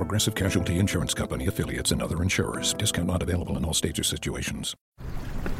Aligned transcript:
Progressive 0.00 0.34
Casualty 0.34 0.78
Insurance 0.78 1.12
Company 1.12 1.46
affiliates 1.46 1.92
and 1.92 2.00
other 2.00 2.22
insurers. 2.22 2.72
Discount 2.72 3.06
not 3.06 3.22
available 3.22 3.58
in 3.58 3.66
all 3.66 3.74
states 3.74 3.98
or 3.98 4.02
situations. 4.02 4.74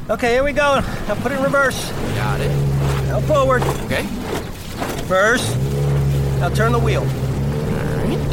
Okay, 0.09 0.33
here 0.33 0.43
we 0.43 0.53
go. 0.55 0.81
Now 0.81 1.15
put 1.17 1.33
it 1.33 1.37
in 1.37 1.45
reverse. 1.45 1.91
Got 2.15 2.41
it. 2.41 2.49
Now 3.09 3.21
forward. 3.21 3.61
Okay. 3.85 4.01
Reverse. 5.03 5.55
Now 6.41 6.49
turn 6.49 6.73
the 6.73 6.79
wheel. 6.79 7.03
Alright. 7.03 8.33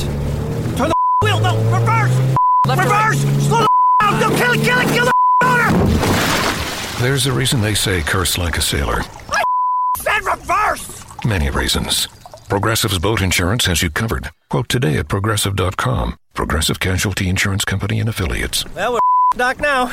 Turn 0.78 0.88
the 0.88 0.96
wheel. 1.24 1.42
No, 1.42 1.58
reverse. 1.78 2.38
Left 2.66 2.80
or 2.80 2.84
reverse. 2.86 3.20
Slow 3.46 3.60
the 3.60 3.68
down. 4.02 4.20
Go 4.22 4.38
kill 4.38 4.54
it. 4.54 4.64
Kill 4.64 4.80
it. 4.80 4.88
Kill 4.94 5.06
the 5.06 5.14
motor. 5.44 7.02
There's 7.02 7.28
a 7.28 7.34
reason 7.34 7.60
they 7.60 7.74
say 7.74 8.02
curse 8.02 8.38
like 8.38 8.58
a 8.58 8.62
sailor. 8.62 9.02
I 9.30 9.44
Said 9.98 10.24
reverse. 10.24 11.26
Many 11.26 11.50
reasons. 11.50 12.08
Progressive's 12.48 12.98
boat 12.98 13.22
insurance 13.22 13.66
has 13.66 13.82
you 13.84 13.90
covered. 13.90 14.32
Quote 14.50 14.70
today 14.70 14.98
at 14.98 15.10
progressive.com. 15.10 16.16
Progressive 16.34 16.80
Casualty 16.80 17.28
Insurance 17.28 17.66
Company 17.66 18.00
and 18.00 18.08
affiliates. 18.08 18.64
Well, 18.74 18.94
we're 18.94 19.00
dock 19.36 19.60
now. 19.60 19.92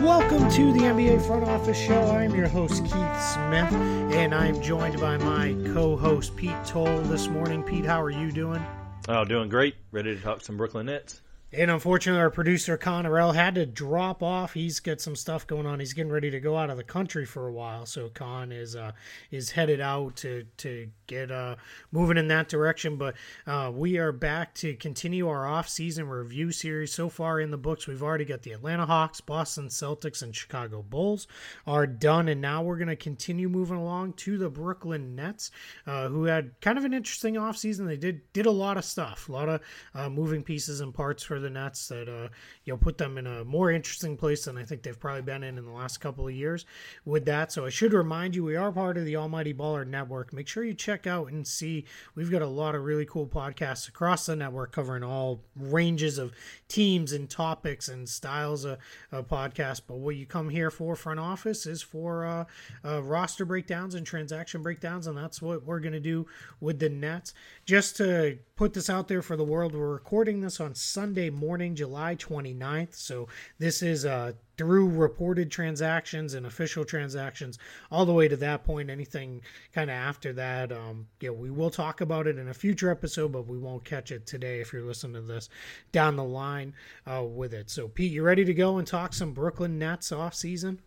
Welcome 0.00 0.50
to 0.52 0.72
the 0.72 0.80
NBA 0.80 1.26
Front 1.26 1.44
Office 1.44 1.78
Show. 1.78 2.00
I'm 2.10 2.34
your 2.34 2.48
host, 2.48 2.84
Keith 2.84 3.18
Smith, 3.48 3.72
and 4.12 4.34
I'm 4.34 4.60
joined 4.60 5.00
by 5.00 5.16
my 5.16 5.56
co 5.72 5.96
host, 5.96 6.36
Pete 6.36 6.62
Toal, 6.66 7.00
this 7.04 7.28
morning. 7.28 7.62
Pete, 7.62 7.86
how 7.86 8.02
are 8.02 8.10
you 8.10 8.30
doing? 8.30 8.62
Oh, 9.08 9.24
doing 9.24 9.48
great. 9.48 9.74
Ready 9.90 10.14
to 10.14 10.20
talk 10.20 10.42
some 10.42 10.58
Brooklyn 10.58 10.84
Nets. 10.84 11.22
And 11.50 11.70
unfortunately, 11.70 12.20
our 12.20 12.28
producer, 12.28 12.76
Connorell, 12.76 13.34
had 13.34 13.54
to 13.54 13.64
drop 13.64 14.22
off. 14.22 14.52
He's 14.52 14.80
got 14.80 15.00
some 15.00 15.16
stuff 15.16 15.46
going 15.46 15.64
on. 15.64 15.80
He's 15.80 15.94
getting 15.94 16.12
ready 16.12 16.30
to 16.30 16.40
go 16.40 16.58
out 16.58 16.68
of 16.68 16.76
the 16.76 16.84
country 16.84 17.24
for 17.24 17.48
a 17.48 17.52
while. 17.52 17.86
So 17.86 18.10
Con 18.10 18.52
is 18.52 18.76
uh, 18.76 18.92
is 19.30 19.52
headed 19.52 19.80
out 19.80 20.16
to, 20.16 20.44
to 20.58 20.90
get 21.06 21.30
uh, 21.30 21.56
moving 21.90 22.18
in 22.18 22.28
that 22.28 22.50
direction. 22.50 22.96
But 22.96 23.14
uh, 23.46 23.72
we 23.74 23.96
are 23.96 24.12
back 24.12 24.54
to 24.56 24.74
continue 24.74 25.26
our 25.26 25.46
off-season 25.46 26.06
review 26.06 26.52
series. 26.52 26.92
So 26.92 27.08
far 27.08 27.40
in 27.40 27.50
the 27.50 27.56
books, 27.56 27.86
we've 27.86 28.02
already 28.02 28.26
got 28.26 28.42
the 28.42 28.52
Atlanta 28.52 28.84
Hawks, 28.84 29.22
Boston 29.22 29.68
Celtics, 29.68 30.22
and 30.22 30.36
Chicago 30.36 30.82
Bulls 30.82 31.26
are 31.66 31.86
done. 31.86 32.28
And 32.28 32.42
now 32.42 32.62
we're 32.62 32.76
going 32.76 32.88
to 32.88 32.96
continue 32.96 33.48
moving 33.48 33.78
along 33.78 34.12
to 34.14 34.36
the 34.36 34.50
Brooklyn 34.50 35.16
Nets, 35.16 35.50
uh, 35.86 36.08
who 36.08 36.24
had 36.24 36.60
kind 36.60 36.76
of 36.76 36.84
an 36.84 36.92
interesting 36.92 37.38
off-season. 37.38 37.86
They 37.86 37.96
did, 37.96 38.30
did 38.34 38.44
a 38.44 38.50
lot 38.50 38.76
of 38.76 38.84
stuff, 38.84 39.30
a 39.30 39.32
lot 39.32 39.48
of 39.48 39.62
uh, 39.94 40.10
moving 40.10 40.42
pieces 40.42 40.82
and 40.82 40.92
parts 40.92 41.22
for 41.22 41.37
the 41.38 41.50
Nets 41.50 41.88
that 41.88 42.08
uh, 42.08 42.28
you 42.64 42.72
know 42.72 42.76
put 42.76 42.98
them 42.98 43.18
in 43.18 43.26
a 43.26 43.44
more 43.44 43.70
interesting 43.70 44.16
place 44.16 44.44
than 44.44 44.56
I 44.56 44.64
think 44.64 44.82
they've 44.82 44.98
probably 44.98 45.22
been 45.22 45.42
in 45.42 45.58
in 45.58 45.64
the 45.64 45.70
last 45.70 45.98
couple 45.98 46.26
of 46.26 46.34
years. 46.34 46.64
With 47.04 47.24
that, 47.26 47.52
so 47.52 47.66
I 47.66 47.70
should 47.70 47.92
remind 47.92 48.34
you, 48.34 48.44
we 48.44 48.56
are 48.56 48.72
part 48.72 48.96
of 48.96 49.04
the 49.04 49.16
Almighty 49.16 49.54
Baller 49.54 49.86
Network. 49.86 50.32
Make 50.32 50.48
sure 50.48 50.64
you 50.64 50.74
check 50.74 51.06
out 51.06 51.30
and 51.30 51.46
see. 51.46 51.84
We've 52.14 52.30
got 52.30 52.42
a 52.42 52.46
lot 52.46 52.74
of 52.74 52.84
really 52.84 53.06
cool 53.06 53.26
podcasts 53.26 53.88
across 53.88 54.26
the 54.26 54.36
network 54.36 54.72
covering 54.72 55.02
all 55.02 55.42
ranges 55.56 56.18
of 56.18 56.32
teams 56.68 57.12
and 57.12 57.28
topics 57.28 57.88
and 57.88 58.08
styles 58.08 58.64
of, 58.64 58.78
of 59.12 59.28
podcasts. 59.28 59.80
But 59.86 59.98
what 59.98 60.16
you 60.16 60.26
come 60.26 60.50
here 60.50 60.70
for, 60.70 60.96
front 60.96 61.20
office, 61.20 61.66
is 61.66 61.82
for 61.82 62.24
uh, 62.24 62.44
uh, 62.84 63.02
roster 63.02 63.44
breakdowns 63.44 63.94
and 63.94 64.06
transaction 64.06 64.62
breakdowns, 64.62 65.06
and 65.06 65.16
that's 65.16 65.42
what 65.42 65.64
we're 65.64 65.80
going 65.80 65.92
to 65.92 66.00
do 66.00 66.26
with 66.60 66.78
the 66.78 66.88
Nets. 66.88 67.34
Just 67.64 67.96
to 67.96 68.38
put 68.58 68.74
this 68.74 68.90
out 68.90 69.06
there 69.06 69.22
for 69.22 69.36
the 69.36 69.44
world, 69.44 69.72
we're 69.72 69.92
recording 69.92 70.40
this 70.40 70.58
on 70.58 70.74
Sunday 70.74 71.30
morning, 71.30 71.76
July 71.76 72.16
29th. 72.16 72.92
So 72.96 73.28
this 73.60 73.82
is 73.82 74.04
uh, 74.04 74.32
through 74.56 74.88
reported 74.88 75.48
transactions 75.48 76.34
and 76.34 76.44
official 76.44 76.84
transactions 76.84 77.56
all 77.92 78.04
the 78.04 78.12
way 78.12 78.26
to 78.26 78.34
that 78.38 78.64
point. 78.64 78.90
Anything 78.90 79.42
kind 79.72 79.88
of 79.88 79.94
after 79.94 80.32
that, 80.32 80.72
um, 80.72 81.06
yeah, 81.20 81.30
we 81.30 81.52
will 81.52 81.70
talk 81.70 82.00
about 82.00 82.26
it 82.26 82.36
in 82.36 82.48
a 82.48 82.54
future 82.54 82.90
episode, 82.90 83.30
but 83.30 83.46
we 83.46 83.58
won't 83.58 83.84
catch 83.84 84.10
it 84.10 84.26
today 84.26 84.60
if 84.60 84.72
you're 84.72 84.82
listening 84.82 85.14
to 85.14 85.20
this 85.20 85.48
down 85.92 86.16
the 86.16 86.24
line 86.24 86.74
uh, 87.06 87.22
with 87.22 87.54
it. 87.54 87.70
So, 87.70 87.86
Pete, 87.86 88.10
you 88.10 88.24
ready 88.24 88.44
to 88.44 88.54
go 88.54 88.78
and 88.78 88.86
talk 88.88 89.14
some 89.14 89.32
Brooklyn 89.32 89.78
Nets 89.78 90.10
off 90.10 90.34
season? 90.34 90.80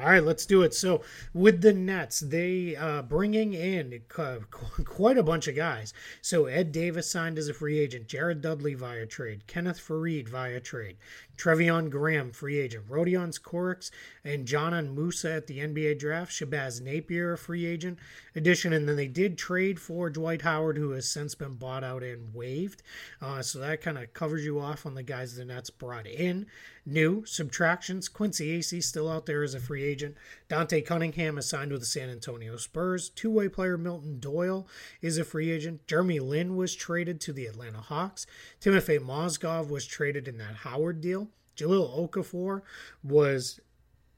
All 0.00 0.06
right, 0.06 0.24
let's 0.24 0.46
do 0.46 0.62
it. 0.62 0.72
So, 0.72 1.02
with 1.34 1.60
the 1.60 1.74
Nets, 1.74 2.20
they 2.20 2.74
uh, 2.74 3.02
bringing 3.02 3.52
in 3.52 4.00
quite 4.08 5.18
a 5.18 5.22
bunch 5.22 5.46
of 5.46 5.54
guys. 5.54 5.92
So, 6.22 6.46
Ed 6.46 6.72
Davis 6.72 7.10
signed 7.10 7.36
as 7.36 7.48
a 7.48 7.54
free 7.54 7.78
agent, 7.78 8.08
Jared 8.08 8.40
Dudley 8.40 8.72
via 8.72 9.04
trade, 9.04 9.46
Kenneth 9.46 9.78
Faried 9.78 10.26
via 10.26 10.58
trade, 10.58 10.96
Treveon 11.36 11.90
Graham, 11.90 12.32
free 12.32 12.58
agent, 12.58 12.88
Rodions 12.88 13.38
Kurucs, 13.38 13.90
and 14.24 14.46
Dzanan 14.46 14.94
Musa 14.94 15.32
at 15.32 15.46
the 15.46 15.58
NBA 15.58 15.98
draft, 15.98 16.32
Shabazz 16.32 16.80
Napier, 16.80 17.32
a 17.32 17.38
free 17.38 17.66
agent 17.66 17.98
addition, 18.34 18.72
and 18.72 18.88
then 18.88 18.96
they 18.96 19.08
did 19.08 19.36
trade 19.36 19.78
for 19.78 20.08
Dwight 20.08 20.42
Howard, 20.42 20.76
who 20.76 20.90
has 20.90 21.10
since 21.10 21.34
been 21.34 21.54
bought 21.54 21.84
out 21.84 22.02
and 22.02 22.34
waived. 22.34 22.82
Uh, 23.20 23.42
so 23.42 23.58
that 23.58 23.82
kind 23.82 23.98
of 23.98 24.12
covers 24.14 24.44
you 24.44 24.60
off 24.60 24.86
on 24.86 24.94
the 24.94 25.02
guys 25.02 25.36
the 25.36 25.44
Nets 25.44 25.70
brought 25.70 26.06
in. 26.06 26.46
New 26.86 27.24
subtractions: 27.24 28.08
Quincy 28.08 28.58
Acy 28.58 28.82
still 28.82 29.08
out 29.08 29.26
there 29.26 29.42
as 29.42 29.54
a 29.54 29.60
free 29.60 29.84
agent. 29.84 30.16
Dante 30.48 30.80
Cunningham 30.80 31.38
is 31.38 31.48
signed 31.48 31.72
with 31.72 31.80
the 31.80 31.86
San 31.86 32.08
Antonio 32.08 32.56
Spurs. 32.56 33.10
Two-way 33.10 33.48
player 33.48 33.76
Milton 33.76 34.18
Doyle 34.18 34.66
is 35.00 35.18
a 35.18 35.24
free 35.24 35.50
agent. 35.50 35.86
Jeremy 35.86 36.20
Lin 36.20 36.56
was 36.56 36.74
traded 36.74 37.20
to 37.20 37.32
the 37.32 37.46
Atlanta 37.46 37.80
Hawks. 37.80 38.26
Timofey 38.60 38.98
Mozgov 38.98 39.68
was 39.68 39.86
traded 39.86 40.26
in 40.26 40.38
that 40.38 40.56
Howard 40.56 41.00
deal. 41.00 41.28
Jahlil 41.56 42.08
Okafor 42.08 42.62
was 43.02 43.60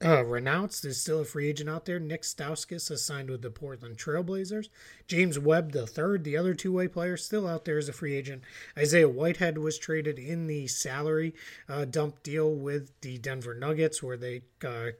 uh, 0.04 0.24
renounced 0.24 0.84
is 0.84 1.00
still 1.00 1.20
a 1.20 1.24
free 1.24 1.48
agent 1.48 1.70
out 1.70 1.84
there. 1.84 1.98
Nick 1.98 2.22
Stauskas 2.22 2.88
has 2.88 3.04
signed 3.04 3.30
with 3.30 3.42
the 3.42 3.50
Portland 3.50 3.96
Trailblazers. 3.96 4.68
James 5.06 5.38
Webb, 5.38 5.72
the 5.72 5.86
third, 5.86 6.24
the 6.24 6.36
other 6.36 6.54
two 6.54 6.72
way 6.72 6.88
player, 6.88 7.16
still 7.16 7.46
out 7.46 7.64
there 7.64 7.78
as 7.78 7.88
a 7.88 7.92
free 7.92 8.14
agent. 8.14 8.42
Isaiah 8.76 9.08
Whitehead 9.08 9.58
was 9.58 9.78
traded 9.78 10.18
in 10.18 10.46
the 10.46 10.66
salary 10.66 11.34
uh, 11.68 11.84
dump 11.84 12.22
deal 12.22 12.54
with 12.54 12.92
the 13.00 13.18
Denver 13.18 13.54
Nuggets, 13.54 14.02
where 14.02 14.16
they 14.16 14.42
uh, 14.66 14.90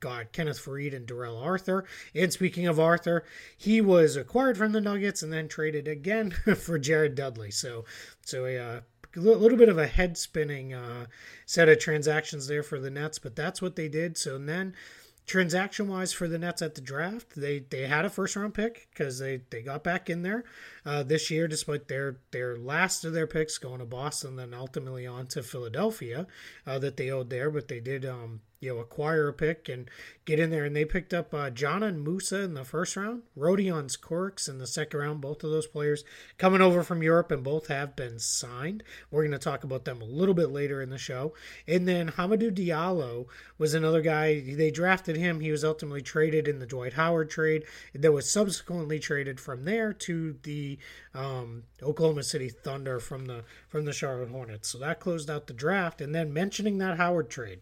got 0.00 0.32
Kenneth 0.32 0.64
Faried 0.64 0.94
and 0.94 1.06
Darrell 1.06 1.38
Arthur. 1.38 1.84
And 2.14 2.32
speaking 2.32 2.66
of 2.66 2.78
Arthur, 2.78 3.24
he 3.56 3.80
was 3.80 4.16
acquired 4.16 4.56
from 4.56 4.72
the 4.72 4.80
Nuggets 4.80 5.22
and 5.22 5.32
then 5.32 5.48
traded 5.48 5.88
again 5.88 6.30
for 6.56 6.78
Jared 6.78 7.14
Dudley. 7.14 7.50
So, 7.50 7.84
so 8.24 8.44
a 8.44 8.58
uh, 8.58 8.80
a 9.16 9.20
little 9.20 9.58
bit 9.58 9.68
of 9.68 9.78
a 9.78 9.86
head 9.86 10.16
spinning 10.16 10.74
uh, 10.74 11.06
set 11.46 11.68
of 11.68 11.78
transactions 11.78 12.46
there 12.46 12.62
for 12.62 12.78
the 12.78 12.90
Nets, 12.90 13.18
but 13.18 13.36
that's 13.36 13.62
what 13.62 13.76
they 13.76 13.88
did. 13.88 14.16
So 14.16 14.38
then, 14.38 14.74
transaction 15.26 15.88
wise 15.88 16.12
for 16.12 16.26
the 16.26 16.38
Nets 16.38 16.62
at 16.62 16.74
the 16.74 16.80
draft, 16.80 17.34
they 17.36 17.60
they 17.60 17.86
had 17.86 18.04
a 18.04 18.10
first 18.10 18.34
round 18.34 18.54
pick 18.54 18.88
because 18.90 19.18
they 19.18 19.42
they 19.50 19.62
got 19.62 19.84
back 19.84 20.10
in 20.10 20.22
there 20.22 20.44
uh, 20.84 21.02
this 21.02 21.30
year, 21.30 21.46
despite 21.46 21.88
their 21.88 22.16
their 22.32 22.56
last 22.56 23.04
of 23.04 23.12
their 23.12 23.26
picks 23.26 23.58
going 23.58 23.78
to 23.78 23.84
Boston, 23.84 24.36
then 24.36 24.54
ultimately 24.54 25.06
on 25.06 25.26
to 25.28 25.42
Philadelphia 25.42 26.26
uh, 26.66 26.78
that 26.78 26.96
they 26.96 27.10
owed 27.10 27.30
there, 27.30 27.50
but 27.50 27.68
they 27.68 27.80
did 27.80 28.04
um, 28.04 28.40
you 28.60 28.74
know, 28.74 28.80
acquire 28.80 29.28
a 29.28 29.32
pick 29.32 29.68
and 29.68 29.88
get 30.24 30.40
in 30.40 30.50
there. 30.50 30.64
And 30.64 30.74
they 30.74 30.84
picked 30.84 31.14
up 31.14 31.32
uh, 31.32 31.50
and 31.58 32.02
Musa 32.02 32.40
in 32.42 32.54
the 32.54 32.64
first 32.64 32.96
round, 32.96 33.22
Rodions 33.36 33.98
Kurucs 33.98 34.48
in 34.48 34.58
the 34.58 34.66
second 34.66 34.98
round. 34.98 35.20
Both 35.20 35.44
of 35.44 35.50
those 35.50 35.66
players 35.66 36.04
coming 36.38 36.60
over 36.60 36.82
from 36.82 37.02
Europe 37.02 37.30
and 37.30 37.44
both 37.44 37.68
have 37.68 37.94
been 37.94 38.18
signed. 38.18 38.82
We're 39.10 39.22
going 39.22 39.32
to 39.32 39.38
talk 39.38 39.64
about 39.64 39.84
them 39.84 40.02
a 40.02 40.06
little 40.06 40.34
bit 40.34 40.50
later 40.50 40.82
in 40.82 40.90
the 40.90 40.98
show. 40.98 41.34
And 41.66 41.86
then 41.86 42.10
Hamidou 42.10 42.50
Diallo 42.50 43.26
was 43.58 43.74
another 43.74 44.00
guy. 44.00 44.40
They 44.40 44.70
drafted 44.70 45.16
him. 45.16 45.40
He 45.40 45.52
was 45.52 45.64
ultimately 45.64 46.02
traded 46.02 46.48
in 46.48 46.58
the 46.58 46.66
Dwight 46.66 46.94
Howard 46.94 47.30
trade. 47.30 47.64
That 47.94 48.12
was 48.12 48.30
subsequently 48.30 48.98
traded 48.98 49.38
from 49.38 49.64
there 49.64 49.92
to 49.92 50.36
the 50.42 50.78
um, 51.14 51.64
Oklahoma 51.82 52.24
City 52.24 52.48
Thunder 52.48 52.98
from 52.98 53.26
the 53.26 53.44
from 53.68 53.84
the 53.84 53.92
Charlotte 53.92 54.30
Hornets. 54.30 54.68
So 54.68 54.78
that 54.78 55.00
closed 55.00 55.30
out 55.30 55.46
the 55.46 55.52
draft. 55.52 56.00
And 56.00 56.14
then 56.14 56.32
mentioning 56.32 56.78
that 56.78 56.96
Howard 56.96 57.30
trade 57.30 57.60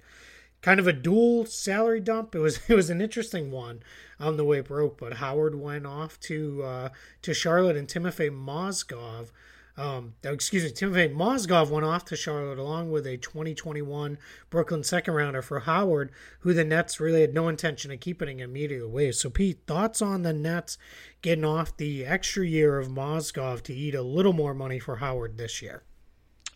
kind 0.67 0.81
of 0.81 0.89
a 0.89 0.93
dual 0.93 1.47
salary 1.47 2.01
dump. 2.01 2.35
It 2.35 2.41
was 2.41 2.59
it 2.69 2.75
was 2.75 2.91
an 2.91 3.01
interesting 3.01 3.53
one 3.53 3.85
on 4.19 4.37
the 4.37 4.45
way 4.45 4.59
it 4.59 4.67
broke, 4.67 4.99
but 4.99 5.15
Howard 5.15 5.55
went 5.55 5.87
off 5.87 6.19
to 6.21 6.63
uh, 6.65 6.89
to 7.23 7.33
Charlotte 7.33 7.77
and 7.77 7.87
Timofey 7.87 8.31
Mozgov 8.31 9.29
Um, 9.77 10.15
excuse 10.25 10.65
me, 10.65 10.71
Timofey 10.71 11.15
Mozgov 11.15 11.71
went 11.71 11.87
off 11.87 12.05
to 12.07 12.17
Charlotte 12.17 12.59
along 12.59 12.91
with 12.91 13.07
a 13.07 13.17
2021 13.17 14.19
Brooklyn 14.51 14.83
second 14.83 15.15
rounder 15.15 15.41
for 15.41 15.61
Howard, 15.61 16.11
who 16.41 16.53
the 16.53 16.65
Nets 16.65 16.99
really 16.99 17.21
had 17.21 17.33
no 17.33 17.47
intention 17.47 17.93
of 17.93 18.01
keeping 18.01 18.41
immediately 18.41 18.85
away. 18.85 19.13
So, 19.13 19.31
Pete, 19.31 19.61
thoughts 19.69 20.03
on 20.03 20.23
the 20.23 20.33
Nets 20.33 20.79
getting 21.23 21.45
off 21.45 21.77
the 21.77 22.05
extra 22.05 22.45
year 22.45 22.77
of 22.79 22.89
Mozgov 22.89 23.63
to 23.63 23.73
eat 23.73 23.95
a 23.95 24.03
little 24.03 24.33
more 24.33 24.55
money 24.55 24.81
for 24.81 24.97
Howard 24.97 25.39
this 25.39 25.63
year? 25.63 25.85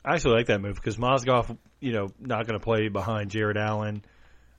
I 0.05 0.14
actually 0.14 0.37
like 0.37 0.47
that 0.47 0.61
move 0.61 0.76
because 0.76 0.97
Mozgov, 0.97 1.56
you 1.81 1.93
know, 1.93 2.08
not 2.19 2.47
going 2.47 2.58
to 2.58 2.64
play 2.64 2.88
behind 2.88 3.31
Jarrett 3.31 3.56
Allen. 3.56 4.02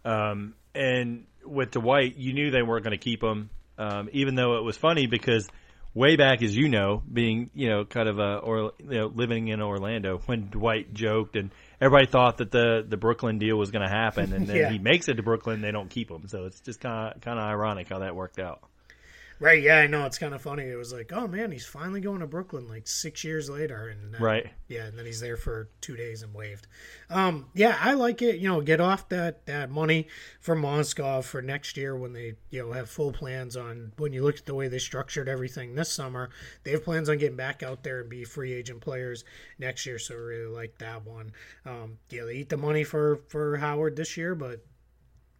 Um, 0.05 0.53
and 0.75 1.25
with 1.45 1.71
Dwight, 1.71 2.15
you 2.17 2.33
knew 2.33 2.51
they 2.51 2.61
weren't 2.61 2.83
going 2.83 2.97
to 2.97 3.03
keep 3.03 3.23
him, 3.23 3.49
um, 3.77 4.09
even 4.13 4.35
though 4.35 4.57
it 4.57 4.63
was 4.63 4.77
funny 4.77 5.07
because 5.07 5.47
way 5.93 6.15
back, 6.15 6.41
as 6.41 6.55
you 6.55 6.69
know, 6.69 7.01
being 7.11 7.49
you 7.53 7.69
know 7.69 7.85
kind 7.85 8.07
of 8.07 8.19
a 8.19 8.37
or 8.37 8.71
you 8.79 8.99
know 8.99 9.07
living 9.07 9.47
in 9.47 9.61
Orlando 9.61 10.19
when 10.25 10.49
Dwight 10.49 10.93
joked 10.93 11.35
and 11.35 11.51
everybody 11.79 12.05
thought 12.09 12.37
that 12.37 12.51
the 12.51 12.85
the 12.87 12.97
Brooklyn 12.97 13.39
deal 13.39 13.57
was 13.57 13.71
going 13.71 13.83
to 13.83 13.89
happen, 13.93 14.33
and 14.33 14.47
then 14.47 14.55
Yeah. 14.61 14.71
he 14.71 14.77
makes 14.79 15.07
it 15.09 15.15
to 15.15 15.23
Brooklyn, 15.23 15.61
they 15.61 15.71
don't 15.71 15.89
keep 15.89 16.09
him. 16.09 16.27
So 16.27 16.45
it's 16.45 16.59
just 16.61 16.79
kind 16.79 17.13
of 17.15 17.21
kind 17.21 17.39
of 17.39 17.45
ironic 17.45 17.89
how 17.89 17.99
that 17.99 18.15
worked 18.15 18.39
out. 18.39 18.61
Right, 19.41 19.63
yeah, 19.63 19.79
I 19.79 19.87
know. 19.87 20.05
It's 20.05 20.19
kind 20.19 20.35
of 20.35 20.41
funny. 20.43 20.65
It 20.69 20.75
was 20.75 20.93
like, 20.93 21.11
oh 21.11 21.27
man, 21.27 21.51
he's 21.51 21.65
finally 21.65 21.99
going 21.99 22.19
to 22.19 22.27
Brooklyn 22.27 22.67
like 22.67 22.87
six 22.87 23.23
years 23.23 23.49
later. 23.49 23.87
And 23.87 24.13
then, 24.13 24.21
Right. 24.21 24.47
Yeah, 24.67 24.85
and 24.85 24.95
then 24.95 25.07
he's 25.07 25.19
there 25.19 25.35
for 25.35 25.67
two 25.81 25.97
days 25.97 26.21
and 26.21 26.31
waived. 26.31 26.67
Um, 27.09 27.47
yeah, 27.55 27.75
I 27.81 27.93
like 27.93 28.21
it. 28.21 28.35
You 28.35 28.49
know, 28.49 28.61
get 28.61 28.79
off 28.79 29.09
that, 29.09 29.47
that 29.47 29.71
money 29.71 30.07
for 30.41 30.55
Mozgov 30.55 31.23
for 31.23 31.41
next 31.41 31.75
year 31.75 31.95
when 31.95 32.13
they, 32.13 32.35
you 32.51 32.61
know, 32.61 32.71
have 32.71 32.87
full 32.87 33.11
plans 33.11 33.57
on 33.57 33.93
when 33.97 34.13
you 34.13 34.21
look 34.23 34.37
at 34.37 34.45
the 34.45 34.53
way 34.53 34.67
they 34.67 34.77
structured 34.77 35.27
everything 35.27 35.73
this 35.73 35.91
summer, 35.91 36.29
they 36.63 36.71
have 36.71 36.85
plans 36.85 37.09
on 37.09 37.17
getting 37.17 37.35
back 37.35 37.63
out 37.63 37.81
there 37.81 38.01
and 38.01 38.11
be 38.11 38.23
free 38.23 38.53
agent 38.53 38.81
players 38.81 39.23
next 39.57 39.87
year. 39.87 39.97
So 39.97 40.13
I 40.13 40.17
really 40.19 40.55
like 40.55 40.77
that 40.77 41.03
one. 41.03 41.31
Um, 41.65 41.97
yeah, 42.11 42.25
they 42.25 42.35
eat 42.35 42.49
the 42.49 42.57
money 42.57 42.83
for, 42.83 43.21
for 43.27 43.57
Howard 43.57 43.95
this 43.95 44.15
year, 44.17 44.35
but 44.35 44.63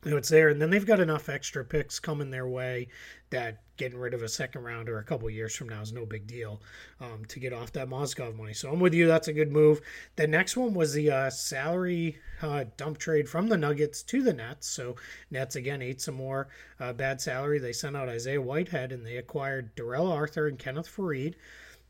know, 0.10 0.18
it's 0.18 0.30
there, 0.30 0.50
and 0.50 0.60
then 0.60 0.72
they've 0.72 0.86
got 0.86 1.00
enough 1.00 1.30
extra 1.30 1.64
picks 1.64 2.00
coming 2.00 2.32
their 2.32 2.48
way 2.48 2.88
that 3.30 3.62
getting 3.78 4.00
rid 4.00 4.14
of 4.14 4.24
a 4.24 4.28
second 4.28 4.64
rounder 4.64 4.98
a 4.98 5.04
couple 5.04 5.30
years 5.30 5.56
from 5.56 5.70
now 5.70 5.82
is 5.82 5.94
no 5.94 6.06
big 6.06 6.26
deal 6.26 6.62
um, 7.00 7.24
to 7.28 7.40
get 7.40 7.54
off 7.54 7.72
that 7.72 7.88
Mozgov 7.88 8.36
money. 8.36 8.54
So 8.54 8.72
I'm 8.72 8.80
with 8.80 8.94
you. 8.94 9.08
That's 9.08 9.28
a 9.28 9.34
good 9.34 9.52
move. 9.52 9.82
The 10.16 10.28
next 10.28 10.58
one 10.58 10.74
was 10.74 10.94
the 10.94 11.12
uh, 11.12 11.30
salary 11.30 12.18
uh, 12.42 12.66
dump 12.78 12.98
trade 12.98 13.30
from 13.30 13.48
the 13.48 13.58
Nuggets 13.58 14.04
to 14.04 14.22
the 14.22 14.34
Nets. 14.34 14.68
So 14.68 14.96
Nets 15.30 15.56
again 15.56 15.82
ate 15.82 16.02
some 16.02 16.16
more 16.16 16.50
uh, 16.80 16.94
bad 16.94 17.22
salary. 17.22 17.60
They 17.60 17.74
sent 17.74 17.96
out 17.96 18.10
Isaiah 18.10 18.42
Whitehead 18.42 18.92
and 18.92 19.06
they 19.06 19.18
acquired 19.18 19.76
Darrell 19.76 20.12
Arthur 20.12 20.48
and 20.48 20.60
Kenneth 20.60 20.90
Faried 20.94 21.36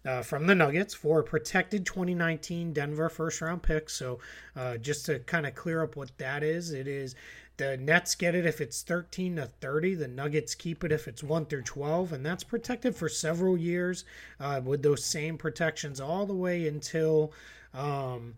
uh, 0.05 0.21
from 0.21 0.47
the 0.47 0.55
Nuggets 0.55 0.93
for 0.93 1.19
a 1.19 1.23
protected 1.23 1.85
2019 1.85 2.73
Denver 2.73 3.09
first 3.09 3.41
round 3.41 3.63
pick. 3.63 3.89
So, 3.89 4.19
uh, 4.55 4.77
just 4.77 5.05
to 5.07 5.19
kind 5.19 5.45
of 5.45 5.55
clear 5.55 5.83
up 5.83 5.95
what 5.95 6.17
that 6.17 6.43
is, 6.43 6.71
it 6.71 6.87
is 6.87 7.15
the 7.61 7.77
Nets 7.77 8.15
get 8.15 8.33
it 8.33 8.43
if 8.43 8.59
it's 8.59 8.81
13 8.81 9.35
to 9.35 9.45
30. 9.45 9.93
The 9.93 10.07
Nuggets 10.07 10.55
keep 10.55 10.83
it 10.83 10.91
if 10.91 11.07
it's 11.07 11.21
1 11.21 11.45
through 11.45 11.61
12. 11.61 12.11
And 12.11 12.25
that's 12.25 12.43
protected 12.43 12.95
for 12.95 13.07
several 13.07 13.55
years 13.55 14.03
uh, 14.39 14.61
with 14.63 14.81
those 14.81 15.05
same 15.05 15.37
protections 15.37 16.01
all 16.01 16.25
the 16.25 16.33
way 16.33 16.67
until. 16.67 17.31
Um, 17.73 18.35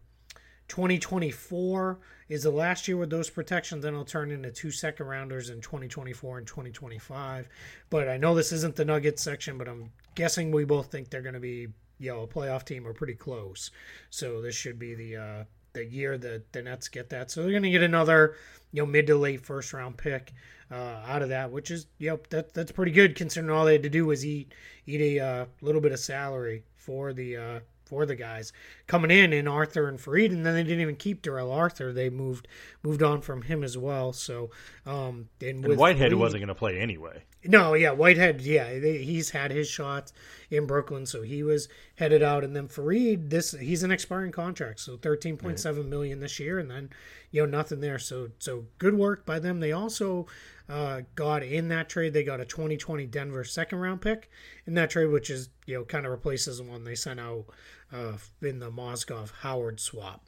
2024 0.70 2.00
is 2.30 2.44
the 2.44 2.50
last 2.50 2.88
year 2.88 2.98
with 2.98 3.10
those 3.10 3.30
protections. 3.30 3.84
Then 3.84 3.94
it'll 3.94 4.06
turn 4.06 4.32
into 4.32 4.50
two 4.50 4.72
second 4.72 5.06
rounders 5.06 5.50
in 5.50 5.62
2024 5.62 6.40
and 6.40 6.48
2025. 6.48 7.48
But 7.90 8.08
I 8.10 8.18
know 8.18 8.34
this 8.34 8.52
isn't 8.52 8.76
the 8.76 8.86
Nuggets 8.86 9.22
section, 9.22 9.58
but 9.58 9.68
I'm 9.68 9.92
guessing 10.16 10.52
we 10.52 10.66
both 10.66 10.92
think 10.92 11.10
they're 11.10 11.22
going 11.22 11.34
to 11.34 11.40
be, 11.40 11.68
you 12.00 12.12
know, 12.12 12.22
a 12.22 12.28
playoff 12.28 12.66
team 12.66 12.88
or 12.88 12.94
pretty 12.94 13.14
close. 13.14 13.72
So 14.10 14.42
this 14.42 14.56
should 14.56 14.80
be 14.80 14.96
the 14.96 15.18
uh, 15.18 15.44
the 15.74 15.86
year 15.86 16.18
that 16.18 16.52
the 16.54 16.62
Nets 16.62 16.88
get 16.88 17.10
that. 17.10 17.32
So 17.32 17.42
they're 17.42 17.52
going 17.52 17.64
to 17.64 17.70
get 17.70 17.84
another, 17.84 18.36
you 18.72 18.82
know, 18.82 18.86
mid 18.86 19.08
to 19.08 19.16
late 19.16 19.42
first 19.42 19.74
round 19.74 19.98
pick 19.98 20.32
uh, 20.72 21.02
out 21.06 21.22
of 21.22 21.30
that, 21.30 21.52
which 21.52 21.72
is, 21.72 21.88
yep, 22.00 22.28
that 22.30 22.54
that's 22.54 22.72
pretty 22.72 22.92
good 22.92 23.16
considering 23.16 23.56
all 23.56 23.66
they 23.66 23.74
had 23.74 23.84
to 23.84 23.90
do 23.90 24.06
was 24.06 24.26
eat 24.26 24.54
eat 24.86 25.02
a 25.02 25.20
uh, 25.20 25.46
little 25.62 25.82
bit 25.82 25.92
of 25.92 26.00
salary 26.00 26.64
for 26.76 27.14
the. 27.14 27.38
Uh, 27.38 27.60
for 27.86 28.06
the 28.06 28.16
guys 28.16 28.54
coming 28.88 29.12
in 29.12 29.34
in 29.34 29.46
Arthur 29.48 29.88
and 29.90 30.00
Faried, 30.00 30.32
and 30.32 30.44
then 30.46 30.56
they 30.56 30.64
didn't 30.64 30.80
even 30.80 30.96
keep 30.96 31.22
Darrell 31.22 31.52
Arthur. 31.52 31.92
They 31.92 32.10
moved 32.10 32.48
moved 32.82 33.04
on 33.04 33.22
from 33.22 33.42
him 33.44 33.62
as 33.62 33.78
well. 33.78 34.14
So, 34.14 34.50
um, 34.86 35.28
and, 35.42 35.64
And 35.66 35.78
Whitehead 35.78 36.12
Faried- 36.12 36.18
wasn't 36.18 36.42
going 36.42 36.48
to 36.48 36.56
play 36.56 36.80
anyway. 36.80 37.24
No, 37.46 37.74
yeah, 37.74 37.92
Whitehead, 37.92 38.42
yeah, 38.42 38.80
they, 38.80 39.00
he's 39.00 39.32
had 39.32 39.52
his 39.52 39.68
shots 39.68 40.14
in 40.50 40.66
Brooklyn, 40.66 41.06
so 41.06 41.22
he 41.22 41.44
was 41.44 41.68
headed 41.96 42.24
out. 42.24 42.44
And 42.44 42.56
then 42.56 42.68
Faried, 42.68 43.30
this 43.30 43.52
he's 43.52 43.84
an 43.84 43.92
expiring 43.92 44.32
contract, 44.32 44.80
so 44.80 44.98
thirteen 44.98 45.38
point 45.38 45.60
seven 45.60 45.90
million 45.90 46.20
this 46.20 46.40
year, 46.40 46.60
and 46.60 46.70
then 46.72 46.90
you 47.32 47.42
know 47.42 47.58
nothing 47.58 47.82
there. 47.82 48.00
So 48.00 48.30
so 48.40 48.66
good 48.78 48.96
work 48.96 49.26
by 49.26 49.40
them. 49.40 49.60
They 49.60 49.72
also 49.72 50.28
uh, 50.70 51.02
got 51.16 51.44
in 51.44 51.68
that 51.70 51.90
trade. 51.90 52.14
They 52.14 52.24
got 52.24 52.40
a 52.40 52.46
twenty 52.46 52.78
twenty 52.78 53.06
Denver 53.06 53.44
second 53.44 53.80
round 53.80 54.02
pick 54.02 54.30
in 54.66 54.74
that 54.76 54.90
trade, 54.90 55.08
which 55.08 55.30
is 55.30 55.50
you 55.66 55.76
know 55.76 55.84
kind 55.84 56.06
of 56.06 56.12
replaces 56.12 56.58
the 56.58 56.64
one 56.64 56.84
they 56.84 56.96
sent 56.96 57.20
out 57.20 57.46
uh, 57.92 58.14
in 58.42 58.60
the 58.60 58.72
Mozgov 58.72 59.32
Howard 59.42 59.80
swap. 59.80 60.26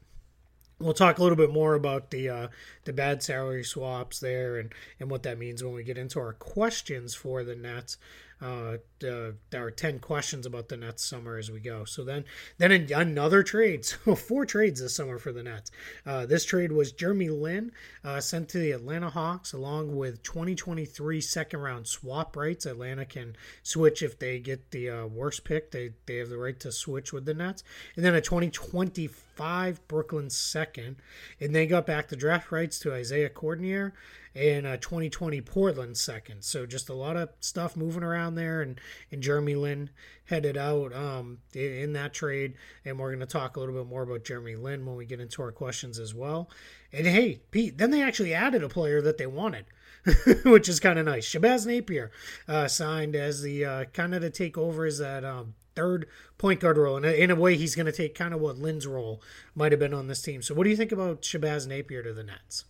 We'll 0.80 0.94
talk 0.94 1.18
a 1.18 1.24
little 1.24 1.38
bit 1.38 1.52
more 1.52 1.74
about 1.74 2.12
the 2.12 2.30
uh, 2.30 2.48
the 2.84 2.94
bad 2.94 3.24
salary 3.24 3.64
swaps 3.64 4.20
there 4.20 4.58
and, 4.58 4.74
and 5.00 5.10
what 5.10 5.24
that 5.24 5.38
means 5.38 5.64
when 5.64 5.74
we 5.74 5.84
get 5.84 5.98
into 5.98 6.20
our 6.20 6.34
questions 6.34 7.16
for 7.16 7.44
the 7.44 7.56
Nets. 7.56 7.98
Uh, 8.42 8.78
uh, 9.08 9.32
there 9.50 9.66
are 9.66 9.72
ten 9.72 10.00
questions 10.00 10.46
about 10.46 10.68
the 10.68 10.78
Nets 10.78 11.04
summer 11.04 11.38
as 11.38 11.50
we 11.50 11.60
go. 11.60 11.86
So 11.86 12.04
then 12.04 12.26
then 12.58 12.72
another 12.72 13.44
trade, 13.44 13.86
so 14.06 14.16
four 14.16 14.46
trades 14.46 14.82
this 14.82 14.96
summer 14.96 15.18
for 15.18 15.32
the 15.32 15.44
Nets. 15.44 15.72
Uh, 16.06 16.26
this 16.26 16.46
trade 16.46 16.72
was 16.72 16.92
Jeremy 16.92 17.30
Lin 17.30 17.72
uh, 18.04 18.20
sent 18.20 18.50
to 18.50 18.60
the 18.60 18.72
Atlanta 18.72 19.10
Hawks 19.10 19.54
along 19.54 19.96
with 19.96 20.24
2023 20.24 21.22
second 21.22 21.60
round 21.62 21.88
swap 21.88 22.36
rights. 22.36 22.66
Atlanta 22.66 23.06
can 23.06 23.36
switch 23.64 24.02
if 24.02 24.20
they 24.20 24.40
get 24.40 24.72
the 24.72 24.90
uh, 24.90 25.06
worst 25.06 25.44
pick. 25.44 25.72
They 25.72 25.92
they 26.06 26.18
have 26.18 26.30
the 26.30 26.38
right 26.38 26.60
to 26.60 26.72
switch 26.72 27.14
with 27.14 27.26
the 27.26 27.34
Nets, 27.34 27.64
and 27.96 28.04
then 28.04 28.16
a 28.16 28.22
2025 28.22 29.88
Brooklyn 29.88 30.30
second, 30.30 30.98
and 31.40 31.56
they 31.56 31.68
got 31.68 31.86
back 31.86 32.10
the 32.10 32.16
draft 32.16 32.52
rights 32.52 32.80
to 32.80 32.94
Isaiah 32.94 33.30
Cordinier 33.30 33.94
and 34.36 34.68
a 34.68 34.78
2020 34.78 35.40
Portland 35.42 35.98
second. 35.98 36.44
So 36.44 36.66
just 36.66 36.90
a 36.90 36.94
lot 36.94 37.16
of 37.16 37.30
stuff 37.40 37.78
moving 37.78 38.04
around 38.04 38.36
there, 38.36 38.62
and 38.62 38.80
and 39.12 39.24
Jeremy 39.24 39.56
Lin 39.56 39.90
headed 40.26 40.58
out 40.58 40.94
um, 40.94 41.40
in, 41.54 41.74
in 41.74 41.94
that 41.94 42.14
trade, 42.14 42.56
and 42.84 43.00
we're 43.00 43.10
going 43.10 43.20
to 43.20 43.26
talk 43.26 43.56
a 43.56 43.60
little 43.60 43.76
bit 43.76 43.88
more 43.88 44.04
about 44.04 44.26
Jeremy 44.26 44.56
Lin 44.56 44.86
when 44.86 44.96
we 44.96 45.06
get 45.06 45.22
into 45.22 45.42
our 45.42 45.52
questions 45.52 46.00
as 46.00 46.14
well. 46.14 46.50
And 46.92 47.08
hey, 47.08 47.42
Pete, 47.52 47.78
then 47.78 47.92
they 47.92 48.02
actually 48.02 48.34
added 48.34 48.64
a 48.64 48.70
player 48.70 49.02
that 49.02 49.18
they 49.18 49.28
wanted. 49.28 49.66
which 50.46 50.70
is 50.70 50.80
kind 50.80 51.00
of 51.00 51.06
nice. 51.06 51.28
Shabazz 51.28 51.66
Napier 51.66 52.12
uh, 52.48 52.68
signed 52.68 53.16
as 53.16 53.42
the 53.42 53.66
uh, 53.66 53.86
kind 53.86 54.14
of 54.14 54.22
to 54.22 54.30
take 54.30 54.56
over 54.56 54.86
as 54.86 55.00
that 55.00 55.26
um, 55.26 55.56
third 55.76 56.08
point 56.38 56.60
guard 56.60 56.78
role. 56.78 56.98
And 56.98 57.06
in 57.06 57.32
a 57.32 57.36
way, 57.36 57.58
he's 57.58 57.76
going 57.76 57.88
to 57.88 57.92
take 57.92 58.14
kind 58.14 58.32
of 58.32 58.40
what 58.40 58.58
Lin's 58.58 58.86
role 58.86 59.22
might 59.56 59.72
have 59.72 59.80
been 59.80 59.96
on 59.96 60.08
this 60.08 60.22
team. 60.22 60.44
So, 60.44 60.54
what 60.54 60.64
do 60.64 60.70
you 60.70 60.78
think 60.78 60.92
about 60.92 61.24
Shabazz 61.24 61.68
Napier 61.68 62.04
to 62.04 62.14
the 62.14 62.24
Nets? 62.24 62.66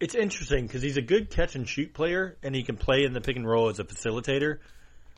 It's 0.00 0.14
interesting 0.14 0.66
because 0.66 0.82
he's 0.82 0.96
a 0.96 1.02
good 1.02 1.30
catch 1.30 1.56
and 1.56 1.68
shoot 1.68 1.92
player, 1.92 2.36
and 2.42 2.54
he 2.54 2.62
can 2.62 2.76
play 2.76 3.04
in 3.04 3.12
the 3.12 3.20
pick 3.20 3.36
and 3.36 3.48
roll 3.48 3.68
as 3.68 3.80
a 3.80 3.84
facilitator. 3.84 4.58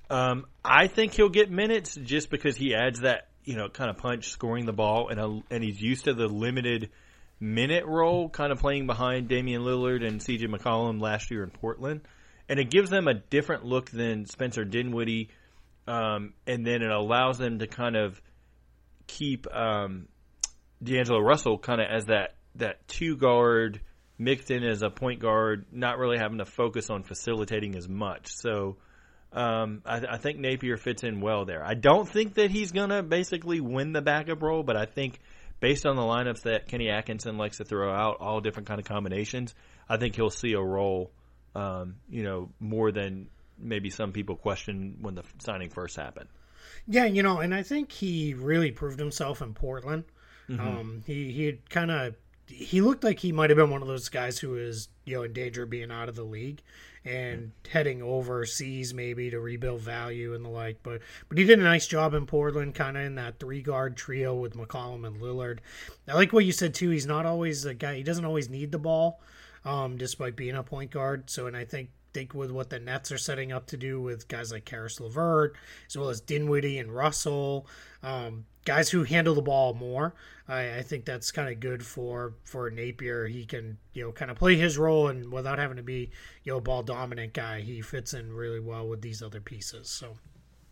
Um, 0.08 0.46
I 0.64 0.86
think 0.86 1.14
he'll 1.14 1.28
get 1.28 1.50
minutes 1.50 1.94
just 1.94 2.30
because 2.30 2.56
he 2.56 2.74
adds 2.74 3.00
that 3.00 3.28
you 3.44 3.56
know 3.56 3.68
kind 3.68 3.90
of 3.90 3.98
punch, 3.98 4.30
scoring 4.30 4.64
the 4.64 4.72
ball, 4.72 5.08
and 5.08 5.20
a, 5.20 5.42
and 5.50 5.62
he's 5.62 5.80
used 5.80 6.04
to 6.04 6.14
the 6.14 6.26
limited 6.26 6.90
minute 7.38 7.86
role, 7.86 8.28
kind 8.28 8.52
of 8.52 8.58
playing 8.58 8.86
behind 8.86 9.28
Damian 9.28 9.62
Lillard 9.62 10.06
and 10.06 10.22
C.J. 10.22 10.46
McCollum 10.46 11.00
last 11.00 11.30
year 11.30 11.42
in 11.42 11.50
Portland, 11.50 12.00
and 12.48 12.58
it 12.58 12.70
gives 12.70 12.90
them 12.90 13.06
a 13.06 13.14
different 13.14 13.64
look 13.64 13.90
than 13.90 14.26
Spencer 14.26 14.64
Dinwiddie, 14.64 15.28
um, 15.86 16.34
and 16.46 16.66
then 16.66 16.82
it 16.82 16.90
allows 16.90 17.38
them 17.38 17.58
to 17.58 17.66
kind 17.66 17.96
of 17.96 18.20
keep 19.06 19.46
um, 19.54 20.08
D'Angelo 20.82 21.20
Russell 21.20 21.58
kind 21.58 21.80
of 21.80 21.88
as 21.90 22.06
that 22.06 22.34
that 22.56 22.86
two 22.88 23.16
guard 23.16 23.80
mixed 24.20 24.50
in 24.50 24.62
as 24.62 24.82
a 24.82 24.90
point 24.90 25.18
guard, 25.18 25.64
not 25.72 25.98
really 25.98 26.18
having 26.18 26.38
to 26.38 26.44
focus 26.44 26.90
on 26.90 27.02
facilitating 27.02 27.74
as 27.74 27.88
much. 27.88 28.28
So 28.28 28.76
um, 29.32 29.80
I, 29.86 30.02
I 30.10 30.16
think 30.18 30.38
Napier 30.38 30.76
fits 30.76 31.02
in 31.02 31.22
well 31.22 31.46
there. 31.46 31.64
I 31.64 31.72
don't 31.72 32.06
think 32.06 32.34
that 32.34 32.50
he's 32.50 32.70
gonna 32.70 33.02
basically 33.02 33.60
win 33.60 33.92
the 33.92 34.02
backup 34.02 34.42
role, 34.42 34.62
but 34.62 34.76
I 34.76 34.84
think 34.84 35.18
based 35.58 35.86
on 35.86 35.96
the 35.96 36.02
lineups 36.02 36.42
that 36.42 36.68
Kenny 36.68 36.90
Atkinson 36.90 37.38
likes 37.38 37.56
to 37.56 37.64
throw 37.64 37.90
out, 37.90 38.18
all 38.20 38.40
different 38.40 38.68
kind 38.68 38.78
of 38.78 38.86
combinations, 38.86 39.54
I 39.88 39.96
think 39.96 40.16
he'll 40.16 40.30
see 40.30 40.52
a 40.52 40.60
role. 40.60 41.10
Um, 41.54 41.96
you 42.08 42.22
know, 42.22 42.50
more 42.60 42.92
than 42.92 43.28
maybe 43.58 43.90
some 43.90 44.12
people 44.12 44.36
questioned 44.36 44.98
when 45.00 45.14
the 45.14 45.24
signing 45.38 45.70
first 45.70 45.96
happened. 45.96 46.28
Yeah, 46.86 47.06
you 47.06 47.24
know, 47.24 47.40
and 47.40 47.52
I 47.52 47.64
think 47.64 47.90
he 47.90 48.34
really 48.34 48.70
proved 48.70 49.00
himself 49.00 49.42
in 49.42 49.54
Portland. 49.54 50.04
Um, 50.50 51.02
he 51.06 51.32
he 51.32 51.46
had 51.46 51.70
kind 51.70 51.90
of 51.90 52.14
he 52.50 52.80
looked 52.80 53.04
like 53.04 53.20
he 53.20 53.32
might 53.32 53.50
have 53.50 53.56
been 53.56 53.70
one 53.70 53.82
of 53.82 53.88
those 53.88 54.08
guys 54.08 54.38
who 54.38 54.56
is 54.56 54.88
you 55.04 55.16
know 55.16 55.22
in 55.22 55.32
danger 55.32 55.62
of 55.62 55.70
being 55.70 55.90
out 55.90 56.08
of 56.08 56.16
the 56.16 56.24
league 56.24 56.62
and 57.04 57.52
heading 57.70 58.02
overseas 58.02 58.92
maybe 58.92 59.30
to 59.30 59.40
rebuild 59.40 59.80
value 59.80 60.34
and 60.34 60.44
the 60.44 60.48
like. 60.48 60.82
But 60.82 61.00
but 61.28 61.38
he 61.38 61.44
did 61.44 61.58
a 61.58 61.62
nice 61.62 61.86
job 61.86 62.14
in 62.14 62.26
Portland, 62.26 62.74
kind 62.74 62.96
of 62.96 63.04
in 63.04 63.14
that 63.14 63.38
three 63.38 63.62
guard 63.62 63.96
trio 63.96 64.34
with 64.34 64.54
McCollum 64.54 65.06
and 65.06 65.20
Lillard. 65.20 65.58
I 66.08 66.14
like 66.14 66.32
what 66.32 66.44
you 66.44 66.52
said 66.52 66.74
too. 66.74 66.90
He's 66.90 67.06
not 67.06 67.26
always 67.26 67.64
a 67.64 67.74
guy. 67.74 67.96
He 67.96 68.02
doesn't 68.02 68.24
always 68.24 68.50
need 68.50 68.72
the 68.72 68.78
ball, 68.78 69.20
um, 69.64 69.96
despite 69.96 70.36
being 70.36 70.56
a 70.56 70.62
point 70.62 70.90
guard. 70.90 71.30
So 71.30 71.46
and 71.46 71.56
I 71.56 71.64
think 71.64 71.90
think 72.12 72.34
with 72.34 72.50
what 72.50 72.70
the 72.70 72.80
Nets 72.80 73.12
are 73.12 73.18
setting 73.18 73.52
up 73.52 73.66
to 73.68 73.76
do 73.76 74.00
with 74.00 74.28
guys 74.28 74.52
like 74.52 74.64
Caris 74.64 75.00
LeVert, 75.00 75.54
as 75.86 75.96
well 75.96 76.08
as 76.08 76.20
Dinwiddie 76.20 76.78
and 76.78 76.94
Russell, 76.94 77.66
um, 78.02 78.44
guys 78.64 78.90
who 78.90 79.04
handle 79.04 79.34
the 79.34 79.42
ball 79.42 79.74
more. 79.74 80.14
I, 80.48 80.78
I 80.78 80.82
think 80.82 81.04
that's 81.04 81.30
kind 81.30 81.48
of 81.48 81.60
good 81.60 81.84
for 81.84 82.34
for 82.44 82.70
Napier. 82.70 83.26
He 83.26 83.44
can 83.44 83.78
you 83.92 84.04
know 84.04 84.12
kind 84.12 84.30
of 84.30 84.36
play 84.36 84.56
his 84.56 84.78
role 84.78 85.08
and 85.08 85.32
without 85.32 85.58
having 85.58 85.76
to 85.76 85.82
be 85.82 86.10
you 86.44 86.52
know 86.52 86.60
ball 86.60 86.82
dominant 86.82 87.32
guy, 87.32 87.60
he 87.60 87.80
fits 87.80 88.14
in 88.14 88.32
really 88.32 88.60
well 88.60 88.88
with 88.88 89.02
these 89.02 89.22
other 89.22 89.40
pieces. 89.40 89.88
So. 89.88 90.16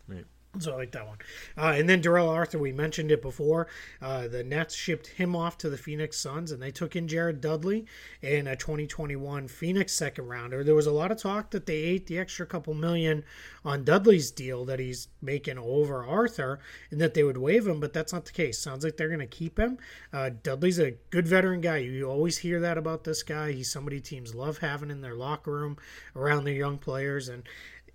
Right. 0.06 0.24
So 0.58 0.72
I 0.72 0.76
like 0.76 0.92
that 0.92 1.06
one. 1.06 1.18
Uh, 1.56 1.74
and 1.76 1.88
then 1.88 2.00
Darrell 2.00 2.28
Arthur, 2.28 2.58
we 2.58 2.72
mentioned 2.72 3.10
it 3.10 3.22
before. 3.22 3.68
Uh, 4.02 4.28
the 4.28 4.42
Nets 4.42 4.74
shipped 4.74 5.06
him 5.08 5.36
off 5.36 5.58
to 5.58 5.70
the 5.70 5.78
Phoenix 5.78 6.18
Suns, 6.18 6.50
and 6.50 6.62
they 6.62 6.70
took 6.70 6.96
in 6.96 7.08
Jared 7.08 7.40
Dudley 7.40 7.86
in 8.22 8.46
a 8.46 8.56
2021 8.56 9.48
Phoenix 9.48 9.92
second 9.92 10.28
rounder. 10.28 10.64
There 10.64 10.74
was 10.74 10.86
a 10.86 10.92
lot 10.92 11.12
of 11.12 11.18
talk 11.18 11.50
that 11.50 11.66
they 11.66 11.76
ate 11.76 12.06
the 12.06 12.18
extra 12.18 12.46
couple 12.46 12.74
million 12.74 13.24
on 13.64 13.84
Dudley's 13.84 14.30
deal 14.30 14.64
that 14.64 14.78
he's 14.78 15.08
making 15.20 15.58
over 15.58 16.04
Arthur, 16.04 16.58
and 16.90 17.00
that 17.00 17.14
they 17.14 17.22
would 17.22 17.36
waive 17.36 17.66
him, 17.66 17.80
but 17.80 17.92
that's 17.92 18.12
not 18.12 18.24
the 18.24 18.32
case. 18.32 18.58
Sounds 18.58 18.84
like 18.84 18.96
they're 18.96 19.08
going 19.08 19.20
to 19.20 19.26
keep 19.26 19.58
him. 19.58 19.78
Uh, 20.12 20.30
Dudley's 20.42 20.78
a 20.78 20.92
good 21.10 21.26
veteran 21.26 21.60
guy. 21.60 21.78
You 21.78 22.08
always 22.08 22.38
hear 22.38 22.60
that 22.60 22.78
about 22.78 23.04
this 23.04 23.22
guy. 23.22 23.52
He's 23.52 23.70
somebody 23.70 24.00
teams 24.00 24.34
love 24.34 24.58
having 24.58 24.90
in 24.90 25.00
their 25.00 25.14
locker 25.14 25.52
room 25.52 25.76
around 26.16 26.44
their 26.44 26.54
young 26.54 26.78
players, 26.78 27.28
and 27.28 27.42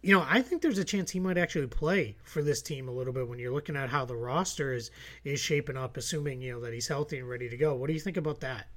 you 0.03 0.13
know, 0.13 0.25
I 0.29 0.41
think 0.41 0.61
there's 0.61 0.77
a 0.77 0.83
chance 0.83 1.09
he 1.09 1.21
might 1.21 1.37
actually 1.37 1.67
play 1.67 2.17
for 2.23 2.43
this 2.43 2.61
team 2.61 2.89
a 2.89 2.91
little 2.91 3.13
bit 3.13 3.27
when 3.27 3.39
you're 3.39 3.53
looking 3.53 3.77
at 3.77 3.89
how 3.89 4.03
the 4.03 4.15
roster 4.15 4.73
is 4.73 4.91
is 5.23 5.39
shaping 5.39 5.77
up, 5.77 5.95
assuming 5.95 6.41
you 6.41 6.51
know 6.51 6.59
that 6.61 6.73
he's 6.73 6.89
healthy 6.89 7.19
and 7.19 7.27
ready 7.27 7.49
to 7.49 7.57
go. 7.57 7.73
What 7.73 7.87
do 7.87 7.93
you 7.93 8.01
think 8.01 8.17
about 8.17 8.41
that? 8.41 8.67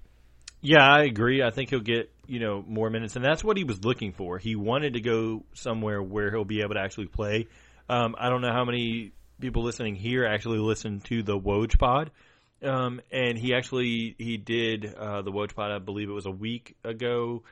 Yeah, 0.61 0.87
I 0.87 1.03
agree. 1.03 1.43
I 1.43 1.51
think 1.51 1.71
he'll 1.71 1.81
get 1.81 2.13
you 2.29 2.39
know 2.39 2.65
more 2.67 2.91
minutes, 2.91 3.17
and 3.17 3.25
that's 3.25 3.43
what 3.43 3.57
he 3.57 3.65
was 3.65 3.85
looking 3.85 4.13
for. 4.13 4.39
He 4.39 4.55
wanted 4.55 4.95
to 4.95 5.01
go 5.01 5.43
somewhere 5.53 6.01
where 6.01 6.31
he'll 6.31 6.45
be 6.45 6.63
able 6.63 6.75
to 6.75 6.81
actually 6.81 7.07
play. 7.07 7.49
Um, 7.89 8.15
I 8.17 8.31
don't 8.31 8.41
know 8.41 8.53
how 8.53 8.65
many 8.65 9.11
people 9.41 9.65
listening 9.65 9.97
here 9.97 10.25
actually 10.25 10.59
listen 10.59 11.01
to 11.01 11.25
the 11.25 11.37
Woj 11.37 11.77
Pod, 11.77 12.13
um, 12.63 13.01
and 13.11 13.37
he 13.37 13.53
actually 13.53 14.15
he 14.17 14.37
did 14.37 14.95
uh, 14.95 15.23
the 15.23 15.33
Woj 15.33 15.57
Pod. 15.57 15.73
I 15.73 15.81
believe 15.81 16.09
it 16.09 16.13
was 16.15 16.27
a 16.27 16.31
week 16.31 16.77
ago, 16.85 17.43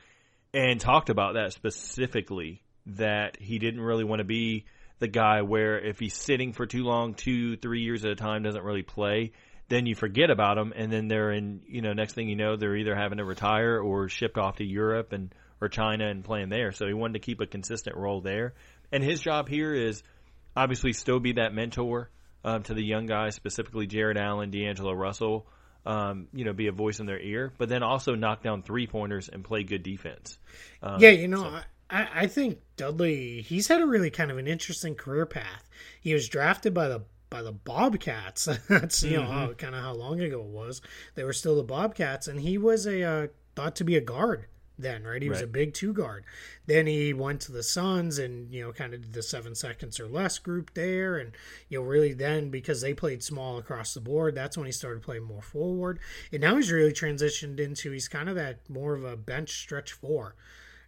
and 0.53 0.79
talked 0.79 1.09
about 1.09 1.33
that 1.33 1.51
specifically 1.51 2.61
that 2.87 3.37
he 3.39 3.59
didn't 3.59 3.81
really 3.81 4.03
want 4.03 4.19
to 4.19 4.25
be 4.25 4.65
the 4.99 5.07
guy 5.07 5.41
where 5.41 5.79
if 5.79 5.99
he's 5.99 6.15
sitting 6.15 6.53
for 6.53 6.65
too 6.65 6.83
long, 6.83 7.13
two, 7.13 7.57
three 7.57 7.81
years 7.81 8.05
at 8.05 8.11
a 8.11 8.15
time, 8.15 8.43
doesn't 8.43 8.63
really 8.63 8.83
play, 8.83 9.31
then 9.67 9.85
you 9.85 9.95
forget 9.95 10.29
about 10.29 10.57
him, 10.57 10.73
and 10.75 10.91
then 10.91 11.07
they're 11.07 11.31
in, 11.31 11.61
you 11.67 11.81
know, 11.81 11.93
next 11.93 12.13
thing 12.13 12.29
you 12.29 12.35
know, 12.35 12.55
they're 12.55 12.75
either 12.75 12.95
having 12.95 13.17
to 13.17 13.25
retire 13.25 13.79
or 13.79 14.07
shipped 14.09 14.37
off 14.37 14.57
to 14.57 14.63
Europe 14.63 15.11
and 15.11 15.33
or 15.61 15.69
China 15.69 16.07
and 16.07 16.23
playing 16.23 16.49
there. 16.49 16.71
So 16.71 16.85
he 16.85 16.93
wanted 16.93 17.13
to 17.13 17.19
keep 17.19 17.39
a 17.41 17.45
consistent 17.45 17.95
role 17.97 18.21
there, 18.21 18.53
and 18.91 19.03
his 19.03 19.19
job 19.19 19.49
here 19.49 19.73
is 19.73 20.03
obviously 20.55 20.93
still 20.93 21.19
be 21.19 21.33
that 21.33 21.53
mentor 21.53 22.09
um, 22.43 22.63
to 22.63 22.73
the 22.73 22.83
young 22.83 23.07
guys, 23.07 23.35
specifically 23.35 23.87
Jarrett 23.87 24.17
Allen, 24.17 24.51
D'Angelo 24.51 24.93
Russell. 24.93 25.47
Um, 25.87 26.29
you 26.33 26.45
know, 26.45 26.53
be 26.53 26.65
a 26.65 26.71
voice 26.71 26.99
in 26.99 27.05
their 27.05 27.19
ear, 27.19 27.53
but 27.59 27.69
then 27.69 27.83
also 27.83 28.15
knock 28.15 28.41
down 28.41 28.63
three 28.63 28.87
pointers 28.87 29.29
and 29.29 29.43
play 29.43 29.61
good 29.61 29.83
defense. 29.83 30.39
Um, 30.81 30.99
yeah, 30.99 31.11
you 31.11 31.27
know, 31.27 31.43
so. 31.43 31.49
I, 31.49 31.63
I 31.89 32.27
think 32.27 32.59
Dudley 32.77 33.41
he's 33.41 33.67
had 33.67 33.81
a 33.81 33.85
really 33.85 34.09
kind 34.09 34.31
of 34.31 34.37
an 34.37 34.47
interesting 34.47 34.95
career 34.95 35.25
path. 35.25 35.69
He 36.01 36.13
was 36.13 36.27
drafted 36.27 36.73
by 36.73 36.87
the 36.87 37.03
by 37.29 37.41
the 37.41 37.51
Bobcats. 37.51 38.45
That's 38.69 39.03
you 39.03 39.19
mm-hmm. 39.19 39.31
know 39.31 39.53
kind 39.55 39.75
of 39.75 39.81
how 39.81 39.93
long 39.93 40.19
ago 40.19 40.39
it 40.39 40.47
was. 40.47 40.81
They 41.13 41.23
were 41.23 41.33
still 41.33 41.55
the 41.55 41.63
Bobcats, 41.63 42.27
and 42.27 42.41
he 42.41 42.57
was 42.57 42.85
a 42.87 43.03
uh, 43.03 43.27
thought 43.55 43.75
to 43.77 43.83
be 43.83 43.95
a 43.95 44.01
guard 44.01 44.47
then, 44.77 45.03
right? 45.03 45.21
He 45.21 45.29
was 45.29 45.39
right. 45.39 45.45
a 45.45 45.51
big 45.51 45.73
two 45.73 45.93
guard. 45.93 46.25
Then 46.65 46.87
he 46.87 47.13
went 47.13 47.41
to 47.41 47.51
the 47.51 47.63
Suns 47.63 48.19
and, 48.19 48.51
you 48.51 48.61
know, 48.61 48.73
kind 48.73 48.93
of 48.93 49.01
did 49.01 49.13
the 49.13 49.23
seven 49.23 49.55
seconds 49.55 49.99
or 49.99 50.07
less 50.07 50.37
group 50.37 50.73
there. 50.73 51.17
And, 51.17 51.31
you 51.69 51.79
know, 51.79 51.85
really 51.85 52.13
then 52.13 52.49
because 52.49 52.81
they 52.81 52.93
played 52.93 53.23
small 53.23 53.57
across 53.57 53.93
the 53.93 54.01
board, 54.01 54.35
that's 54.35 54.57
when 54.57 54.65
he 54.65 54.71
started 54.71 55.01
playing 55.01 55.23
more 55.23 55.41
forward. 55.41 55.99
And 56.31 56.41
now 56.41 56.57
he's 56.57 56.71
really 56.71 56.91
transitioned 56.91 57.59
into, 57.59 57.91
he's 57.91 58.07
kind 58.07 58.27
of 58.27 58.35
that 58.35 58.69
more 58.69 58.93
of 58.93 59.03
a 59.03 59.15
bench 59.15 59.61
stretch 59.61 59.93
four 59.93 60.35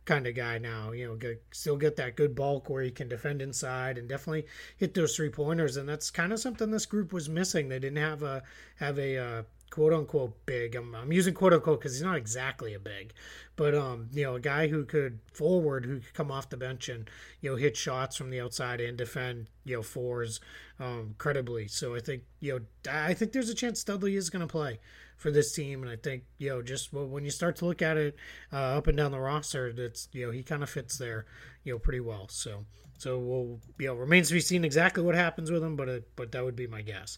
kind 0.07 0.25
of 0.25 0.33
guy 0.33 0.57
now. 0.57 0.91
You 0.91 1.07
know, 1.07 1.15
get, 1.15 1.43
still 1.51 1.77
get 1.77 1.97
that 1.97 2.15
good 2.15 2.33
bulk 2.33 2.69
where 2.69 2.81
he 2.81 2.89
can 2.89 3.07
defend 3.07 3.41
inside 3.41 3.99
and 3.99 4.09
definitely 4.09 4.47
hit 4.75 4.95
those 4.95 5.15
three 5.15 5.29
pointers. 5.29 5.77
And 5.77 5.87
that's 5.87 6.09
kind 6.09 6.33
of 6.33 6.39
something 6.39 6.71
this 6.71 6.87
group 6.87 7.13
was 7.13 7.29
missing. 7.29 7.69
They 7.69 7.79
didn't 7.79 7.97
have 7.97 8.23
a 8.23 8.41
have 8.77 8.97
a 8.97 9.17
uh, 9.17 9.43
quote 9.69 9.93
unquote 9.93 10.33
big. 10.45 10.75
I'm, 10.75 10.95
I'm 10.95 11.11
using 11.11 11.35
quote 11.35 11.53
unquote 11.53 11.79
because 11.79 11.93
he's 11.93 12.01
not 12.01 12.17
exactly 12.17 12.73
a 12.73 12.79
big, 12.79 13.13
but 13.55 13.75
um, 13.75 14.07
you 14.11 14.23
know, 14.23 14.35
a 14.35 14.39
guy 14.39 14.67
who 14.67 14.85
could 14.85 15.19
forward, 15.33 15.85
who 15.85 15.99
could 15.99 16.13
come 16.13 16.31
off 16.31 16.49
the 16.49 16.57
bench 16.57 16.89
and 16.89 17.09
you 17.41 17.51
know 17.51 17.55
hit 17.55 17.77
shots 17.77 18.15
from 18.15 18.31
the 18.31 18.41
outside 18.41 18.81
and 18.81 18.97
defend 18.97 19.47
you 19.65 19.75
know 19.75 19.83
fours 19.83 20.39
um, 20.79 21.15
credibly. 21.17 21.67
So 21.67 21.95
I 21.95 21.99
think 21.99 22.23
you 22.39 22.53
know 22.53 22.91
I 22.91 23.13
think 23.13 23.33
there's 23.33 23.49
a 23.49 23.55
chance 23.55 23.83
Dudley 23.83 24.15
is 24.15 24.29
going 24.29 24.41
to 24.41 24.51
play 24.51 24.79
for 25.17 25.31
this 25.31 25.53
team. 25.53 25.81
And 25.81 25.91
I 25.91 25.97
think 25.97 26.23
you 26.37 26.49
know 26.49 26.61
just 26.61 26.93
when 26.93 27.25
you 27.25 27.31
start 27.31 27.57
to 27.57 27.65
look 27.65 27.81
at 27.81 27.97
it 27.97 28.15
uh, 28.53 28.77
up 28.77 28.87
and 28.87 28.97
down 28.97 29.11
the 29.11 29.19
roster, 29.19 29.73
that's 29.73 30.07
you 30.13 30.25
know 30.25 30.31
he 30.31 30.43
kind 30.43 30.63
of 30.63 30.69
fits 30.69 30.97
there 30.97 31.25
you 31.63 31.73
know 31.73 31.79
pretty 31.79 31.99
well. 31.99 32.27
So 32.29 32.65
so 32.97 33.19
we'll 33.19 33.59
you 33.77 33.87
know 33.87 33.93
remains 33.93 34.29
to 34.29 34.33
be 34.33 34.39
seen 34.39 34.65
exactly 34.65 35.03
what 35.03 35.15
happens 35.15 35.51
with 35.51 35.63
him, 35.63 35.75
but 35.75 35.87
it, 35.87 36.07
but 36.15 36.31
that 36.31 36.43
would 36.43 36.55
be 36.55 36.67
my 36.67 36.81
guess. 36.81 37.17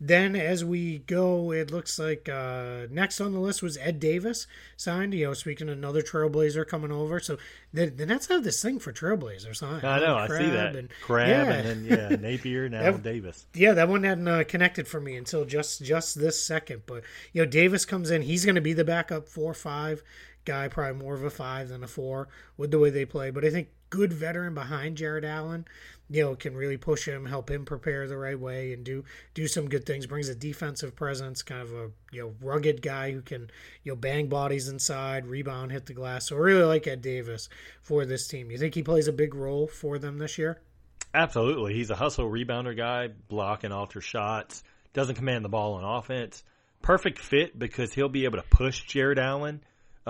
Then 0.00 0.34
as 0.34 0.64
we 0.64 0.98
go, 0.98 1.52
it 1.52 1.70
looks 1.70 1.98
like 1.98 2.28
uh, 2.28 2.86
next 2.90 3.20
on 3.20 3.32
the 3.32 3.38
list 3.38 3.62
was 3.62 3.76
Ed 3.78 4.00
Davis 4.00 4.46
signed. 4.76 5.14
You 5.14 5.26
know, 5.26 5.34
speaking 5.34 5.68
of 5.68 5.76
another 5.76 6.02
Trailblazer 6.02 6.66
coming 6.66 6.90
over, 6.90 7.20
so 7.20 7.38
the, 7.72 7.86
the 7.86 8.06
Nets 8.06 8.26
have 8.28 8.44
this 8.44 8.60
thing 8.60 8.78
for 8.78 8.92
Trailblazers, 8.92 9.60
huh? 9.60 9.86
I 9.86 10.00
know, 10.00 10.16
I 10.16 10.26
see 10.26 10.50
that. 10.50 10.74
And, 10.74 10.88
Crabbe 11.02 11.28
yeah. 11.28 11.52
and 11.52 11.68
then 11.68 11.84
yeah, 11.84 12.16
Napier 12.20 12.68
now 12.68 12.92
that, 12.92 13.02
Davis. 13.02 13.46
Yeah, 13.54 13.72
that 13.74 13.88
one 13.88 14.02
hadn't 14.02 14.28
uh, 14.28 14.44
connected 14.46 14.88
for 14.88 15.00
me 15.00 15.16
until 15.16 15.44
just 15.44 15.82
just 15.82 16.18
this 16.18 16.44
second. 16.44 16.82
But 16.86 17.02
you 17.32 17.42
know, 17.42 17.50
Davis 17.50 17.84
comes 17.84 18.10
in, 18.10 18.22
he's 18.22 18.44
going 18.44 18.56
to 18.56 18.60
be 18.60 18.72
the 18.72 18.84
backup 18.84 19.28
four 19.28 19.54
five 19.54 20.02
guy, 20.50 20.66
probably 20.66 21.00
more 21.00 21.14
of 21.14 21.22
a 21.22 21.30
five 21.30 21.68
than 21.68 21.84
a 21.84 21.86
four 21.86 22.26
with 22.56 22.72
the 22.72 22.78
way 22.80 22.90
they 22.90 23.04
play. 23.04 23.30
But 23.30 23.44
I 23.44 23.50
think 23.50 23.68
good 23.88 24.12
veteran 24.12 24.52
behind 24.52 24.96
Jarrett 24.96 25.24
Allen, 25.24 25.64
you 26.08 26.24
know, 26.24 26.34
can 26.34 26.56
really 26.56 26.76
push 26.76 27.06
him, 27.06 27.24
help 27.24 27.48
him 27.48 27.64
prepare 27.64 28.08
the 28.08 28.16
right 28.16 28.38
way, 28.38 28.72
and 28.72 28.84
do 28.84 29.04
do 29.32 29.46
some 29.46 29.68
good 29.68 29.86
things. 29.86 30.06
Brings 30.06 30.28
a 30.28 30.34
defensive 30.34 30.96
presence, 30.96 31.42
kind 31.42 31.62
of 31.62 31.72
a 31.72 31.90
you 32.10 32.22
know 32.22 32.34
rugged 32.42 32.82
guy 32.82 33.12
who 33.12 33.22
can 33.22 33.48
you 33.84 33.92
know 33.92 33.96
bang 33.96 34.28
bodies 34.28 34.66
inside, 34.66 35.24
rebound, 35.24 35.70
hit 35.70 35.86
the 35.86 35.94
glass. 35.94 36.26
So 36.26 36.36
I 36.36 36.40
really 36.40 36.64
like 36.64 36.88
Ed 36.88 37.00
Davis 37.00 37.48
for 37.80 38.04
this 38.04 38.26
team. 38.26 38.50
You 38.50 38.58
think 38.58 38.74
he 38.74 38.82
plays 38.82 39.06
a 39.06 39.12
big 39.12 39.36
role 39.36 39.68
for 39.68 39.98
them 39.98 40.18
this 40.18 40.36
year? 40.36 40.60
Absolutely, 41.14 41.74
he's 41.74 41.90
a 41.90 41.96
hustle 41.96 42.28
rebounder 42.28 42.76
guy, 42.76 43.08
block 43.28 43.62
and 43.62 43.72
alter 43.72 44.00
shots. 44.00 44.64
Doesn't 44.94 45.14
command 45.14 45.44
the 45.44 45.48
ball 45.48 45.74
on 45.74 45.84
offense. 45.84 46.42
Perfect 46.82 47.20
fit 47.20 47.56
because 47.56 47.92
he'll 47.92 48.08
be 48.08 48.24
able 48.24 48.38
to 48.38 48.48
push 48.48 48.82
Jarrett 48.82 49.18
Allen 49.18 49.60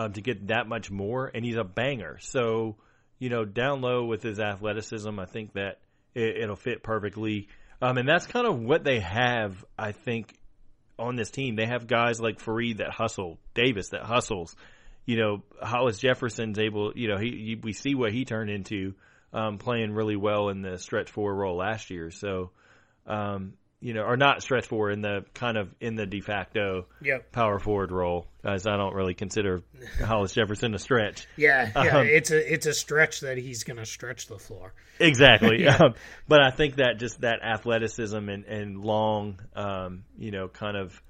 um, 0.00 0.12
to 0.14 0.20
get 0.20 0.48
that 0.48 0.66
much 0.66 0.90
more, 0.90 1.30
and 1.32 1.44
he's 1.44 1.56
a 1.56 1.64
banger. 1.64 2.18
So 2.20 2.76
you 3.20 3.28
know, 3.28 3.44
down 3.44 3.82
low 3.82 4.06
with 4.06 4.22
his 4.22 4.40
athleticism, 4.40 5.20
I 5.20 5.26
think 5.26 5.52
that 5.52 5.78
it, 6.14 6.48
will 6.48 6.56
fit 6.56 6.82
perfectly. 6.82 7.48
Um, 7.80 7.98
and 7.98 8.08
that's 8.08 8.26
kind 8.26 8.46
of 8.46 8.58
what 8.58 8.82
they 8.82 8.98
have, 9.00 9.62
I 9.78 9.92
think, 9.92 10.34
on 10.98 11.16
this 11.16 11.30
team. 11.30 11.54
They 11.54 11.66
have 11.66 11.86
guys 11.86 12.18
like 12.18 12.38
Faried 12.38 12.78
that 12.78 12.90
hustle, 12.90 13.38
Davis 13.54 13.90
that 13.90 14.02
hustles. 14.02 14.56
You 15.04 15.18
know, 15.18 15.42
Hollis 15.62 15.98
Jefferson's 15.98 16.58
able. 16.58 16.92
You 16.96 17.08
know, 17.08 17.18
he, 17.18 17.30
he 17.30 17.60
we 17.62 17.72
see 17.74 17.94
what 17.94 18.12
he 18.12 18.24
turned 18.24 18.50
into, 18.50 18.94
um, 19.34 19.58
playing 19.58 19.92
really 19.92 20.16
well 20.16 20.48
in 20.48 20.62
the 20.62 20.78
stretch 20.78 21.10
four 21.10 21.34
role 21.34 21.56
last 21.56 21.90
year. 21.90 22.10
So, 22.10 22.52
um, 23.06 23.54
you 23.80 23.94
know, 23.94 24.02
or 24.02 24.16
not 24.16 24.42
stretch 24.42 24.66
four 24.66 24.90
in 24.90 25.00
the 25.00 25.24
kind 25.34 25.56
of 25.56 25.74
in 25.80 25.96
the 25.96 26.04
de 26.04 26.20
facto 26.20 26.86
yep. 27.00 27.32
power 27.32 27.58
forward 27.58 27.90
role, 27.90 28.26
as 28.44 28.66
I 28.66 28.76
don't 28.76 28.94
really 28.94 29.14
consider 29.14 29.62
Hollis 30.04 30.34
Jefferson 30.34 30.74
a 30.74 30.78
stretch. 30.78 31.26
Yeah, 31.36 31.70
yeah, 31.74 31.98
um, 31.98 32.06
it's 32.06 32.30
a 32.30 32.52
it's 32.52 32.66
a 32.66 32.74
stretch 32.74 33.20
that 33.20 33.38
he's 33.38 33.64
going 33.64 33.78
to 33.78 33.86
stretch 33.86 34.26
the 34.26 34.38
floor. 34.38 34.74
Exactly, 34.98 35.62
yeah. 35.64 35.76
um, 35.76 35.94
but 36.28 36.42
I 36.42 36.50
think 36.50 36.76
that 36.76 36.98
just 36.98 37.22
that 37.22 37.42
athleticism 37.42 38.28
and 38.28 38.44
and 38.44 38.78
long, 38.78 39.40
um, 39.56 40.04
you 40.18 40.30
know, 40.30 40.48
kind 40.48 40.76
of 40.76 41.02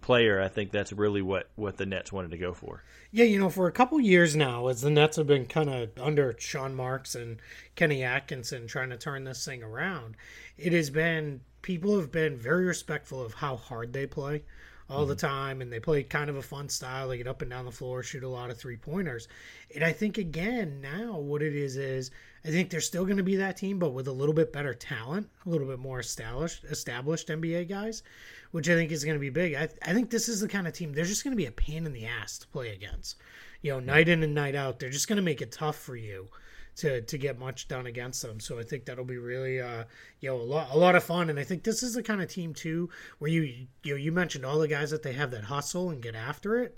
player, 0.00 0.40
I 0.40 0.48
think 0.48 0.72
that's 0.72 0.92
really 0.92 1.22
what 1.22 1.48
what 1.54 1.76
the 1.76 1.86
Nets 1.86 2.12
wanted 2.12 2.32
to 2.32 2.38
go 2.38 2.52
for. 2.52 2.82
Yeah, 3.12 3.24
you 3.24 3.38
know, 3.38 3.50
for 3.50 3.68
a 3.68 3.72
couple 3.72 4.00
years 4.00 4.34
now, 4.34 4.66
as 4.66 4.80
the 4.80 4.90
Nets 4.90 5.16
have 5.16 5.28
been 5.28 5.46
kind 5.46 5.70
of 5.70 5.90
under 6.00 6.34
Sean 6.38 6.74
Marks 6.74 7.14
and 7.14 7.38
Kenny 7.76 8.02
Atkinson 8.02 8.66
trying 8.66 8.90
to 8.90 8.96
turn 8.96 9.24
this 9.24 9.44
thing 9.44 9.62
around, 9.62 10.16
it 10.58 10.72
has 10.72 10.90
been 10.90 11.40
people 11.66 11.98
have 11.98 12.12
been 12.12 12.36
very 12.36 12.64
respectful 12.64 13.20
of 13.20 13.34
how 13.34 13.56
hard 13.56 13.92
they 13.92 14.06
play 14.06 14.40
all 14.88 15.00
mm-hmm. 15.00 15.08
the 15.08 15.16
time 15.16 15.60
and 15.60 15.72
they 15.72 15.80
play 15.80 16.00
kind 16.00 16.30
of 16.30 16.36
a 16.36 16.42
fun 16.42 16.68
style 16.68 17.08
they 17.08 17.16
get 17.16 17.26
up 17.26 17.42
and 17.42 17.50
down 17.50 17.64
the 17.64 17.72
floor 17.72 18.04
shoot 18.04 18.22
a 18.22 18.28
lot 18.28 18.50
of 18.50 18.56
three 18.56 18.76
pointers 18.76 19.26
and 19.74 19.82
i 19.82 19.90
think 19.92 20.16
again 20.16 20.80
now 20.80 21.18
what 21.18 21.42
it 21.42 21.56
is 21.56 21.76
is 21.76 22.12
i 22.44 22.50
think 22.50 22.70
they're 22.70 22.80
still 22.80 23.04
going 23.04 23.16
to 23.16 23.24
be 23.24 23.34
that 23.34 23.56
team 23.56 23.80
but 23.80 23.90
with 23.90 24.06
a 24.06 24.12
little 24.12 24.32
bit 24.32 24.52
better 24.52 24.72
talent 24.72 25.28
a 25.44 25.48
little 25.48 25.66
bit 25.66 25.80
more 25.80 25.98
established 25.98 26.62
established 26.66 27.26
nba 27.26 27.68
guys 27.68 28.04
which 28.52 28.68
i 28.70 28.74
think 28.76 28.92
is 28.92 29.02
going 29.02 29.16
to 29.16 29.20
be 29.20 29.28
big. 29.28 29.54
I, 29.54 29.68
I 29.82 29.92
think 29.92 30.08
this 30.08 30.28
is 30.28 30.40
the 30.40 30.48
kind 30.48 30.68
of 30.68 30.72
team 30.72 30.92
they're 30.92 31.04
just 31.04 31.24
going 31.24 31.32
to 31.32 31.42
be 31.42 31.46
a 31.46 31.50
pain 31.50 31.84
in 31.84 31.92
the 31.92 32.06
ass 32.06 32.38
to 32.38 32.46
play 32.46 32.68
against. 32.68 33.16
You 33.62 33.72
know 33.72 33.80
night 33.80 34.08
in 34.08 34.22
and 34.22 34.36
night 34.36 34.54
out 34.54 34.78
they're 34.78 34.88
just 34.88 35.08
going 35.08 35.16
to 35.16 35.22
make 35.22 35.42
it 35.42 35.50
tough 35.50 35.76
for 35.76 35.96
you 35.96 36.28
to 36.76 37.00
to 37.02 37.18
get 37.18 37.38
much 37.38 37.68
done 37.68 37.86
against 37.86 38.22
them. 38.22 38.40
So 38.40 38.58
I 38.58 38.62
think 38.62 38.84
that'll 38.84 39.04
be 39.04 39.18
really 39.18 39.60
uh 39.60 39.84
you 40.20 40.30
know 40.30 40.36
a 40.36 40.42
lot 40.42 40.68
a 40.72 40.78
lot 40.78 40.94
of 40.96 41.04
fun. 41.04 41.30
And 41.30 41.38
I 41.38 41.44
think 41.44 41.64
this 41.64 41.82
is 41.82 41.94
the 41.94 42.02
kind 42.02 42.22
of 42.22 42.28
team 42.28 42.54
too 42.54 42.88
where 43.18 43.30
you 43.30 43.66
you 43.82 43.92
know, 43.92 43.96
you 43.96 44.12
mentioned 44.12 44.44
all 44.44 44.58
the 44.58 44.68
guys 44.68 44.90
that 44.90 45.02
they 45.02 45.12
have 45.14 45.30
that 45.32 45.44
hustle 45.44 45.90
and 45.90 46.02
get 46.02 46.14
after 46.14 46.58
it. 46.58 46.76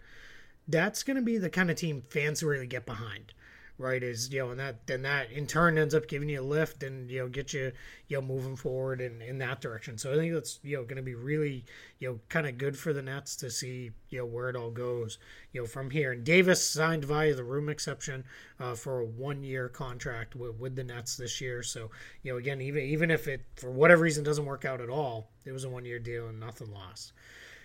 That's 0.67 1.02
going 1.02 1.17
to 1.17 1.23
be 1.23 1.38
the 1.38 1.50
kind 1.50 1.71
of 1.71 1.76
team 1.76 2.02
fans 2.11 2.43
really 2.43 2.67
get 2.67 2.85
behind 2.85 3.33
right 3.79 4.03
is 4.03 4.33
you 4.33 4.41
know 4.41 4.51
and 4.51 4.59
that 4.59 4.87
then 4.87 5.03
that 5.03 5.31
in 5.31 5.47
turn 5.47 5.79
ends 5.79 5.95
up 5.95 6.09
giving 6.09 6.29
you 6.29 6.41
a 6.41 6.43
lift 6.43 6.83
and 6.83 7.09
you 7.11 7.21
know 7.21 7.29
get 7.29 7.53
you 7.53 7.71
you 8.09 8.17
know 8.17 8.21
moving 8.21 8.57
forward 8.57 9.01
in 9.01 9.23
in 9.23 9.39
that 9.39 9.61
direction. 9.61 9.97
So 9.97 10.13
i 10.13 10.17
think 10.17 10.35
that's 10.35 10.59
you 10.63 10.77
know 10.77 10.83
going 10.83 10.97
to 10.97 11.03
be 11.03 11.15
really 11.15 11.65
you 12.01 12.09
know 12.09 12.19
kind 12.29 12.47
of 12.47 12.59
good 12.59 12.77
for 12.77 12.93
the 12.93 13.03
nets 13.03 13.37
to 13.37 13.51
see 13.51 13.93
you 14.11 14.19
know 14.19 14.27
where 14.27 14.49
it 14.49 14.57
all 14.57 14.71
goes 14.71 15.19
you 15.53 15.61
know 15.61 15.67
from 15.67 15.91
here. 15.91 16.13
And 16.13 16.25
davis 16.25 16.63
signed 16.65 17.05
via 17.05 17.35
the 17.35 17.45
room 17.45 17.69
exception 17.69 18.25
uh, 18.59 18.75
for 18.75 19.01
a 19.01 19.05
one 19.05 19.45
year 19.45 19.69
contract 19.69 20.35
with, 20.35 20.57
with 20.57 20.75
the 20.75 20.85
nets 20.85 21.17
this 21.17 21.41
year. 21.41 21.63
So 21.63 21.91
you 22.23 22.33
know 22.33 22.39
again 22.39 22.61
even 22.61 22.83
even 22.83 23.11
if 23.11 23.29
it 23.29 23.45
for 23.57 23.71
whatever 23.71 24.03
reason 24.03 24.25
doesn't 24.25 24.45
work 24.45 24.65
out 24.65 24.81
at 24.81 24.91
all 24.91 25.31
it 25.45 25.53
was 25.53 25.65
a 25.65 25.69
one 25.69 25.85
year 25.85 25.99
deal 26.01 26.27
and 26.29 26.41
nothing 26.41 26.73
lost 26.73 27.13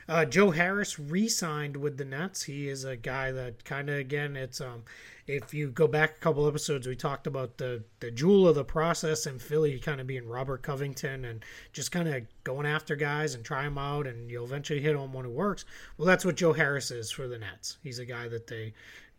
uh, 0.07 0.25
Joe 0.25 0.51
Harris 0.51 0.99
re-signed 0.99 1.77
with 1.77 1.97
the 1.97 2.05
Nets. 2.05 2.43
He 2.43 2.67
is 2.67 2.83
a 2.83 2.95
guy 2.95 3.31
that 3.31 3.63
kind 3.63 3.89
of 3.89 3.97
again, 3.97 4.35
it's 4.35 4.61
um, 4.61 4.83
if 5.27 5.53
you 5.53 5.69
go 5.69 5.87
back 5.87 6.17
a 6.17 6.19
couple 6.19 6.47
episodes, 6.47 6.87
we 6.87 6.95
talked 6.95 7.27
about 7.27 7.57
the 7.57 7.83
the 7.99 8.11
jewel 8.11 8.47
of 8.47 8.55
the 8.55 8.65
process 8.65 9.25
in 9.25 9.39
Philly 9.39 9.79
kind 9.79 10.01
of 10.01 10.07
being 10.07 10.27
Robert 10.27 10.63
Covington 10.63 11.25
and 11.25 11.43
just 11.71 11.91
kind 11.91 12.07
of 12.07 12.23
going 12.43 12.65
after 12.65 12.95
guys 12.95 13.33
and 13.33 13.43
try 13.45 13.63
them 13.63 13.77
out, 13.77 14.05
and 14.07 14.29
you'll 14.29 14.45
eventually 14.45 14.81
hit 14.81 14.95
on 14.95 15.13
one 15.13 15.25
who 15.25 15.31
works. 15.31 15.65
Well, 15.97 16.07
that's 16.07 16.25
what 16.25 16.35
Joe 16.35 16.53
Harris 16.53 16.91
is 16.91 17.11
for 17.11 17.27
the 17.27 17.37
Nets. 17.37 17.77
He's 17.81 17.99
a 17.99 18.05
guy 18.05 18.27
that 18.27 18.47
they 18.47 18.73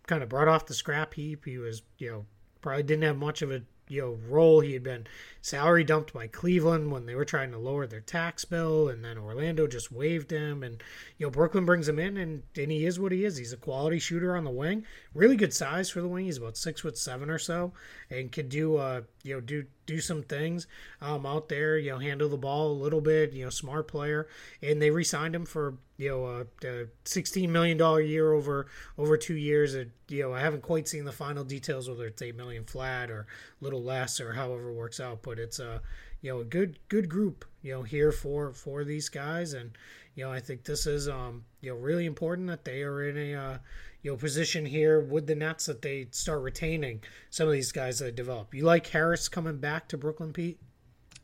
kind 0.07 0.23
of 0.23 0.29
brought 0.29 0.49
off 0.49 0.67
the 0.67 0.75
scrap 0.75 1.14
heap. 1.14 1.45
He 1.45 1.57
was, 1.59 1.83
you 1.99 2.11
know, 2.11 2.26
probably 2.61 2.83
didn't 2.83 3.05
have 3.05 3.17
much 3.17 3.41
of 3.43 3.50
a 3.50 3.62
you 3.88 4.00
know 4.00 4.19
role. 4.29 4.61
He 4.61 4.73
had 4.73 4.83
been 4.83 5.07
salary 5.41 5.85
dumped 5.85 6.12
by 6.12 6.26
Cleveland 6.26 6.91
when 6.91 7.07
they 7.07 7.14
were 7.14 7.25
trying 7.25 7.50
to 7.53 7.59
lower 7.59 7.87
their 7.87 8.00
tax 8.00 8.45
bill, 8.45 8.88
and 8.88 9.05
then 9.05 9.19
Orlando 9.19 9.67
just 9.67 9.93
waived 9.93 10.31
him, 10.31 10.62
and 10.62 10.83
you 11.19 11.26
know 11.26 11.31
Brooklyn 11.31 11.64
brings 11.64 11.88
him 11.88 11.99
in, 11.99 12.17
and 12.17 12.43
and 12.57 12.71
he 12.71 12.87
is 12.87 12.99
what 12.99 13.12
he 13.12 13.25
is. 13.25 13.37
He's 13.37 13.53
a 13.53 13.59
quality 13.59 13.99
shooter 13.99 14.37
on 14.37 14.45
the 14.45 14.50
wing, 14.50 14.85
really 15.14 15.37
good 15.37 15.53
size 15.53 15.91
for 15.91 16.00
the 16.00 16.09
wing. 16.09 16.26
He's 16.26 16.38
about 16.38 16.57
six 16.57 16.81
foot 16.81 16.97
seven 16.97 17.31
or 17.31 17.38
so, 17.38 17.73
and 18.11 18.33
could 18.33 18.49
do 18.49 18.76
uh 18.76 19.03
you 19.23 19.35
know 19.35 19.41
do 19.41 19.64
do 19.87 20.00
some 20.00 20.23
things 20.23 20.67
um, 21.00 21.26
out 21.26 21.49
there. 21.49 21.79
You 21.79 21.93
know, 21.93 21.99
handle 21.99 22.29
the 22.29 22.37
ball 22.37 22.73
a 22.73 22.83
little 22.83 23.00
bit. 23.00 23.33
You 23.33 23.45
know, 23.45 23.50
smart 23.50 23.88
player, 23.88 24.29
and 24.62 24.81
they 24.81 24.91
re-signed 24.91 25.35
him 25.35 25.47
for 25.47 25.75
you 25.97 26.11
know 26.11 26.26
a, 26.26 26.67
a 26.67 26.87
sixteen 27.05 27.53
million 27.53 27.76
dollar 27.76 28.00
year 28.00 28.33
over 28.33 28.67
over 28.99 29.17
two 29.17 29.37
years. 29.37 29.75
It, 29.75 29.91
you 30.09 30.23
know, 30.23 30.35
I 30.35 30.41
haven't 30.41 30.62
quite 30.62 30.88
seen 30.88 31.05
the 31.05 31.12
final 31.12 31.45
details 31.45 31.88
whether 31.88 32.07
it's 32.07 32.23
eight 32.23 32.37
million 32.37 32.64
flat 32.64 33.11
or 33.11 33.26
a 33.61 33.64
little 33.64 33.83
less 33.83 34.21
or 34.21 34.33
however 34.33 34.71
it 34.71 34.75
works 34.75 35.00
out, 35.00 35.23
but 35.23 35.38
it's 35.38 35.59
a 35.59 35.81
you 36.23 36.33
know 36.33 36.41
a 36.41 36.45
good 36.45 36.79
good 36.88 37.09
group 37.09 37.45
you 37.62 37.73
know 37.73 37.83
here 37.83 38.12
for 38.12 38.53
for 38.53 38.85
these 38.85 39.09
guys, 39.09 39.53
and 39.53 39.71
you 40.14 40.25
know 40.25 40.33
I 40.33 40.41
think 40.41 40.64
this 40.64 40.87
is 40.87 41.09
um 41.09 41.45
you 41.61 41.71
know 41.71 41.76
really 41.76 42.07
important 42.07 42.49
that 42.49 42.64
they 42.64 42.83
are 42.83 43.09
in 43.09 43.17
a 43.17 43.35
uh, 43.35 43.59
you 44.04 44.11
know 44.11 44.16
position 44.16 44.66
here 44.66 45.00
with 45.00 45.26
the 45.26 45.34
Nets 45.34 45.66
that 45.66 45.82
they 45.82 46.06
start 46.12 46.42
retaining 46.42 47.02
some 47.30 47.49
of 47.49 47.52
these 47.54 47.73
guys 47.73 47.99
that 47.99 48.14
develop. 48.14 48.54
You 48.54 48.64
like 48.64 48.87
Harris 48.87 49.28
coming 49.28 49.56
back 49.56 49.88
to 49.88 49.99
Brooklyn, 49.99 50.32
Pete? 50.32 50.61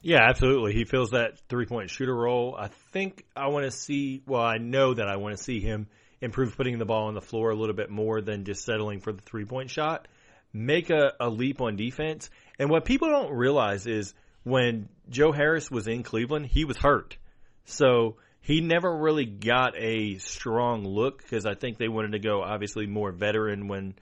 Yeah, 0.02 0.20
absolutely. 0.22 0.72
He 0.72 0.84
fills 0.84 1.10
that 1.10 1.38
three 1.50 1.66
point 1.66 1.90
shooter 1.90 2.14
role. 2.14 2.56
I 2.58 2.68
think 2.92 3.25
I 3.37 3.49
want 3.49 3.66
to 3.66 3.70
see. 3.70 4.22
Well, 4.26 4.42
I 4.42 4.56
know 4.56 4.94
that 4.94 5.08
I 5.08 5.16
want 5.16 5.37
to 5.37 5.42
see 5.42 5.60
him 5.60 5.88
improve 6.22 6.56
putting 6.56 6.78
the 6.78 6.87
ball 6.87 7.08
on 7.08 7.14
the 7.14 7.20
floor 7.20 7.50
a 7.50 7.54
little 7.54 7.75
bit 7.75 7.90
more 7.90 8.22
than 8.22 8.44
just 8.44 8.64
settling 8.64 9.00
for 9.00 9.12
the 9.12 9.23
three 9.23 9.45
point 9.45 9.69
shot. 9.71 10.08
Make 10.54 10.88
a, 10.88 11.12
a 11.21 11.28
leap 11.28 11.60
on 11.60 11.76
defense. 11.76 12.30
And 12.58 12.71
what 12.71 12.86
people 12.86 13.08
don't 13.08 13.32
realize 13.32 13.86
is 13.86 14.14
when 14.43 14.88
Joe 15.10 15.32
Harris 15.32 15.71
was 15.71 15.86
in 15.86 16.02
Cleveland, 16.02 16.47
he 16.47 16.64
was 16.64 16.78
hurt. 16.78 17.19
So 17.66 18.16
he 18.41 18.61
never 18.61 18.97
really 18.97 19.26
got 19.26 19.75
a 19.76 20.17
strong 20.17 20.85
look 20.85 21.23
because 21.23 21.47
I 21.47 21.55
think 21.55 21.79
they 21.79 21.89
wanted 21.89 22.13
to 22.13 22.19
go 22.19 22.43
obviously 22.43 22.87
more 22.87 23.13
veteran 23.13 23.69
when, 23.69 23.95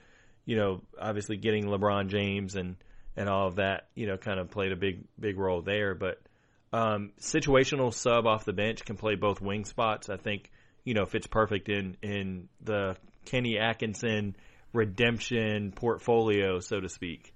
you 0.45 0.55
know, 0.55 0.81
obviously 0.99 1.37
getting 1.37 1.65
LeBron 1.65 2.07
James 2.07 2.55
and 2.55 2.75
and 3.17 3.27
all 3.27 3.47
of 3.47 3.55
that, 3.55 3.87
you 3.95 4.07
know, 4.07 4.15
kind 4.15 4.39
of 4.39 4.49
played 4.49 4.71
a 4.71 4.77
big 4.77 5.03
big 5.19 5.37
role 5.37 5.61
there. 5.61 5.93
But 5.93 6.21
um, 6.71 7.11
situational 7.19 7.93
sub 7.93 8.25
off 8.25 8.45
the 8.45 8.53
bench 8.53 8.85
can 8.85 8.95
play 8.95 9.15
both 9.15 9.41
wing 9.41 9.65
spots. 9.65 10.09
I 10.09 10.17
think 10.17 10.51
you 10.83 10.93
know 10.93 11.05
fits 11.05 11.27
perfect 11.27 11.69
in 11.69 11.97
in 12.01 12.47
the 12.61 12.95
Kenny 13.25 13.57
Atkinson 13.57 14.35
redemption 14.73 15.71
portfolio, 15.71 16.59
so 16.59 16.79
to 16.79 16.89
speak. 16.89 17.33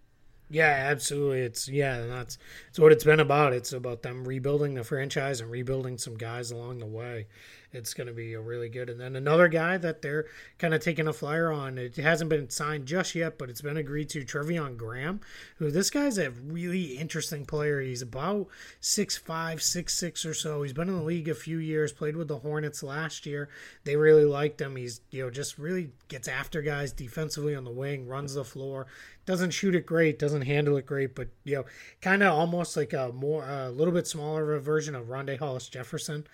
Yeah, 0.49 0.87
absolutely. 0.91 1.41
It's 1.41 1.67
yeah, 1.67 2.05
that's 2.05 2.37
it's 2.69 2.79
what 2.79 2.91
it's 2.91 3.03
been 3.03 3.19
about. 3.19 3.53
It's 3.53 3.73
about 3.73 4.03
them 4.03 4.27
rebuilding 4.27 4.75
the 4.75 4.83
franchise 4.83 5.41
and 5.41 5.49
rebuilding 5.49 5.97
some 5.97 6.15
guys 6.15 6.51
along 6.51 6.79
the 6.79 6.85
way 6.85 7.27
it's 7.73 7.93
going 7.93 8.07
to 8.07 8.13
be 8.13 8.33
a 8.33 8.39
really 8.39 8.69
good. 8.69 8.89
And 8.89 8.99
then 8.99 9.15
another 9.15 9.47
guy 9.47 9.77
that 9.77 10.01
they're 10.01 10.25
kind 10.59 10.73
of 10.73 10.81
taking 10.81 11.07
a 11.07 11.13
flyer 11.13 11.51
on. 11.51 11.77
It 11.77 11.95
hasn't 11.95 12.29
been 12.29 12.49
signed 12.49 12.85
just 12.85 13.15
yet, 13.15 13.37
but 13.37 13.49
it's 13.49 13.61
been 13.61 13.77
agreed 13.77 14.09
to. 14.09 14.23
Treveon 14.23 14.77
Graham, 14.77 15.19
who 15.57 15.71
this 15.71 15.89
guy's 15.89 16.17
a 16.17 16.31
really 16.31 16.97
interesting 16.97 17.45
player. 17.45 17.81
He's 17.81 18.01
about 18.01 18.47
six 18.79 19.17
five, 19.17 19.61
six 19.61 19.95
six 19.95 20.25
or 20.25 20.33
so. 20.33 20.61
He's 20.61 20.73
been 20.73 20.87
in 20.87 20.95
the 20.95 21.03
league 21.03 21.27
a 21.27 21.35
few 21.35 21.57
years. 21.57 21.91
Played 21.91 22.15
with 22.15 22.27
the 22.27 22.37
Hornets 22.37 22.83
last 22.83 23.25
year. 23.25 23.49
They 23.83 23.95
really 23.95 24.25
liked 24.25 24.61
him. 24.61 24.75
He's 24.75 25.01
you 25.09 25.23
know 25.23 25.29
just 25.29 25.57
really 25.57 25.91
gets 26.07 26.27
after 26.27 26.61
guys 26.61 26.91
defensively 26.91 27.55
on 27.55 27.63
the 27.63 27.71
wing, 27.71 28.07
runs 28.07 28.35
the 28.35 28.45
floor. 28.45 28.85
Doesn't 29.25 29.51
shoot 29.51 29.73
it 29.73 29.85
great, 29.85 30.19
doesn't 30.19 30.41
handle 30.41 30.77
it 30.77 30.85
great, 30.85 31.15
but 31.15 31.29
you 31.43 31.55
know, 31.55 31.65
kind 32.01 32.21
of 32.21 32.33
almost 32.33 32.77
like 32.77 32.93
a 32.93 33.11
more 33.13 33.47
a 33.47 33.69
little 33.69 33.93
bit 33.93 34.05
smaller 34.05 34.59
version 34.59 34.95
of 34.95 35.07
Rondae 35.07 35.39
Hollis 35.39 35.69
Jefferson 35.69 36.27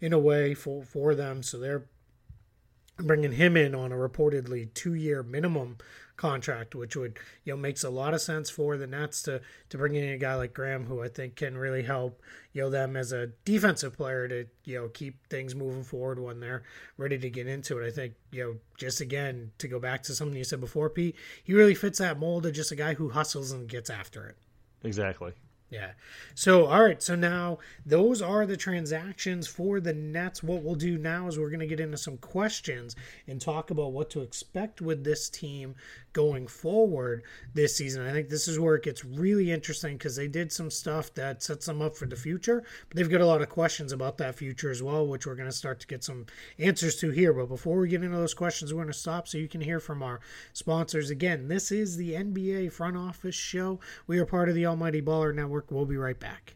in 0.00 0.12
a 0.12 0.18
way 0.18 0.54
for 0.54 0.82
for 0.82 1.14
them. 1.14 1.42
So 1.42 1.58
they're 1.58 1.86
bringing 2.98 3.32
him 3.32 3.56
in 3.56 3.74
on 3.74 3.92
a 3.92 3.96
reportedly 3.96 4.72
two 4.72 4.94
year 4.94 5.22
minimum 5.22 5.78
contract, 6.16 6.74
which 6.74 6.96
would 6.96 7.18
you 7.44 7.52
know 7.52 7.56
makes 7.56 7.84
a 7.84 7.90
lot 7.90 8.14
of 8.14 8.20
sense 8.20 8.48
for 8.48 8.76
the 8.76 8.86
Nets 8.86 9.22
to 9.22 9.40
to 9.68 9.78
bring 9.78 9.94
in 9.94 10.08
a 10.08 10.18
guy 10.18 10.34
like 10.34 10.54
Graham, 10.54 10.86
who 10.86 11.02
I 11.02 11.08
think 11.08 11.36
can 11.36 11.56
really 11.56 11.82
help 11.82 12.22
you 12.52 12.62
know 12.62 12.70
them 12.70 12.96
as 12.96 13.12
a 13.12 13.28
defensive 13.44 13.96
player 13.96 14.26
to 14.28 14.46
you 14.64 14.80
know 14.80 14.88
keep 14.88 15.26
things 15.28 15.54
moving 15.54 15.84
forward 15.84 16.18
when 16.18 16.40
they're 16.40 16.62
ready 16.96 17.18
to 17.18 17.30
get 17.30 17.46
into 17.46 17.78
it. 17.78 17.86
I 17.86 17.90
think 17.90 18.14
you 18.30 18.44
know 18.44 18.56
just 18.78 19.00
again 19.00 19.52
to 19.58 19.68
go 19.68 19.78
back 19.78 20.02
to 20.04 20.14
something 20.14 20.36
you 20.36 20.44
said 20.44 20.60
before, 20.60 20.90
Pete, 20.90 21.16
he 21.44 21.54
really 21.54 21.74
fits 21.74 21.98
that 21.98 22.18
mold 22.18 22.46
of 22.46 22.54
just 22.54 22.72
a 22.72 22.76
guy 22.76 22.94
who 22.94 23.10
hustles 23.10 23.52
and 23.52 23.68
gets 23.68 23.90
after 23.90 24.26
it. 24.26 24.36
Exactly. 24.82 25.32
Yeah. 25.68 25.92
So, 26.34 26.66
all 26.66 26.84
right. 26.84 27.02
So 27.02 27.16
now 27.16 27.58
those 27.84 28.22
are 28.22 28.46
the 28.46 28.56
transactions 28.56 29.48
for 29.48 29.80
the 29.80 29.92
Nets. 29.92 30.42
What 30.42 30.62
we'll 30.62 30.76
do 30.76 30.96
now 30.96 31.26
is 31.26 31.38
we're 31.38 31.50
going 31.50 31.60
to 31.60 31.66
get 31.66 31.80
into 31.80 31.96
some 31.96 32.18
questions 32.18 32.94
and 33.26 33.40
talk 33.40 33.70
about 33.70 33.92
what 33.92 34.08
to 34.10 34.20
expect 34.20 34.80
with 34.80 35.02
this 35.02 35.28
team 35.28 35.74
going 36.12 36.46
forward 36.46 37.22
this 37.52 37.76
season. 37.76 38.06
I 38.06 38.12
think 38.12 38.28
this 38.28 38.48
is 38.48 38.58
where 38.58 38.76
it 38.76 38.84
gets 38.84 39.04
really 39.04 39.50
interesting 39.50 39.98
because 39.98 40.16
they 40.16 40.28
did 40.28 40.50
some 40.50 40.70
stuff 40.70 41.12
that 41.14 41.42
sets 41.42 41.66
them 41.66 41.82
up 41.82 41.94
for 41.94 42.06
the 42.06 42.16
future, 42.16 42.64
but 42.88 42.96
they've 42.96 43.10
got 43.10 43.20
a 43.20 43.26
lot 43.26 43.42
of 43.42 43.50
questions 43.50 43.92
about 43.92 44.16
that 44.18 44.34
future 44.36 44.70
as 44.70 44.82
well, 44.82 45.06
which 45.06 45.26
we're 45.26 45.34
going 45.34 45.50
to 45.50 45.54
start 45.54 45.80
to 45.80 45.86
get 45.86 46.02
some 46.04 46.24
answers 46.58 46.96
to 46.96 47.10
here. 47.10 47.34
But 47.34 47.48
before 47.48 47.78
we 47.78 47.88
get 47.88 48.02
into 48.02 48.16
those 48.16 48.34
questions, 48.34 48.72
we're 48.72 48.84
going 48.84 48.92
to 48.92 48.98
stop 48.98 49.28
so 49.28 49.36
you 49.36 49.48
can 49.48 49.60
hear 49.60 49.80
from 49.80 50.02
our 50.02 50.20
sponsors. 50.54 51.10
Again, 51.10 51.48
this 51.48 51.70
is 51.70 51.96
the 51.96 52.12
NBA 52.12 52.72
Front 52.72 52.96
Office 52.96 53.34
Show. 53.34 53.80
We 54.06 54.18
are 54.18 54.26
part 54.26 54.48
of 54.48 54.54
the 54.54 54.64
Almighty 54.64 55.02
Baller 55.02 55.34
Network. 55.34 55.55
We'll 55.70 55.86
be 55.86 55.96
right 55.96 56.18
back. 56.18 56.55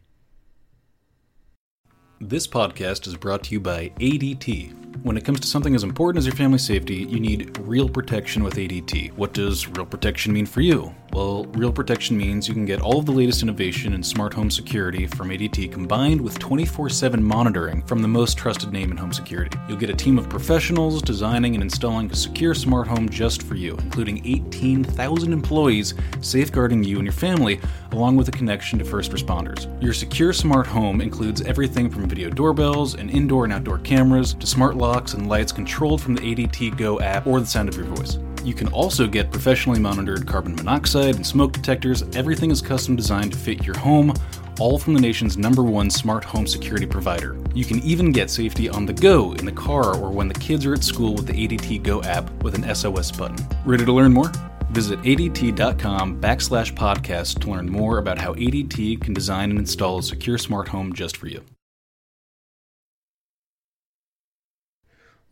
This 2.23 2.47
podcast 2.47 3.07
is 3.07 3.17
brought 3.17 3.45
to 3.45 3.53
you 3.53 3.61
by 3.61 3.93
ADT. 3.99 5.03
When 5.05 5.17
it 5.17 5.25
comes 5.25 5.41
to 5.41 5.47
something 5.47 5.75
as 5.75 5.83
important 5.83 6.19
as 6.19 6.27
your 6.27 6.35
family 6.35 6.59
safety, 6.59 6.97
you 6.97 7.19
need 7.19 7.57
real 7.61 7.89
protection 7.89 8.45
with 8.45 8.57
ADT. 8.57 9.15
What 9.15 9.33
does 9.33 9.67
real 9.67 9.87
protection 9.87 10.35
mean 10.35 10.45
for 10.45 10.61
you? 10.61 10.95
Well, 11.13 11.47
Real 11.55 11.73
Protection 11.73 12.17
means 12.17 12.47
you 12.47 12.55
can 12.55 12.67
get 12.67 12.81
all 12.81 13.01
of 13.01 13.07
the 13.07 13.11
latest 13.11 13.43
innovation 13.43 13.95
in 13.95 14.03
smart 14.03 14.33
home 14.33 14.49
security 14.49 15.09
from 15.09 15.31
ADT 15.31 15.73
combined 15.73 16.21
with 16.21 16.39
24 16.39 16.89
7 16.89 17.23
monitoring 17.23 17.83
from 17.83 18.01
the 18.01 18.07
most 18.07 18.39
trusted 18.39 18.73
name 18.73 18.93
in 18.93 18.97
home 18.97 19.13
security. 19.13 19.59
You'll 19.69 19.79
get 19.79 19.91
a 19.91 19.95
team 19.95 20.19
of 20.19 20.29
professionals 20.29 21.03
designing 21.03 21.55
and 21.55 21.65
installing 21.65 22.13
a 22.13 22.15
secure 22.15 22.55
smart 22.55 22.87
home 22.87 23.09
just 23.09 23.43
for 23.43 23.57
you, 23.57 23.77
including 23.79 24.25
18,000 24.25 25.33
employees 25.33 25.95
safeguarding 26.21 26.85
you 26.85 26.99
and 26.99 27.07
your 27.07 27.13
family, 27.13 27.61
along 27.91 28.17
with 28.17 28.29
a 28.29 28.33
connection 28.33 28.79
to 28.79 28.85
first 28.85 29.11
responders. 29.11 29.67
Your 29.83 29.93
secure 29.93 30.33
smart 30.33 30.67
home 30.69 31.01
includes 31.01 31.43
everything 31.43 31.91
from 31.91 32.07
video 32.11 32.29
doorbells 32.29 32.97
and 32.97 33.11
indoor 33.11 33.45
and 33.45 33.53
outdoor 33.53 33.79
cameras 33.79 34.35
to 34.35 34.47
smart 34.47 34.77
locks 34.77 35.15
and 35.15 35.29
lights 35.29 35.53
controlled 35.53 36.03
from 36.03 36.15
the 36.15 36.21
ADT 36.21 36.77
Go 36.77 37.01
app 37.01 37.27
or 37.27 37.41
the 37.41 37.47
sound 37.47 37.69
of 37.69 37.77
your 37.77 37.87
voice. 37.87 38.19
You 38.45 38.53
can 38.55 38.69
also 38.69 39.07
get 39.07 39.31
professionally 39.31 39.79
monitored 39.79 40.27
carbon 40.27 40.55
monoxide 40.57 41.17
and 41.17 41.27
smoke 41.27 41.53
detectors. 41.53 42.03
Everything 42.17 42.51
is 42.51 42.61
custom 42.61 42.97
designed 42.97 43.33
to 43.33 43.39
fit 43.39 43.65
your 43.65 43.79
home, 43.79 44.13
all 44.59 44.79
from 44.79 44.95
the 44.95 45.01
nation's 45.01 45.39
number 45.39 45.63
one 45.63 45.89
smart 45.89 46.25
home 46.25 46.47
security 46.47 46.87
provider. 46.87 47.39
You 47.55 47.65
can 47.65 47.81
even 47.81 48.13
get 48.13 48.29
safety 48.29 48.69
on 48.69 48.87
the 48.87 48.93
go 48.93 49.33
in 49.35 49.45
the 49.45 49.53
car 49.53 49.97
or 49.97 50.11
when 50.11 50.29
the 50.29 50.35
kids 50.35 50.67
are 50.67 50.75
at 50.75 50.83
school 50.83 51.15
with 51.15 51.27
the 51.27 51.33
ADT 51.33 51.83
Go 51.83 52.03
app 52.03 52.31
with 52.43 52.55
an 52.55 52.75
SOS 52.75 53.13
button. 53.13 53.47
Ready 53.65 53.85
to 53.85 53.93
learn 53.93 54.13
more? 54.13 54.33
Visit 54.71 55.01
ADT.com 55.03 56.21
backslash 56.21 56.75
podcast 56.75 57.41
to 57.41 57.51
learn 57.51 57.69
more 57.69 57.99
about 57.99 58.19
how 58.19 58.35
ADT 58.35 59.01
can 59.01 59.13
design 59.13 59.51
and 59.51 59.59
install 59.59 59.99
a 59.99 60.03
secure 60.03 60.39
smart 60.39 60.69
home 60.69 60.93
just 60.93 61.17
for 61.17 61.27
you. 61.27 61.43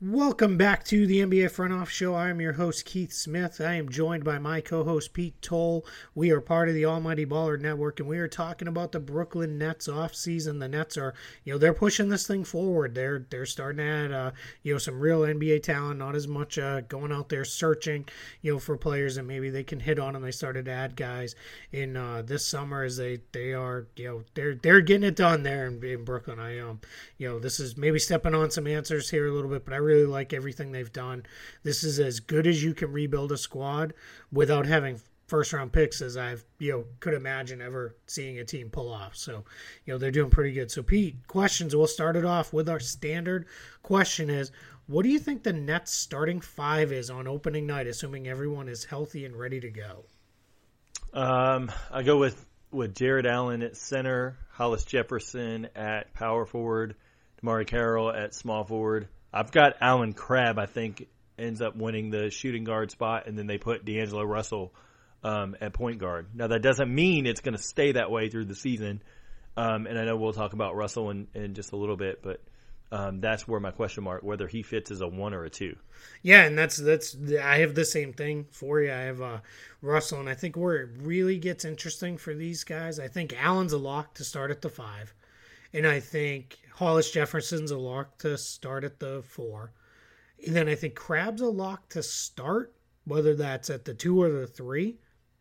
Welcome 0.00 0.56
back 0.56 0.84
to 0.84 1.08
the 1.08 1.22
NBA 1.22 1.50
Front 1.50 1.72
Office 1.72 1.92
Show. 1.92 2.14
I 2.14 2.30
am 2.30 2.40
your 2.40 2.52
host, 2.52 2.84
Keith 2.84 3.12
Smith. 3.12 3.60
I 3.60 3.74
am 3.74 3.88
joined 3.88 4.22
by 4.22 4.38
my 4.38 4.60
co 4.60 4.84
host, 4.84 5.12
Pete 5.12 5.42
Toal. 5.42 5.84
We 6.14 6.30
are 6.30 6.40
part 6.40 6.68
of 6.68 6.76
the 6.76 6.84
Almighty 6.84 7.26
Baller 7.26 7.60
Network, 7.60 7.98
and 7.98 8.08
we 8.08 8.18
are 8.18 8.28
talking 8.28 8.68
about 8.68 8.92
the 8.92 9.00
Brooklyn 9.00 9.58
Nets 9.58 9.88
off 9.88 10.14
season. 10.14 10.60
The 10.60 10.68
Nets 10.68 10.96
are, 10.96 11.14
you 11.42 11.52
know, 11.52 11.58
they're 11.58 11.74
pushing 11.74 12.10
this 12.10 12.28
thing 12.28 12.44
forward. 12.44 12.94
They're 12.94 13.26
they're 13.28 13.44
starting 13.44 13.78
to 13.78 13.82
add, 13.82 14.12
uh, 14.12 14.30
you 14.62 14.72
know, 14.72 14.78
some 14.78 15.00
real 15.00 15.22
NBA 15.22 15.64
talent, 15.64 15.98
not 15.98 16.14
as 16.14 16.28
much 16.28 16.58
uh, 16.58 16.82
going 16.82 17.10
out 17.10 17.28
there 17.28 17.44
searching, 17.44 18.08
you 18.40 18.52
know, 18.52 18.60
for 18.60 18.76
players 18.76 19.16
that 19.16 19.24
maybe 19.24 19.50
they 19.50 19.64
can 19.64 19.80
hit 19.80 19.98
on. 19.98 20.14
And 20.14 20.24
they 20.24 20.30
started 20.30 20.66
to 20.66 20.70
add 20.70 20.94
guys 20.94 21.34
in 21.72 21.96
uh, 21.96 22.22
this 22.22 22.46
summer 22.46 22.84
as 22.84 22.98
they, 22.98 23.18
they 23.32 23.52
are, 23.52 23.88
you 23.96 24.06
know, 24.06 24.22
they're 24.34 24.54
they're 24.54 24.80
getting 24.80 25.08
it 25.08 25.16
done 25.16 25.42
there 25.42 25.66
in, 25.66 25.82
in 25.82 26.04
Brooklyn. 26.04 26.38
I, 26.38 26.60
um, 26.60 26.78
you 27.16 27.28
know, 27.28 27.40
this 27.40 27.58
is 27.58 27.76
maybe 27.76 27.98
stepping 27.98 28.36
on 28.36 28.52
some 28.52 28.68
answers 28.68 29.10
here 29.10 29.26
a 29.26 29.32
little 29.32 29.50
bit, 29.50 29.64
but 29.64 29.74
I 29.74 29.87
like 29.96 30.32
everything 30.32 30.72
they've 30.72 30.92
done. 30.92 31.24
This 31.62 31.84
is 31.84 32.00
as 32.00 32.20
good 32.20 32.46
as 32.46 32.62
you 32.62 32.74
can 32.74 32.92
rebuild 32.92 33.32
a 33.32 33.36
squad 33.36 33.94
without 34.32 34.66
having 34.66 35.00
first 35.26 35.52
round 35.52 35.72
picks 35.72 36.00
as 36.00 36.16
I've 36.16 36.44
you 36.58 36.72
know 36.72 36.84
could 37.00 37.12
imagine 37.12 37.60
ever 37.60 37.94
seeing 38.06 38.38
a 38.38 38.44
team 38.44 38.70
pull 38.70 38.92
off. 38.92 39.14
So, 39.16 39.44
you 39.84 39.92
know, 39.92 39.98
they're 39.98 40.10
doing 40.10 40.30
pretty 40.30 40.52
good. 40.52 40.70
So 40.70 40.82
Pete, 40.82 41.26
questions. 41.26 41.76
We'll 41.76 41.86
start 41.86 42.16
it 42.16 42.24
off 42.24 42.52
with 42.52 42.68
our 42.68 42.80
standard 42.80 43.46
question 43.82 44.30
is 44.30 44.50
what 44.86 45.02
do 45.02 45.10
you 45.10 45.18
think 45.18 45.42
the 45.42 45.52
Nets 45.52 45.92
starting 45.92 46.40
five 46.40 46.92
is 46.92 47.10
on 47.10 47.28
opening 47.28 47.66
night, 47.66 47.86
assuming 47.86 48.26
everyone 48.26 48.70
is 48.70 48.84
healthy 48.84 49.26
and 49.26 49.36
ready 49.36 49.60
to 49.60 49.68
go? 49.68 50.04
Um, 51.12 51.70
I 51.90 52.02
go 52.02 52.16
with 52.16 52.46
with 52.70 52.94
Jarrett 52.94 53.26
Allen 53.26 53.62
at 53.62 53.76
center, 53.76 54.38
Hollis 54.50 54.84
Jefferson 54.84 55.68
at 55.74 56.12
power 56.14 56.46
forward, 56.46 56.96
DeMarre 57.42 57.66
Carroll 57.66 58.10
at 58.10 58.34
small 58.34 58.64
forward, 58.64 59.08
I've 59.32 59.52
got 59.52 59.74
Allen 59.80 60.12
Crabbe. 60.12 60.58
I 60.58 60.66
think 60.66 61.06
ends 61.38 61.60
up 61.60 61.76
winning 61.76 62.10
the 62.10 62.30
shooting 62.30 62.64
guard 62.64 62.90
spot, 62.90 63.26
and 63.26 63.38
then 63.38 63.46
they 63.46 63.58
put 63.58 63.84
D'Angelo 63.84 64.24
Russell 64.24 64.74
um, 65.22 65.56
at 65.60 65.72
point 65.72 65.98
guard. 65.98 66.28
Now 66.34 66.48
that 66.48 66.62
doesn't 66.62 66.92
mean 66.92 67.26
it's 67.26 67.40
going 67.40 67.56
to 67.56 67.62
stay 67.62 67.92
that 67.92 68.10
way 68.10 68.28
through 68.28 68.46
the 68.46 68.54
season, 68.54 69.02
um, 69.56 69.86
and 69.86 69.98
I 69.98 70.04
know 70.04 70.16
we'll 70.16 70.32
talk 70.32 70.52
about 70.52 70.76
Russell 70.76 71.10
in, 71.10 71.28
in 71.34 71.54
just 71.54 71.72
a 71.72 71.76
little 71.76 71.96
bit, 71.96 72.22
but 72.22 72.40
um, 72.90 73.20
that's 73.20 73.46
where 73.46 73.60
my 73.60 73.70
question 73.70 74.04
mark 74.04 74.22
whether 74.22 74.46
he 74.46 74.62
fits 74.62 74.90
as 74.90 75.00
a 75.00 75.08
one 75.08 75.34
or 75.34 75.44
a 75.44 75.50
two. 75.50 75.76
Yeah, 76.22 76.44
and 76.44 76.56
that's 76.56 76.76
that's 76.76 77.16
I 77.42 77.58
have 77.58 77.74
the 77.74 77.84
same 77.84 78.12
thing 78.12 78.46
for 78.50 78.80
you. 78.80 78.90
I 78.90 79.00
have 79.00 79.20
uh, 79.20 79.38
Russell, 79.82 80.20
and 80.20 80.28
I 80.28 80.34
think 80.34 80.56
where 80.56 80.76
it 80.76 80.90
really 80.98 81.38
gets 81.38 81.64
interesting 81.64 82.16
for 82.16 82.34
these 82.34 82.64
guys, 82.64 82.98
I 82.98 83.08
think 83.08 83.34
Allen's 83.38 83.72
a 83.72 83.78
lock 83.78 84.14
to 84.14 84.24
start 84.24 84.50
at 84.50 84.62
the 84.62 84.70
five, 84.70 85.12
and 85.72 85.86
I 85.86 86.00
think 86.00 86.58
Hollis 86.74 87.10
Jefferson's 87.10 87.70
a 87.70 87.78
lock 87.78 88.18
to 88.18 88.38
start 88.38 88.84
at 88.84 89.00
the 89.00 89.22
four. 89.26 89.72
And 90.46 90.54
then 90.54 90.68
I 90.68 90.74
think 90.74 90.94
Crabbe's 90.94 91.40
a 91.40 91.48
lock 91.48 91.88
to 91.90 92.02
start, 92.02 92.74
whether 93.04 93.34
that's 93.34 93.70
at 93.70 93.84
the 93.84 93.94
two 93.94 94.20
or 94.20 94.30
the 94.30 94.46
three. 94.46 94.96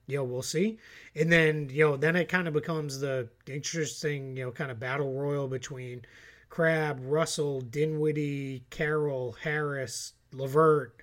You 0.07 0.17
know, 0.17 0.23
we'll 0.23 0.41
see. 0.41 0.79
And 1.15 1.31
then, 1.31 1.69
you 1.69 1.85
know, 1.85 1.97
then 1.97 2.15
it 2.15 2.29
kind 2.29 2.47
of 2.47 2.53
becomes 2.53 2.99
the 2.99 3.29
interesting, 3.45 4.37
you 4.37 4.45
know, 4.45 4.51
kind 4.51 4.71
of 4.71 4.79
battle 4.79 5.13
royal 5.13 5.47
between 5.47 6.03
Crab, 6.49 6.99
Russell, 7.03 7.61
Dinwiddie, 7.61 8.63
Carroll, 8.69 9.33
Harris, 9.43 10.13
LeVert. 10.33 10.93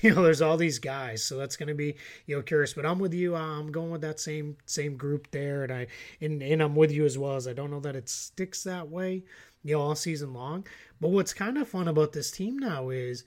You 0.00 0.14
know, 0.14 0.22
there's 0.22 0.40
all 0.40 0.56
these 0.56 0.78
guys, 0.78 1.24
so 1.24 1.36
that's 1.36 1.56
going 1.56 1.66
to 1.66 1.74
be 1.74 1.96
you 2.26 2.36
know 2.36 2.42
curious. 2.42 2.72
But 2.72 2.86
I'm 2.86 3.00
with 3.00 3.12
you. 3.12 3.34
I'm 3.34 3.72
going 3.72 3.90
with 3.90 4.02
that 4.02 4.20
same 4.20 4.56
same 4.64 4.96
group 4.96 5.32
there, 5.32 5.64
and 5.64 5.72
I 5.72 5.88
and, 6.20 6.40
and 6.40 6.62
I'm 6.62 6.76
with 6.76 6.92
you 6.92 7.04
as 7.04 7.18
well 7.18 7.34
as 7.34 7.48
I 7.48 7.52
don't 7.52 7.72
know 7.72 7.80
that 7.80 7.96
it 7.96 8.08
sticks 8.08 8.62
that 8.62 8.88
way 8.88 9.24
you 9.62 9.74
know, 9.74 9.80
all 9.80 9.94
season 9.94 10.32
long. 10.32 10.66
But 11.00 11.10
what's 11.10 11.34
kind 11.34 11.58
of 11.58 11.68
fun 11.68 11.88
about 11.88 12.12
this 12.12 12.30
team 12.30 12.58
now 12.58 12.90
is 12.90 13.24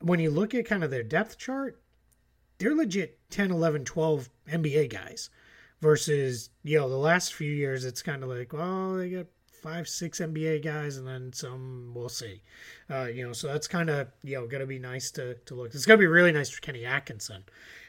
when 0.00 0.20
you 0.20 0.30
look 0.30 0.54
at 0.54 0.66
kind 0.66 0.84
of 0.84 0.90
their 0.90 1.02
depth 1.02 1.38
chart, 1.38 1.80
they're 2.58 2.74
legit 2.74 3.18
10, 3.30 3.50
11, 3.50 3.84
12 3.84 4.28
NBA 4.50 4.90
guys 4.90 5.30
versus, 5.80 6.50
you 6.62 6.78
know, 6.78 6.88
the 6.88 6.96
last 6.96 7.34
few 7.34 7.50
years, 7.50 7.84
it's 7.84 8.02
kind 8.02 8.22
of 8.22 8.28
like, 8.28 8.52
well, 8.52 8.96
they 8.96 9.10
got 9.10 9.26
five, 9.62 9.88
six 9.88 10.20
NBA 10.20 10.64
guys, 10.64 10.96
and 10.96 11.06
then 11.06 11.32
some. 11.32 11.92
We'll 11.94 12.08
see. 12.08 12.42
Uh, 12.90 13.04
you 13.04 13.26
know, 13.26 13.32
so 13.32 13.48
that's 13.48 13.68
kind 13.68 13.90
of 13.90 14.08
you 14.22 14.36
know 14.36 14.46
to 14.46 14.66
be 14.66 14.78
nice 14.78 15.10
to 15.12 15.34
to 15.34 15.54
look. 15.54 15.74
It's 15.74 15.84
to 15.84 15.96
be 15.96 16.06
really 16.06 16.32
nice 16.32 16.50
for 16.50 16.60
Kenny 16.60 16.84
Atkinson 16.84 17.44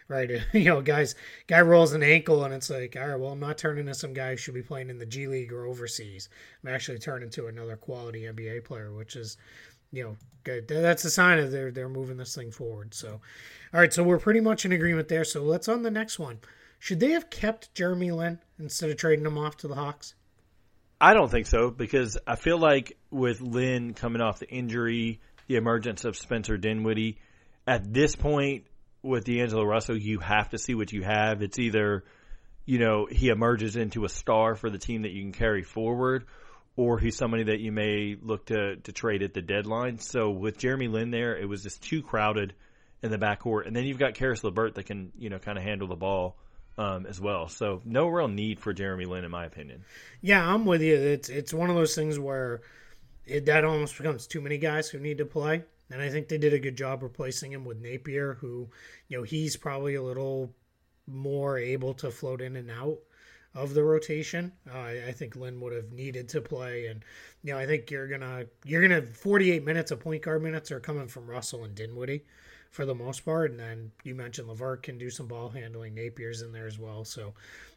right? 0.10 0.29
you 0.53 0.65
know, 0.65 0.82
guys, 0.82 1.15
guy 1.47 1.62
rolls 1.62 1.93
an 1.93 2.03
ankle 2.03 2.43
and 2.43 2.53
it's 2.53 2.69
like, 2.69 2.97
all 2.99 3.08
right, 3.08 3.19
well, 3.19 3.32
I'm 3.32 3.39
not 3.39 3.58
turning 3.58 3.86
to 3.86 3.93
some 3.93 4.13
guy 4.13 4.32
who 4.32 4.38
should 4.38 4.53
be 4.53 4.62
playing 4.62 4.89
in 4.89 4.97
the 4.97 5.05
G 5.05 5.27
League 5.27 5.53
or 5.53 5.65
overseas. 5.65 6.27
I'm 6.62 6.73
actually 6.73 6.99
turning 6.99 7.29
to 7.32 7.47
another 7.47 7.77
quality 7.77 8.23
NBA 8.23 8.65
player, 8.65 8.91
which 8.91 9.15
is, 9.15 9.38
you 9.93 10.03
know, 10.03 10.17
good. 10.43 10.67
That's 10.67 11.05
a 11.05 11.10
sign 11.10 11.39
of 11.39 11.51
they're 11.51 11.71
they're 11.71 11.88
moving 11.88 12.17
this 12.17 12.36
thing 12.36 12.51
forward. 12.51 12.93
So, 12.93 13.21
all 13.73 13.79
right, 13.79 13.93
so 13.93 14.03
we're 14.03 14.19
pretty 14.19 14.41
much 14.41 14.65
in 14.65 14.73
agreement 14.73 15.08
there. 15.08 15.23
So 15.23 15.43
let's 15.43 15.69
on 15.69 15.84
the 15.84 15.91
next 15.91 16.19
one. 16.19 16.39
Should 16.79 16.99
they 16.99 17.12
have 17.12 17.29
kept 17.29 17.73
Jeremy 17.73 18.12
Lin 18.12 18.39
instead 18.58 18.89
of 18.89 18.97
trading 18.97 19.25
him 19.25 19.38
off 19.38 19.58
to 19.58 19.67
the 19.67 19.75
Hawks? 19.75 20.15
I 21.01 21.13
don't 21.13 21.31
think 21.31 21.47
so 21.47 21.71
because 21.71 22.17
I 22.27 22.35
feel 22.35 22.57
like 22.57 22.97
with 23.09 23.39
Lin 23.41 23.93
coming 23.93 24.21
off 24.21 24.39
the 24.39 24.49
injury, 24.49 25.21
the 25.47 25.55
emergence 25.55 26.03
of 26.03 26.17
Spencer 26.17 26.57
Dinwiddie, 26.57 27.17
at 27.65 27.93
this 27.93 28.15
point, 28.15 28.65
with 29.01 29.23
D'Angelo 29.23 29.63
Russell, 29.63 29.97
you 29.97 30.19
have 30.19 30.49
to 30.49 30.57
see 30.57 30.75
what 30.75 30.91
you 30.91 31.03
have. 31.03 31.41
It's 31.41 31.57
either, 31.57 32.03
you 32.65 32.79
know, 32.79 33.07
he 33.09 33.29
emerges 33.29 33.75
into 33.75 34.03
a 34.03 34.09
star 34.09 34.55
for 34.55 34.69
the 34.69 34.77
team 34.77 35.03
that 35.03 35.12
you 35.12 35.21
can 35.21 35.31
carry 35.31 35.63
forward, 35.63 36.25
or 36.75 36.99
he's 36.99 37.15
somebody 37.15 37.43
that 37.43 37.59
you 37.59 37.71
may 37.71 38.17
look 38.21 38.47
to, 38.47 38.75
to 38.77 38.91
trade 38.91 39.23
at 39.23 39.33
the 39.33 39.41
deadline. 39.41 39.99
So 39.99 40.31
with 40.31 40.57
Jeremy 40.57 40.88
Lin 40.88 41.12
there, 41.12 41.38
it 41.38 41.47
was 41.47 41.63
just 41.63 41.81
too 41.81 42.01
crowded 42.01 42.53
in 43.01 43.12
the 43.12 43.17
backcourt. 43.17 43.67
And 43.67 43.75
then 43.75 43.85
you've 43.85 43.99
got 43.99 44.15
Caris 44.15 44.43
LeVert 44.43 44.75
that 44.75 44.85
can, 44.85 45.13
you 45.17 45.29
know, 45.29 45.39
kind 45.39 45.57
of 45.57 45.63
handle 45.63 45.88
the 45.88 45.95
ball. 45.95 46.35
Um, 46.79 47.05
as 47.07 47.19
well, 47.19 47.49
so 47.49 47.81
no 47.83 48.07
real 48.07 48.29
need 48.29 48.57
for 48.57 48.71
Jeremy 48.71 49.03
Lin, 49.03 49.25
in 49.25 49.31
my 49.31 49.43
opinion. 49.43 49.83
Yeah, 50.21 50.47
I'm 50.47 50.65
with 50.65 50.81
you. 50.81 50.95
It's 50.95 51.27
it's 51.27 51.53
one 51.53 51.69
of 51.69 51.75
those 51.75 51.93
things 51.93 52.17
where 52.17 52.61
it, 53.25 53.45
that 53.47 53.65
almost 53.65 53.97
becomes 53.97 54.25
too 54.25 54.39
many 54.39 54.57
guys 54.57 54.87
who 54.87 54.97
need 54.97 55.17
to 55.17 55.25
play. 55.25 55.65
And 55.91 56.01
I 56.01 56.09
think 56.09 56.29
they 56.29 56.37
did 56.37 56.53
a 56.53 56.59
good 56.59 56.77
job 56.77 57.03
replacing 57.03 57.51
him 57.51 57.65
with 57.65 57.81
Napier, 57.81 58.35
who, 58.35 58.69
you 59.09 59.17
know, 59.17 59.23
he's 59.23 59.57
probably 59.57 59.95
a 59.95 60.01
little 60.01 60.53
more 61.05 61.57
able 61.57 61.93
to 61.95 62.11
float 62.11 62.41
in 62.41 62.55
and 62.55 62.71
out 62.71 62.99
of 63.55 63.73
the 63.73 63.83
rotation. 63.83 64.53
Uh, 64.71 64.79
I 65.07 65.11
think 65.11 65.35
Lin 65.35 65.59
would 65.59 65.73
have 65.73 65.91
needed 65.91 66.29
to 66.29 66.41
play, 66.41 66.85
and 66.85 67.03
you 67.43 67.51
know, 67.51 67.59
I 67.59 67.65
think 67.65 67.89
you're 67.91 68.07
gonna 68.07 68.45
you're 68.63 68.81
gonna 68.81 69.01
48 69.01 69.65
minutes 69.65 69.91
of 69.91 69.99
point 69.99 70.21
guard 70.21 70.43
minutes 70.43 70.71
are 70.71 70.79
coming 70.79 71.07
from 71.07 71.27
Russell 71.27 71.63
and 71.63 71.75
Dinwiddie 71.75 72.23
for 72.69 72.86
the 72.86 72.95
most 72.95 73.25
part, 73.25 73.51
and 73.51 73.60
then 73.60 73.91
you 74.03 74.15
mentioned 74.15 74.47
LeVert 74.47 74.84
can 74.84 74.97
do 74.97 75.10
some 75.10 75.27
ball 75.27 75.49
handling. 75.49 75.95
Napier's 75.95 76.41
in 76.41 76.51
there 76.51 76.67
as 76.67 76.79
well, 76.79 77.03
so 77.03 77.34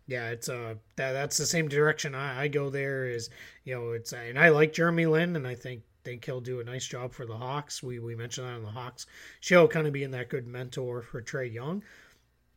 yeah, 0.06 0.30
it's 0.30 0.48
uh 0.48 0.74
that 0.96 1.12
that's 1.12 1.36
the 1.36 1.46
same 1.46 1.68
direction 1.68 2.14
I, 2.14 2.42
I 2.42 2.48
go. 2.48 2.70
There 2.70 3.06
is 3.06 3.30
you 3.64 3.74
know 3.74 3.92
it's 3.92 4.12
and 4.12 4.38
I 4.38 4.50
like 4.50 4.72
Jeremy 4.72 5.06
Lin, 5.06 5.36
and 5.36 5.46
I 5.46 5.54
think 5.54 5.82
think 6.04 6.24
he'll 6.24 6.40
do 6.40 6.60
a 6.60 6.64
nice 6.64 6.86
job 6.86 7.12
for 7.12 7.26
the 7.26 7.36
Hawks. 7.36 7.82
We 7.82 7.98
we 7.98 8.14
mentioned 8.14 8.46
that 8.46 8.54
on 8.54 8.62
the 8.62 8.70
Hawks 8.70 9.06
show, 9.40 9.66
kind 9.68 9.86
of 9.86 9.92
being 9.92 10.10
that 10.12 10.28
good 10.28 10.46
mentor 10.46 11.02
for 11.02 11.22
Trae 11.22 11.52
Young. 11.52 11.82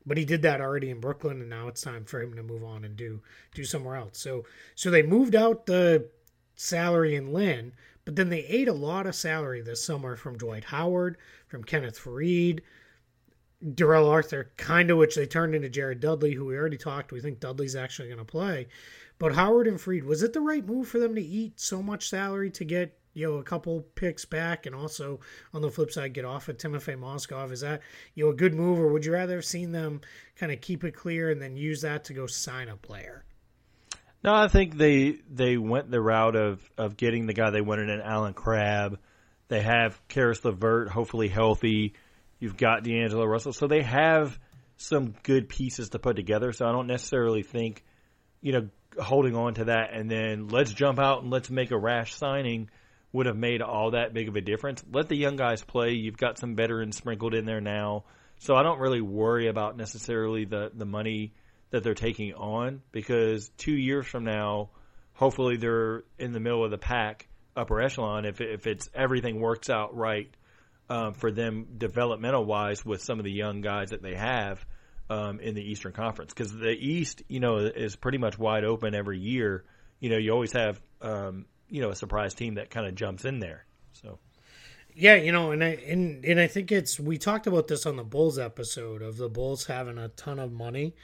But 0.07 0.17
he 0.17 0.25
did 0.25 0.43
that 0.43 0.61
already 0.61 0.91
in 0.91 0.99
Brooklyn, 0.99 1.41
and 1.41 1.49
now 1.49 1.67
it's 1.67 1.81
time 1.81 2.05
for 2.05 2.21
him 2.21 2.35
to 2.35 2.43
move 2.43 2.63
on 2.63 2.85
and 2.85 2.95
do 2.95 3.21
do 3.53 3.63
somewhere 3.63 3.95
else. 3.95 4.19
So 4.19 4.45
so 4.75 4.91
they 4.91 5.03
moved 5.03 5.35
out 5.35 5.65
the 5.65 6.09
salary 6.55 7.15
in 7.15 7.33
Lin, 7.33 7.73
but 8.05 8.15
then 8.15 8.29
they 8.29 8.45
ate 8.45 8.67
a 8.67 8.73
lot 8.73 9.07
of 9.07 9.15
salary 9.15 9.61
this 9.61 9.83
summer 9.83 10.15
from 10.15 10.37
Dwight 10.37 10.65
Howard, 10.65 11.17
from 11.47 11.63
Kenneth 11.63 11.99
Faried. 11.99 12.61
Darrell 13.73 14.07
Arthur, 14.07 14.51
kind 14.57 14.91
of 14.91 14.97
which 14.97 15.15
they 15.15 15.25
turned 15.25 15.55
into 15.55 15.69
Jared 15.69 15.99
Dudley, 15.99 16.33
who 16.33 16.45
we 16.45 16.55
already 16.55 16.77
talked. 16.77 17.11
We 17.11 17.21
think 17.21 17.39
Dudley's 17.39 17.75
actually 17.75 18.09
going 18.09 18.19
to 18.19 18.25
play. 18.25 18.67
But 19.17 19.33
Howard 19.33 19.67
and 19.67 19.79
Faried, 19.79 20.03
was 20.03 20.21
it 20.21 20.33
the 20.33 20.41
right 20.41 20.65
move 20.65 20.87
for 20.87 20.99
them 20.99 21.15
to 21.15 21.21
eat 21.21 21.59
so 21.59 21.81
much 21.81 22.09
salary 22.09 22.51
to 22.51 22.65
get 22.65 22.97
you 23.13 23.25
know 23.25 23.37
a 23.37 23.43
couple 23.43 23.81
picks 23.95 24.25
back 24.25 24.65
and 24.65 24.75
also 24.75 25.21
on 25.53 25.61
the 25.61 25.71
flip 25.71 25.89
side 25.89 26.13
get 26.13 26.25
off 26.25 26.49
of 26.49 26.57
Timofey 26.57 26.99
Mozgov? 26.99 27.51
Is 27.51 27.61
that 27.61 27.81
you 28.13 28.25
know 28.25 28.31
a 28.31 28.35
good 28.35 28.53
move, 28.53 28.79
or 28.79 28.89
would 28.89 29.05
you 29.05 29.13
rather 29.13 29.35
have 29.35 29.45
seen 29.45 29.71
them 29.71 30.01
kind 30.35 30.51
of 30.51 30.61
keep 30.61 30.83
it 30.83 30.91
clear 30.91 31.31
and 31.31 31.41
then 31.41 31.57
use 31.57 31.81
that 31.81 32.03
to 32.05 32.13
go 32.13 32.27
sign 32.27 32.67
a 32.67 32.75
player? 32.75 33.23
No, 34.23 34.33
I 34.33 34.47
think 34.47 34.77
they 34.77 35.17
they 35.29 35.57
went 35.57 35.91
the 35.91 36.01
route 36.01 36.35
of 36.35 36.61
of 36.77 36.97
getting 36.97 37.27
the 37.27 37.33
guy 37.33 37.51
they 37.51 37.61
wanted 37.61 37.89
in 37.89 38.01
Allen 38.01 38.33
Crabbe. 38.33 38.97
They 39.47 39.61
have 39.61 39.99
Caris 40.07 40.43
LeVert, 40.43 40.89
hopefully 40.89 41.27
healthy. 41.27 41.93
You've 42.39 42.57
got 42.57 42.83
D'Angelo 42.83 43.25
Russell, 43.25 43.53
so 43.53 43.67
they 43.67 43.83
have 43.83 44.37
some 44.77 45.13
good 45.23 45.47
pieces 45.47 45.89
to 45.89 45.99
put 45.99 46.15
together. 46.15 46.51
So 46.51 46.65
I 46.65 46.71
don't 46.71 46.87
necessarily 46.87 47.43
think, 47.43 47.83
you 48.41 48.53
know, 48.53 48.69
holding 49.01 49.35
on 49.35 49.53
to 49.55 49.65
that 49.65 49.93
and 49.93 50.09
then 50.09 50.47
let's 50.47 50.71
jump 50.71 50.99
out 50.99 51.21
and 51.21 51.31
let's 51.31 51.49
make 51.49 51.71
a 51.71 51.77
rash 51.77 52.15
signing 52.15 52.69
would 53.11 53.25
have 53.25 53.37
made 53.37 53.61
all 53.61 53.91
that 53.91 54.13
big 54.13 54.27
of 54.27 54.35
a 54.35 54.41
difference. 54.41 54.83
Let 54.91 55.07
the 55.07 55.15
young 55.15 55.37
guys 55.37 55.63
play. 55.63 55.91
You've 55.91 56.17
got 56.17 56.37
some 56.37 56.55
veterans 56.55 56.97
sprinkled 56.97 57.33
in 57.33 57.45
there 57.45 57.61
now. 57.61 58.03
So 58.39 58.55
I 58.55 58.63
don't 58.63 58.79
really 58.79 59.01
worry 59.01 59.47
about 59.47 59.77
necessarily 59.77 60.43
the, 60.43 60.69
the 60.73 60.85
money 60.85 61.33
that 61.71 61.83
they're 61.83 61.93
taking 61.93 62.33
on 62.33 62.81
because 62.91 63.49
two 63.57 63.75
years 63.75 64.05
from 64.05 64.23
now, 64.23 64.69
hopefully 65.13 65.57
they're 65.57 66.03
in 66.17 66.31
the 66.31 66.39
middle 66.39 66.63
of 66.63 66.71
the 66.71 66.77
pack, 66.77 67.27
upper 67.55 67.81
echelon. 67.81 68.25
If, 68.25 68.41
if 68.41 68.67
it's 68.67 68.89
everything 68.93 69.39
works 69.39 69.69
out 69.69 69.95
right 69.95 70.29
um, 70.89 71.13
for 71.13 71.31
them 71.31 71.67
developmental 71.77 72.45
wise 72.45 72.85
with 72.85 73.01
some 73.01 73.19
of 73.19 73.25
the 73.25 73.31
young 73.31 73.61
guys 73.61 73.89
that 73.89 74.01
they 74.01 74.15
have 74.15 74.65
um, 75.09 75.39
in 75.39 75.55
the 75.55 75.61
Eastern 75.61 75.93
Conference 75.93 76.33
because 76.33 76.51
the 76.51 76.71
East, 76.71 77.23
you 77.27 77.39
know, 77.39 77.57
is 77.57 77.95
pretty 77.95 78.17
much 78.17 78.37
wide 78.37 78.63
open 78.63 78.95
every 78.95 79.19
year. 79.19 79.63
You 79.99 80.09
know, 80.09 80.17
you 80.17 80.31
always 80.31 80.51
have 80.53 80.79
um, 81.01 81.45
you 81.69 81.81
know 81.81 81.89
a 81.89 81.95
surprise 81.95 82.33
team 82.33 82.55
that 82.55 82.69
kind 82.69 82.87
of 82.87 82.95
jumps 82.95 83.25
in 83.25 83.39
there. 83.39 83.65
So. 83.93 84.19
Yeah, 84.97 85.15
you 85.15 85.33
know, 85.33 85.51
and 85.51 85.61
I 85.61 85.71
and, 85.87 86.23
and 86.23 86.39
I 86.39 86.47
think 86.47 86.71
it's 86.71 86.97
we 86.97 87.17
talked 87.17 87.47
about 87.47 87.67
this 87.67 87.85
on 87.85 87.97
the 87.97 88.03
Bulls 88.03 88.39
episode 88.39 89.01
of 89.01 89.17
the 89.17 89.27
Bulls 89.27 89.65
having 89.65 89.97
a 89.97 90.07
ton 90.07 90.39
of 90.39 90.53
money 90.53 90.95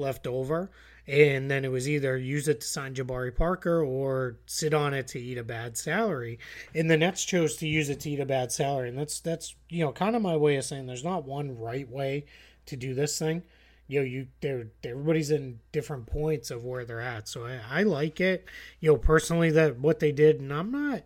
left 0.00 0.26
over, 0.26 0.70
and 1.06 1.50
then 1.50 1.64
it 1.64 1.70
was 1.70 1.88
either 1.88 2.16
use 2.16 2.48
it 2.48 2.60
to 2.60 2.66
sign 2.66 2.94
Jabari 2.94 3.34
Parker 3.34 3.84
or 3.84 4.36
sit 4.46 4.74
on 4.74 4.94
it 4.94 5.06
to 5.08 5.20
eat 5.20 5.38
a 5.38 5.44
bad 5.44 5.76
salary. 5.76 6.38
And 6.74 6.90
the 6.90 6.96
Nets 6.96 7.24
chose 7.24 7.56
to 7.56 7.68
use 7.68 7.88
it 7.88 8.00
to 8.00 8.10
eat 8.10 8.20
a 8.20 8.26
bad 8.26 8.52
salary, 8.52 8.88
and 8.88 8.98
that's 8.98 9.20
that's 9.20 9.54
you 9.68 9.84
know 9.84 9.92
kind 9.92 10.16
of 10.16 10.22
my 10.22 10.36
way 10.36 10.56
of 10.56 10.64
saying 10.64 10.86
there's 10.86 11.04
not 11.04 11.24
one 11.24 11.58
right 11.58 11.88
way 11.88 12.24
to 12.66 12.76
do 12.76 12.94
this 12.94 13.18
thing. 13.18 13.42
You 13.86 14.00
know, 14.00 14.06
you 14.06 14.26
they're 14.40 14.68
everybody's 14.84 15.30
in 15.30 15.60
different 15.72 16.06
points 16.06 16.50
of 16.50 16.64
where 16.64 16.84
they're 16.84 17.00
at. 17.00 17.28
So 17.28 17.44
I, 17.44 17.60
I 17.68 17.82
like 17.82 18.20
it. 18.20 18.46
You 18.78 18.92
know, 18.92 18.96
personally 18.96 19.50
that 19.50 19.78
what 19.78 20.00
they 20.00 20.12
did, 20.12 20.40
and 20.40 20.52
I'm 20.52 20.70
not 20.70 21.02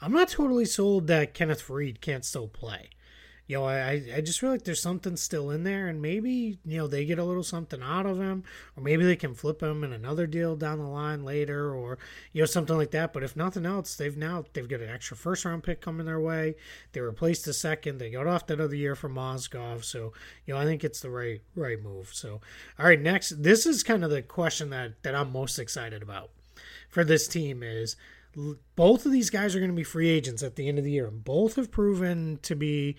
I'm 0.00 0.12
not 0.12 0.28
totally 0.28 0.64
sold 0.64 1.06
that 1.08 1.34
Kenneth 1.34 1.66
Faried 1.66 2.00
can't 2.00 2.24
still 2.24 2.48
play 2.48 2.90
you 3.50 3.56
know, 3.56 3.64
I, 3.64 4.00
I 4.14 4.20
just 4.20 4.38
feel 4.38 4.50
like 4.50 4.62
there's 4.62 4.80
something 4.80 5.16
still 5.16 5.50
in 5.50 5.64
there, 5.64 5.88
and 5.88 6.00
maybe, 6.00 6.60
you 6.64 6.78
know, 6.78 6.86
they 6.86 7.04
get 7.04 7.18
a 7.18 7.24
little 7.24 7.42
something 7.42 7.82
out 7.82 8.06
of 8.06 8.20
him, 8.20 8.44
or 8.76 8.82
maybe 8.84 9.04
they 9.04 9.16
can 9.16 9.34
flip 9.34 9.60
him 9.60 9.82
in 9.82 9.92
another 9.92 10.28
deal 10.28 10.54
down 10.54 10.78
the 10.78 10.84
line 10.84 11.24
later, 11.24 11.74
or, 11.74 11.98
you 12.32 12.42
know, 12.42 12.46
something 12.46 12.76
like 12.76 12.92
that. 12.92 13.12
But 13.12 13.24
if 13.24 13.34
nothing 13.34 13.66
else, 13.66 13.96
they've 13.96 14.16
now, 14.16 14.44
they've 14.52 14.68
got 14.68 14.82
an 14.82 14.88
extra 14.88 15.16
first 15.16 15.44
round 15.44 15.64
pick 15.64 15.80
coming 15.80 16.06
their 16.06 16.20
way. 16.20 16.54
They 16.92 17.00
replaced 17.00 17.44
the 17.44 17.52
second. 17.52 17.98
They 17.98 18.10
got 18.10 18.28
off 18.28 18.46
that 18.46 18.60
other 18.60 18.76
year 18.76 18.94
from 18.94 19.16
Mozgov. 19.16 19.82
So, 19.82 20.12
you 20.46 20.54
know, 20.54 20.60
I 20.60 20.64
think 20.64 20.84
it's 20.84 21.00
the 21.00 21.10
right, 21.10 21.40
right 21.56 21.82
move. 21.82 22.10
So, 22.14 22.40
all 22.78 22.86
right, 22.86 23.00
next, 23.00 23.42
this 23.42 23.66
is 23.66 23.82
kind 23.82 24.04
of 24.04 24.10
the 24.10 24.22
question 24.22 24.70
that, 24.70 25.02
that 25.02 25.16
I'm 25.16 25.32
most 25.32 25.58
excited 25.58 26.04
about 26.04 26.30
for 26.88 27.02
this 27.02 27.26
team 27.26 27.64
is, 27.64 27.96
both 28.76 29.06
of 29.06 29.10
these 29.10 29.28
guys 29.28 29.56
are 29.56 29.58
going 29.58 29.72
to 29.72 29.76
be 29.76 29.82
free 29.82 30.08
agents 30.08 30.44
at 30.44 30.54
the 30.54 30.68
end 30.68 30.78
of 30.78 30.84
the 30.84 30.92
year, 30.92 31.08
and 31.08 31.24
both 31.24 31.56
have 31.56 31.72
proven 31.72 32.38
to 32.42 32.54
be 32.54 32.94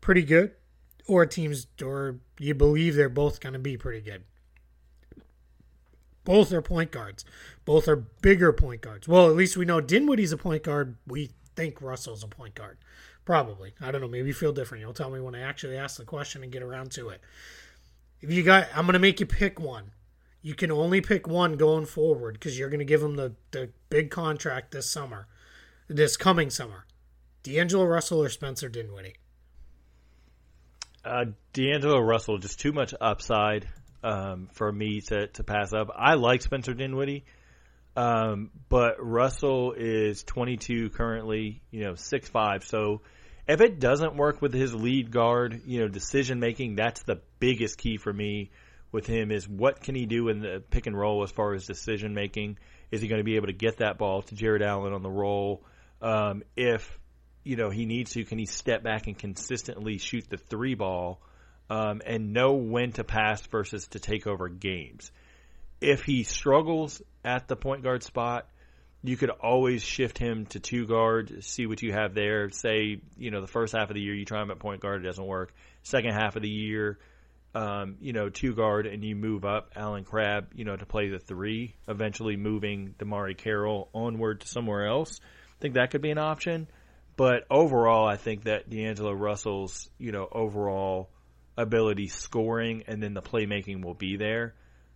pretty 0.00 0.22
good, 0.22 0.52
or 1.06 1.26
teams, 1.26 1.66
or 1.82 2.20
you 2.38 2.54
believe 2.54 2.94
they're 2.94 3.08
both 3.08 3.40
going 3.40 3.54
to 3.54 3.58
be 3.58 3.76
pretty 3.76 4.00
good. 4.00 4.24
Both 6.24 6.52
are 6.52 6.60
point 6.60 6.90
guards. 6.90 7.24
Both 7.64 7.88
are 7.88 7.96
bigger 7.96 8.52
point 8.52 8.82
guards. 8.82 9.08
Well, 9.08 9.30
at 9.30 9.36
least 9.36 9.56
we 9.56 9.64
know 9.64 9.80
Dinwiddie's 9.80 10.32
a 10.32 10.36
point 10.36 10.62
guard. 10.62 10.96
We 11.06 11.30
think 11.56 11.80
Russell's 11.80 12.22
a 12.22 12.28
point 12.28 12.54
guard. 12.54 12.76
Probably. 13.24 13.72
I 13.80 13.90
don't 13.90 14.00
know. 14.00 14.08
Maybe 14.08 14.28
you 14.28 14.34
feel 14.34 14.52
different. 14.52 14.82
You'll 14.82 14.92
tell 14.92 15.10
me 15.10 15.20
when 15.20 15.34
I 15.34 15.40
actually 15.40 15.76
ask 15.76 15.96
the 15.96 16.04
question 16.04 16.42
and 16.42 16.52
get 16.52 16.62
around 16.62 16.92
to 16.92 17.08
it. 17.08 17.22
If 18.20 18.30
you 18.30 18.42
got, 18.42 18.68
I'm 18.74 18.84
going 18.84 18.92
to 18.92 18.98
make 18.98 19.20
you 19.20 19.26
pick 19.26 19.58
one. 19.58 19.92
You 20.42 20.54
can 20.54 20.70
only 20.70 21.00
pick 21.00 21.26
one 21.26 21.56
going 21.56 21.86
forward 21.86 22.34
because 22.34 22.58
you're 22.58 22.68
going 22.68 22.78
to 22.78 22.84
give 22.84 23.00
them 23.00 23.16
the, 23.16 23.34
the 23.50 23.70
big 23.90 24.10
contract 24.10 24.70
this 24.70 24.88
summer, 24.90 25.28
this 25.88 26.16
coming 26.16 26.50
summer. 26.50 26.84
D'Angelo 27.42 27.84
Russell 27.84 28.22
or 28.22 28.28
Spencer 28.28 28.68
Dinwiddie? 28.68 29.16
Uh, 31.04 31.26
D'Angelo 31.52 32.00
Russell, 32.00 32.38
just 32.38 32.60
too 32.60 32.72
much 32.72 32.94
upside 33.00 33.68
um, 34.02 34.48
for 34.52 34.70
me 34.70 35.00
to, 35.02 35.28
to 35.28 35.44
pass 35.44 35.72
up. 35.72 35.88
I 35.94 36.14
like 36.14 36.42
Spencer 36.42 36.74
Dinwiddie, 36.74 37.24
um, 37.96 38.50
but 38.68 38.96
Russell 38.98 39.72
is 39.76 40.22
22 40.24 40.90
currently, 40.90 41.62
you 41.70 41.84
know, 41.84 41.94
six 41.94 42.28
five. 42.28 42.64
So 42.64 43.02
if 43.46 43.60
it 43.60 43.80
doesn't 43.80 44.16
work 44.16 44.42
with 44.42 44.52
his 44.52 44.74
lead 44.74 45.10
guard, 45.10 45.62
you 45.66 45.80
know, 45.80 45.88
decision 45.88 46.38
making, 46.40 46.76
that's 46.76 47.02
the 47.02 47.20
biggest 47.38 47.78
key 47.78 47.96
for 47.96 48.12
me 48.12 48.50
with 48.92 49.06
him 49.06 49.30
is 49.30 49.48
what 49.48 49.80
can 49.80 49.94
he 49.94 50.06
do 50.06 50.28
in 50.28 50.40
the 50.40 50.62
pick 50.70 50.86
and 50.86 50.98
roll 50.98 51.22
as 51.22 51.30
far 51.30 51.54
as 51.54 51.66
decision 51.66 52.14
making? 52.14 52.58
Is 52.90 53.00
he 53.00 53.08
going 53.08 53.20
to 53.20 53.24
be 53.24 53.36
able 53.36 53.48
to 53.48 53.52
get 53.52 53.78
that 53.78 53.98
ball 53.98 54.22
to 54.22 54.34
Jarrett 54.34 54.62
Allen 54.62 54.92
on 54.92 55.02
the 55.02 55.10
roll? 55.10 55.62
Um, 56.00 56.42
if 56.56 56.97
you 57.48 57.56
know 57.56 57.70
he 57.70 57.86
needs 57.86 58.12
to, 58.12 58.24
can 58.24 58.38
he 58.38 58.44
step 58.44 58.82
back 58.82 59.06
and 59.06 59.18
consistently 59.18 59.96
shoot 59.96 60.28
the 60.28 60.36
three 60.36 60.74
ball 60.74 61.18
um, 61.70 62.02
and 62.04 62.34
know 62.34 62.52
when 62.52 62.92
to 62.92 63.04
pass 63.04 63.40
versus 63.46 63.86
to 63.88 63.98
take 63.98 64.26
over 64.26 64.50
games? 64.50 65.10
If 65.80 66.02
he 66.02 66.24
struggles 66.24 67.00
at 67.24 67.48
the 67.48 67.56
point 67.56 67.82
guard 67.82 68.02
spot, 68.02 68.46
you 69.02 69.16
could 69.16 69.30
always 69.30 69.82
shift 69.82 70.18
him 70.18 70.44
to 70.46 70.60
two 70.60 70.86
guard, 70.86 71.42
see 71.42 71.66
what 71.66 71.80
you 71.80 71.92
have 71.92 72.14
there. 72.14 72.50
Say, 72.50 73.00
you 73.16 73.30
know, 73.30 73.40
the 73.40 73.46
first 73.46 73.74
half 73.74 73.88
of 73.88 73.94
the 73.94 74.02
year 74.02 74.14
you 74.14 74.26
try 74.26 74.42
him 74.42 74.50
at 74.50 74.58
point 74.58 74.82
guard, 74.82 75.02
it 75.02 75.06
doesn't 75.06 75.26
work. 75.26 75.54
Second 75.84 76.12
half 76.12 76.36
of 76.36 76.42
the 76.42 76.50
year, 76.50 76.98
um, 77.54 77.96
you 78.02 78.12
know, 78.12 78.28
two 78.28 78.54
guard, 78.54 78.86
and 78.86 79.02
you 79.02 79.16
move 79.16 79.46
up 79.46 79.70
Allen 79.74 80.04
Crabbe, 80.04 80.48
you 80.54 80.66
know, 80.66 80.76
to 80.76 80.84
play 80.84 81.08
the 81.08 81.18
three, 81.18 81.76
eventually 81.86 82.36
moving 82.36 82.94
DeMarre 82.98 83.38
Carroll 83.38 83.88
onward 83.94 84.42
to 84.42 84.48
somewhere 84.48 84.86
else. 84.86 85.18
I 85.22 85.60
think 85.62 85.74
that 85.74 85.92
could 85.92 86.02
be 86.02 86.10
an 86.10 86.18
option. 86.18 86.68
But 87.18 87.48
overall, 87.50 88.06
I 88.06 88.16
think 88.16 88.44
that 88.44 88.70
D'Angelo 88.70 89.10
Russell's, 89.10 89.90
you 89.98 90.12
know, 90.12 90.28
overall 90.30 91.10
ability 91.56 92.06
scoring 92.06 92.84
and 92.86 93.02
then 93.02 93.12
the 93.12 93.20
playmaking 93.20 93.84
will 93.84 93.94
be 93.94 94.16
there. 94.16 94.54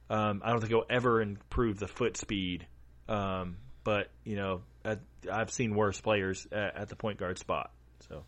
Um, 0.08 0.40
I 0.44 0.50
don't 0.50 0.61
think 0.61 0.70
he'll 0.70 0.87
ever 0.88 1.20
improve 1.20 1.80
the 1.80 1.88
foot 1.88 2.16
speed. 2.16 2.64
Um, 3.08 3.56
but, 3.82 4.08
you 4.22 4.37
know, 4.37 4.62
I, 4.85 4.98
have 5.28 5.50
seen 5.50 5.74
worse 5.74 6.00
players 6.00 6.46
at, 6.52 6.76
at, 6.76 6.88
the 6.88 6.94
point 6.94 7.18
guard 7.18 7.40
spot. 7.40 7.72
So, 8.08 8.22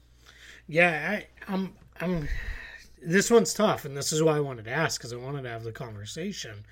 yeah, 0.66 1.16
I, 1.16 1.26
I'm, 1.46 1.74
I'm, 2.00 2.28
this 3.00 3.30
one's 3.30 3.54
tough. 3.54 3.84
And 3.84 3.96
this 3.96 4.12
is 4.12 4.24
why 4.24 4.36
I 4.36 4.40
wanted 4.40 4.64
to 4.64 4.72
ask 4.72 5.00
because 5.00 5.12
I 5.12 5.18
wanted 5.18 5.42
to 5.42 5.50
have 5.50 5.62
the 5.62 5.70
conversation 5.70 6.64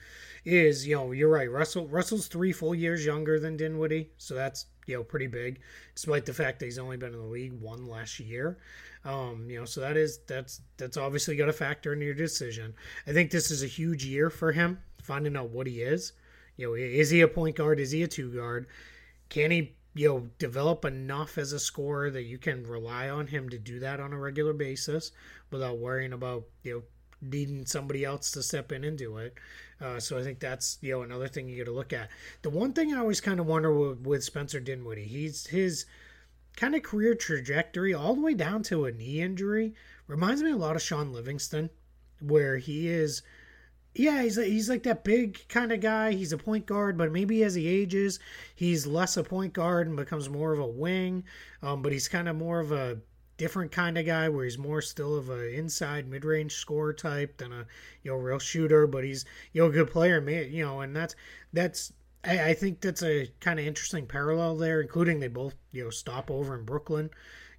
is, 0.44 0.88
you 0.88 0.96
know, 0.96 1.12
you're 1.12 1.30
right. 1.30 1.48
Russell, 1.48 1.86
Russell's 1.86 2.26
three 2.26 2.50
full 2.52 2.74
years 2.74 3.06
younger 3.06 3.38
than 3.38 3.56
Dinwiddie. 3.56 4.10
So 4.16 4.34
that's 4.34 4.66
you 4.86 4.96
know 4.96 5.04
pretty 5.04 5.26
big, 5.26 5.60
despite 5.94 6.26
the 6.26 6.34
fact 6.34 6.58
that 6.58 6.66
he's 6.66 6.78
only 6.78 6.96
been 6.96 7.12
in 7.12 7.20
the 7.20 7.26
league 7.26 7.52
one 7.52 7.86
last 7.86 8.20
year. 8.20 8.58
Um, 9.04 9.46
you 9.48 9.58
know, 9.58 9.64
so 9.64 9.80
that 9.80 9.96
is 9.96 10.18
that's 10.26 10.60
that's 10.76 10.96
obviously 10.96 11.36
got 11.36 11.46
to 11.46 11.52
factor 11.52 11.92
into 11.92 12.04
your 12.04 12.14
decision. 12.14 12.74
I 13.06 13.12
think 13.12 13.30
this 13.30 13.50
is 13.50 13.62
a 13.62 13.66
huge 13.68 14.04
year 14.04 14.30
for 14.30 14.52
him 14.52 14.78
finding 15.02 15.36
out 15.36 15.50
what 15.50 15.66
he 15.66 15.82
is. 15.82 16.12
You 16.56 16.68
know, 16.68 16.74
is 16.74 17.10
he 17.10 17.20
a 17.20 17.28
point 17.28 17.56
guard? 17.56 17.80
Is 17.80 17.90
he 17.90 18.02
a 18.02 18.08
two 18.08 18.30
guard? 18.30 18.66
Can 19.28 19.50
he 19.50 19.72
you 19.94 20.08
know 20.08 20.28
develop 20.38 20.84
enough 20.84 21.38
as 21.38 21.52
a 21.52 21.58
scorer 21.58 22.10
that 22.10 22.22
you 22.22 22.38
can 22.38 22.64
rely 22.64 23.10
on 23.10 23.26
him 23.26 23.48
to 23.50 23.58
do 23.58 23.80
that 23.80 24.00
on 24.00 24.12
a 24.12 24.18
regular 24.18 24.52
basis 24.52 25.12
without 25.50 25.78
worrying 25.78 26.12
about 26.12 26.44
you 26.62 26.74
know 26.74 26.82
needing 27.20 27.64
somebody 27.64 28.04
else 28.04 28.32
to 28.32 28.42
step 28.42 28.72
in 28.72 28.84
and 28.84 28.98
do 28.98 29.18
it. 29.18 29.34
Uh, 29.82 29.98
so 29.98 30.16
I 30.16 30.22
think 30.22 30.38
that's 30.38 30.78
you 30.80 30.92
know 30.92 31.02
another 31.02 31.26
thing 31.26 31.48
you 31.48 31.56
got 31.56 31.70
to 31.70 31.76
look 31.76 31.92
at. 31.92 32.08
The 32.42 32.50
one 32.50 32.72
thing 32.72 32.94
I 32.94 33.00
always 33.00 33.20
kind 33.20 33.40
of 33.40 33.46
wonder 33.46 33.74
with, 33.74 34.06
with 34.06 34.24
Spencer 34.24 34.60
Dinwiddie, 34.60 35.04
he's 35.04 35.48
his 35.48 35.86
kind 36.56 36.74
of 36.74 36.82
career 36.82 37.14
trajectory 37.14 37.92
all 37.92 38.14
the 38.14 38.20
way 38.20 38.34
down 38.34 38.62
to 38.64 38.84
a 38.84 38.92
knee 38.92 39.20
injury 39.20 39.74
reminds 40.06 40.42
me 40.42 40.50
a 40.50 40.56
lot 40.56 40.76
of 40.76 40.82
Shaun 40.82 41.12
Livingston, 41.12 41.70
where 42.20 42.58
he 42.58 42.88
is. 42.88 43.22
Yeah, 43.94 44.22
he's 44.22 44.36
he's 44.36 44.70
like 44.70 44.84
that 44.84 45.04
big 45.04 45.46
kind 45.48 45.72
of 45.72 45.80
guy. 45.80 46.12
He's 46.12 46.32
a 46.32 46.38
point 46.38 46.64
guard, 46.64 46.96
but 46.96 47.12
maybe 47.12 47.42
as 47.42 47.54
he 47.54 47.66
ages, 47.66 48.20
he's 48.54 48.86
less 48.86 49.16
a 49.16 49.24
point 49.24 49.52
guard 49.52 49.86
and 49.86 49.96
becomes 49.96 50.30
more 50.30 50.52
of 50.52 50.60
a 50.60 50.66
wing. 50.66 51.24
Um, 51.60 51.82
but 51.82 51.92
he's 51.92 52.08
kind 52.08 52.28
of 52.28 52.36
more 52.36 52.60
of 52.60 52.72
a 52.72 52.98
different 53.42 53.72
kind 53.72 53.98
of 53.98 54.06
guy 54.06 54.28
where 54.28 54.44
he's 54.44 54.56
more 54.56 54.80
still 54.80 55.16
of 55.16 55.28
a 55.28 55.58
inside 55.58 56.06
mid 56.06 56.24
range 56.24 56.52
scorer 56.52 56.92
type 56.92 57.38
than 57.38 57.52
a 57.52 57.66
you 58.04 58.12
know 58.12 58.16
real 58.16 58.38
shooter, 58.38 58.86
but 58.86 59.02
he's 59.02 59.24
you 59.52 59.60
know 59.60 59.68
a 59.68 59.72
good 59.72 59.90
player, 59.90 60.20
you 60.42 60.64
know, 60.64 60.80
and 60.80 60.94
that's 60.94 61.16
that's 61.52 61.92
I, 62.22 62.50
I 62.50 62.54
think 62.54 62.80
that's 62.80 63.02
a 63.02 63.32
kind 63.40 63.58
of 63.58 63.66
interesting 63.66 64.06
parallel 64.06 64.56
there, 64.56 64.80
including 64.80 65.18
they 65.18 65.26
both 65.26 65.56
you 65.72 65.82
know 65.82 65.90
stop 65.90 66.30
over 66.30 66.56
in 66.56 66.64
Brooklyn, 66.64 67.10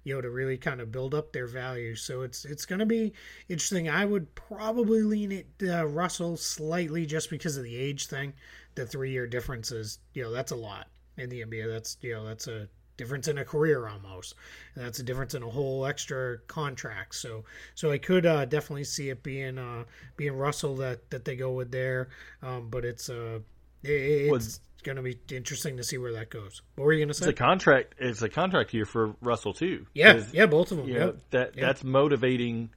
you 0.04 0.14
know, 0.14 0.22
to 0.22 0.30
really 0.30 0.56
kind 0.56 0.80
of 0.80 0.90
build 0.90 1.14
up 1.14 1.34
their 1.34 1.46
value. 1.46 1.94
So 1.96 2.22
it's 2.22 2.46
it's 2.46 2.64
going 2.64 2.78
to 2.78 2.86
be 2.86 3.12
interesting. 3.50 3.90
I 3.90 4.06
would 4.06 4.34
probably 4.34 5.02
lean 5.02 5.32
it 5.32 5.48
uh, 5.68 5.86
Russell 5.86 6.38
slightly 6.38 7.04
just 7.04 7.28
because 7.28 7.58
of 7.58 7.64
the 7.64 7.76
age 7.76 8.06
thing. 8.06 8.32
The 8.74 8.86
three 8.86 9.10
year 9.10 9.26
difference 9.26 9.70
is 9.70 9.98
you 10.14 10.22
know 10.22 10.32
that's 10.32 10.52
a 10.52 10.56
lot 10.56 10.86
in 11.18 11.28
the 11.28 11.42
NBA. 11.42 11.68
That's 11.68 11.98
you 12.00 12.14
know 12.14 12.24
that's 12.24 12.48
a 12.48 12.70
difference 12.96 13.28
in 13.28 13.38
a 13.38 13.44
career 13.44 13.86
almost. 13.88 14.34
And 14.74 14.84
that's 14.84 14.98
a 14.98 15.02
difference 15.02 15.34
in 15.34 15.42
a 15.42 15.48
whole 15.48 15.86
extra 15.86 16.38
contract. 16.46 17.14
So 17.14 17.44
so 17.74 17.90
I 17.90 17.98
could 17.98 18.26
uh, 18.26 18.44
definitely 18.44 18.84
see 18.84 19.10
it 19.10 19.22
being 19.22 19.58
uh, 19.58 19.84
being 20.16 20.32
Russell 20.32 20.76
that 20.76 21.10
that 21.10 21.24
they 21.24 21.36
go 21.36 21.52
with 21.52 21.70
there. 21.70 22.08
Um, 22.42 22.68
but 22.70 22.84
it's 22.84 23.08
uh 23.08 23.40
it, 23.82 24.32
it's 24.32 24.60
going 24.82 24.96
to 24.96 25.02
be 25.02 25.18
interesting 25.30 25.76
to 25.78 25.84
see 25.84 25.98
where 25.98 26.12
that 26.12 26.30
goes. 26.30 26.62
What 26.76 26.84
were 26.84 26.92
you 26.92 27.00
going 27.00 27.08
to 27.08 27.14
say? 27.14 27.30
It's 27.30 27.40
a 27.40 27.42
contract. 27.42 27.94
It's 27.98 28.22
a 28.22 28.28
contract 28.28 28.70
here 28.70 28.84
for 28.84 29.14
Russell 29.20 29.54
too. 29.54 29.86
Yeah, 29.94 30.22
yeah, 30.32 30.46
both 30.46 30.70
of 30.70 30.78
them. 30.78 30.88
yeah 30.88 31.06
yep. 31.06 31.16
that 31.30 31.56
yep. 31.56 31.66
that's 31.66 31.84
motivating. 31.84 32.70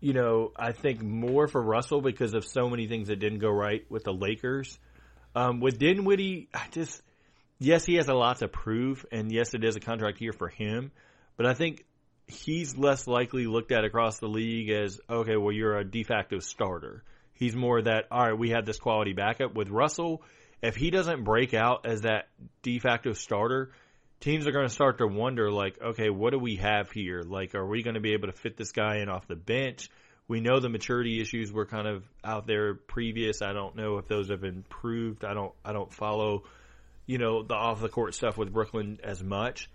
You 0.00 0.14
know, 0.14 0.50
I 0.56 0.72
think 0.72 1.00
more 1.00 1.46
for 1.46 1.62
Russell 1.62 2.00
because 2.00 2.34
of 2.34 2.44
so 2.44 2.68
many 2.68 2.88
things 2.88 3.06
that 3.06 3.20
didn't 3.20 3.38
go 3.38 3.50
right 3.50 3.88
with 3.88 4.02
the 4.02 4.12
Lakers. 4.12 4.78
Um, 5.36 5.60
with 5.60 5.78
Dinwiddie, 5.78 6.48
I 6.52 6.66
just 6.72 7.00
yes, 7.62 7.84
he 7.84 7.94
has 7.96 8.08
a 8.08 8.14
lot 8.14 8.38
to 8.38 8.48
prove, 8.48 9.04
and 9.10 9.30
yes, 9.32 9.54
it 9.54 9.64
is 9.64 9.76
a 9.76 9.80
contract 9.80 10.20
year 10.20 10.32
for 10.32 10.48
him. 10.48 10.92
But 11.36 11.46
I 11.46 11.54
think 11.54 11.84
he's 12.26 12.76
less 12.76 13.06
likely 13.06 13.46
looked 13.46 13.72
at 13.72 13.84
across 13.84 14.18
the 14.18 14.28
league 14.28 14.70
as 14.70 15.00
okay, 15.08 15.36
well, 15.36 15.52
you're 15.52 15.76
a 15.76 15.84
de 15.84 16.04
facto 16.04 16.38
starter. 16.38 17.02
He's 17.34 17.56
more 17.56 17.82
that 17.82 18.06
all 18.10 18.22
right, 18.22 18.38
we 18.38 18.50
have 18.50 18.66
this 18.66 18.78
quality 18.78 19.12
backup 19.12 19.54
with 19.54 19.68
Russell 19.68 20.22
if 20.62 20.76
he 20.76 20.90
doesn't 20.90 21.24
break 21.24 21.54
out 21.54 21.86
as 21.86 22.02
that 22.02 22.28
de 22.62 22.78
facto 22.78 23.12
starter, 23.12 23.72
teams 24.20 24.46
are 24.46 24.52
going 24.52 24.68
to 24.68 24.72
start 24.72 24.98
to 24.98 25.06
wonder, 25.06 25.50
like, 25.50 25.80
okay, 25.82 26.08
what 26.08 26.30
do 26.30 26.38
we 26.38 26.56
have 26.56 26.90
here? 26.92 27.22
Like, 27.22 27.54
are 27.54 27.66
we 27.66 27.82
going 27.82 27.94
to 27.94 28.00
be 28.00 28.12
able 28.12 28.28
to 28.28 28.32
fit 28.32 28.56
this 28.56 28.70
guy 28.70 28.98
in 28.98 29.08
off 29.08 29.26
the 29.26 29.34
bench? 29.34 29.90
We 30.28 30.40
know 30.40 30.60
the 30.60 30.68
maturity 30.68 31.20
issues 31.20 31.52
were 31.52 31.66
kind 31.66 31.88
of 31.88 32.04
out 32.24 32.46
there 32.46 32.74
previous. 32.74 33.42
I 33.42 33.52
don't 33.52 33.74
know 33.74 33.98
if 33.98 34.06
those 34.06 34.30
have 34.30 34.44
improved. 34.44 35.24
I 35.24 35.34
don't. 35.34 35.52
I 35.64 35.72
don't 35.72 35.92
follow, 35.92 36.44
you 37.06 37.18
know, 37.18 37.42
the 37.42 37.54
off 37.54 37.80
the 37.80 37.88
court 37.88 38.14
stuff 38.14 38.36
with 38.36 38.52
Brooklyn 38.52 38.98
as 39.02 39.22
much. 39.22 39.70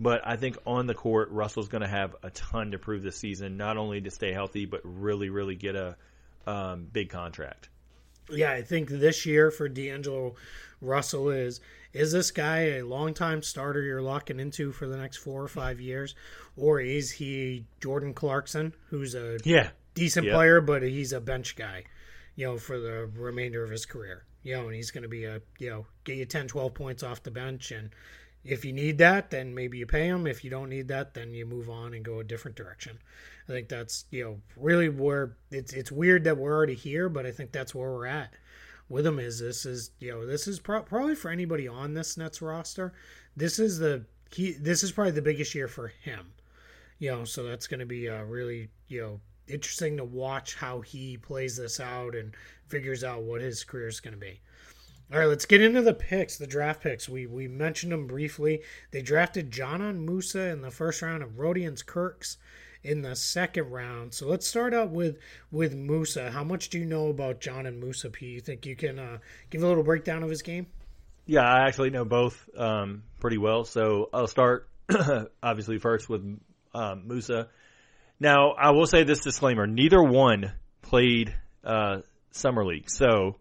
But 0.00 0.22
I 0.24 0.36
think 0.36 0.56
on 0.66 0.86
the 0.86 0.94
court, 0.94 1.30
Russell's 1.30 1.68
going 1.68 1.82
to 1.82 1.88
have 1.88 2.16
a 2.22 2.30
ton 2.30 2.72
to 2.72 2.78
prove 2.78 3.02
this 3.02 3.16
season, 3.16 3.56
not 3.56 3.76
only 3.76 4.00
to 4.00 4.10
stay 4.10 4.32
healthy, 4.32 4.66
but 4.66 4.80
really, 4.84 5.28
really 5.28 5.54
get 5.54 5.76
a 5.76 5.96
um, 6.46 6.88
big 6.92 7.10
contract 7.10 7.68
yeah, 8.30 8.52
I 8.52 8.62
think 8.62 8.88
this 8.88 9.26
year 9.26 9.50
for 9.50 9.68
D'Angelo 9.68 10.34
Russell 10.80 11.30
is 11.30 11.60
is 11.92 12.12
this 12.12 12.30
guy 12.30 12.76
a 12.76 12.82
longtime 12.82 13.42
starter 13.42 13.82
you're 13.82 14.02
locking 14.02 14.40
into 14.40 14.72
for 14.72 14.86
the 14.86 14.96
next 14.96 15.18
four 15.18 15.42
or 15.42 15.48
five 15.48 15.80
years, 15.80 16.14
or 16.56 16.80
is 16.80 17.10
he 17.10 17.64
Jordan 17.80 18.14
Clarkson, 18.14 18.74
who's 18.88 19.14
a 19.14 19.38
yeah 19.44 19.70
decent 19.94 20.26
yep. 20.26 20.34
player, 20.34 20.60
but 20.60 20.82
he's 20.82 21.12
a 21.12 21.20
bench 21.20 21.56
guy, 21.56 21.84
you 22.34 22.46
know, 22.46 22.58
for 22.58 22.78
the 22.78 23.10
remainder 23.16 23.62
of 23.62 23.70
his 23.70 23.86
career, 23.86 24.24
you 24.42 24.54
know, 24.54 24.66
and 24.66 24.74
he's 24.74 24.90
going 24.90 25.02
to 25.02 25.08
be 25.08 25.24
a 25.24 25.40
you 25.58 25.70
know 25.70 25.86
get 26.04 26.16
you 26.16 26.24
10, 26.24 26.48
12 26.48 26.74
points 26.74 27.02
off 27.02 27.22
the 27.22 27.30
bench 27.30 27.70
and. 27.70 27.90
If 28.44 28.64
you 28.64 28.72
need 28.72 28.98
that, 28.98 29.30
then 29.30 29.54
maybe 29.54 29.78
you 29.78 29.86
pay 29.86 30.08
him. 30.08 30.26
If 30.26 30.42
you 30.42 30.50
don't 30.50 30.68
need 30.68 30.88
that, 30.88 31.14
then 31.14 31.32
you 31.32 31.46
move 31.46 31.70
on 31.70 31.94
and 31.94 32.04
go 32.04 32.18
a 32.18 32.24
different 32.24 32.56
direction. 32.56 32.98
I 33.48 33.52
think 33.52 33.68
that's 33.68 34.04
you 34.10 34.24
know 34.24 34.40
really 34.56 34.88
where 34.88 35.36
it's 35.50 35.72
it's 35.72 35.92
weird 35.92 36.24
that 36.24 36.36
we're 36.36 36.54
already 36.54 36.74
here, 36.74 37.08
but 37.08 37.26
I 37.26 37.30
think 37.30 37.52
that's 37.52 37.74
where 37.74 37.90
we're 37.90 38.06
at 38.06 38.34
with 38.88 39.06
him. 39.06 39.18
Is 39.18 39.40
this 39.40 39.66
is 39.66 39.90
you 39.98 40.12
know 40.12 40.26
this 40.26 40.46
is 40.46 40.60
pro- 40.60 40.82
probably 40.82 41.14
for 41.14 41.30
anybody 41.30 41.66
on 41.66 41.94
this 41.94 42.16
Nets 42.16 42.42
roster, 42.42 42.92
this 43.36 43.58
is 43.58 43.78
the 43.78 44.04
he 44.30 44.52
this 44.52 44.82
is 44.82 44.92
probably 44.92 45.12
the 45.12 45.22
biggest 45.22 45.54
year 45.54 45.68
for 45.68 45.88
him. 45.88 46.32
You 46.98 47.10
know, 47.10 47.24
so 47.24 47.42
that's 47.42 47.66
going 47.66 47.80
to 47.80 47.86
be 47.86 48.06
a 48.06 48.24
really 48.24 48.68
you 48.88 49.00
know 49.00 49.20
interesting 49.48 49.96
to 49.96 50.04
watch 50.04 50.54
how 50.56 50.80
he 50.80 51.16
plays 51.16 51.56
this 51.56 51.80
out 51.80 52.14
and 52.14 52.34
figures 52.68 53.04
out 53.04 53.22
what 53.22 53.40
his 53.40 53.64
career 53.64 53.88
is 53.88 54.00
going 54.00 54.14
to 54.14 54.20
be. 54.20 54.40
All 55.12 55.18
right, 55.18 55.26
let's 55.26 55.44
get 55.44 55.60
into 55.60 55.82
the 55.82 55.92
picks, 55.92 56.38
the 56.38 56.46
draft 56.46 56.82
picks. 56.82 57.06
We 57.08 57.26
we 57.26 57.46
mentioned 57.46 57.92
them 57.92 58.06
briefly. 58.06 58.62
They 58.92 59.02
drafted 59.02 59.50
Dzanan 59.50 60.06
Musa 60.06 60.48
in 60.48 60.62
the 60.62 60.70
first 60.70 61.02
round 61.02 61.22
of 61.22 61.38
Rodions 61.38 61.84
Kurucs 61.84 62.38
in 62.82 63.02
the 63.02 63.14
second 63.14 63.70
round. 63.70 64.14
So 64.14 64.26
let's 64.26 64.46
start 64.46 64.72
out 64.72 64.90
with 64.90 65.18
with 65.50 65.74
Musa. 65.74 66.30
How 66.30 66.44
much 66.44 66.70
do 66.70 66.78
you 66.78 66.86
know 66.86 67.08
about 67.08 67.40
Dzanan 67.40 67.78
Musa? 67.78 68.08
P? 68.08 68.26
You 68.26 68.40
think 68.40 68.64
you 68.64 68.74
can 68.74 68.98
uh, 68.98 69.18
give 69.50 69.62
a 69.62 69.66
little 69.66 69.84
breakdown 69.84 70.22
of 70.22 70.30
his 70.30 70.40
game? 70.40 70.66
Yeah, 71.26 71.44
I 71.44 71.66
actually 71.66 71.90
know 71.90 72.04
both 72.04 72.48
um, 72.56 73.02
pretty 73.20 73.38
well. 73.38 73.64
So 73.64 74.08
I'll 74.12 74.26
start 74.26 74.68
obviously 75.42 75.78
first 75.78 76.08
with 76.08 76.22
um, 76.74 77.06
Musa. 77.06 77.48
Now 78.22 78.52
I 78.52 78.70
will 78.70 78.86
say 78.86 79.02
this 79.02 79.18
disclaimer: 79.18 79.66
neither 79.66 80.00
one 80.00 80.52
played 80.80 81.34
uh, 81.64 82.02
summer 82.30 82.64
league, 82.64 82.88
so 82.88 83.34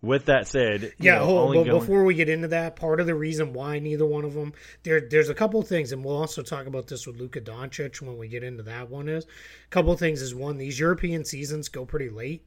with 0.00 0.26
that 0.26 0.48
said, 0.48 0.94
yeah. 0.98 1.18
know, 1.18 1.26
hold, 1.26 1.54
but 1.54 1.64
going... 1.64 1.78
before 1.78 2.04
we 2.04 2.14
get 2.14 2.30
into 2.30 2.48
that, 2.48 2.76
part 2.76 3.00
of 3.00 3.06
the 3.06 3.14
reason 3.14 3.52
why 3.52 3.80
neither 3.80 4.06
one 4.06 4.24
of 4.24 4.32
them 4.32 4.54
there, 4.82 5.02
there's 5.10 5.28
a 5.28 5.34
couple 5.34 5.60
of 5.60 5.68
things, 5.68 5.92
and 5.92 6.02
we'll 6.02 6.16
also 6.16 6.42
talk 6.42 6.66
about 6.66 6.86
this 6.86 7.06
with 7.06 7.16
Luka 7.16 7.42
Doncic 7.42 8.00
when 8.00 8.16
we 8.16 8.28
get 8.28 8.42
into 8.42 8.62
that 8.62 8.88
one. 8.88 9.10
Is 9.10 9.24
a 9.24 9.68
couple 9.68 9.92
of 9.92 9.98
things 9.98 10.22
is 10.22 10.34
one 10.34 10.56
these 10.56 10.80
European 10.80 11.26
seasons 11.26 11.68
go 11.68 11.84
pretty 11.84 12.08
late. 12.08 12.46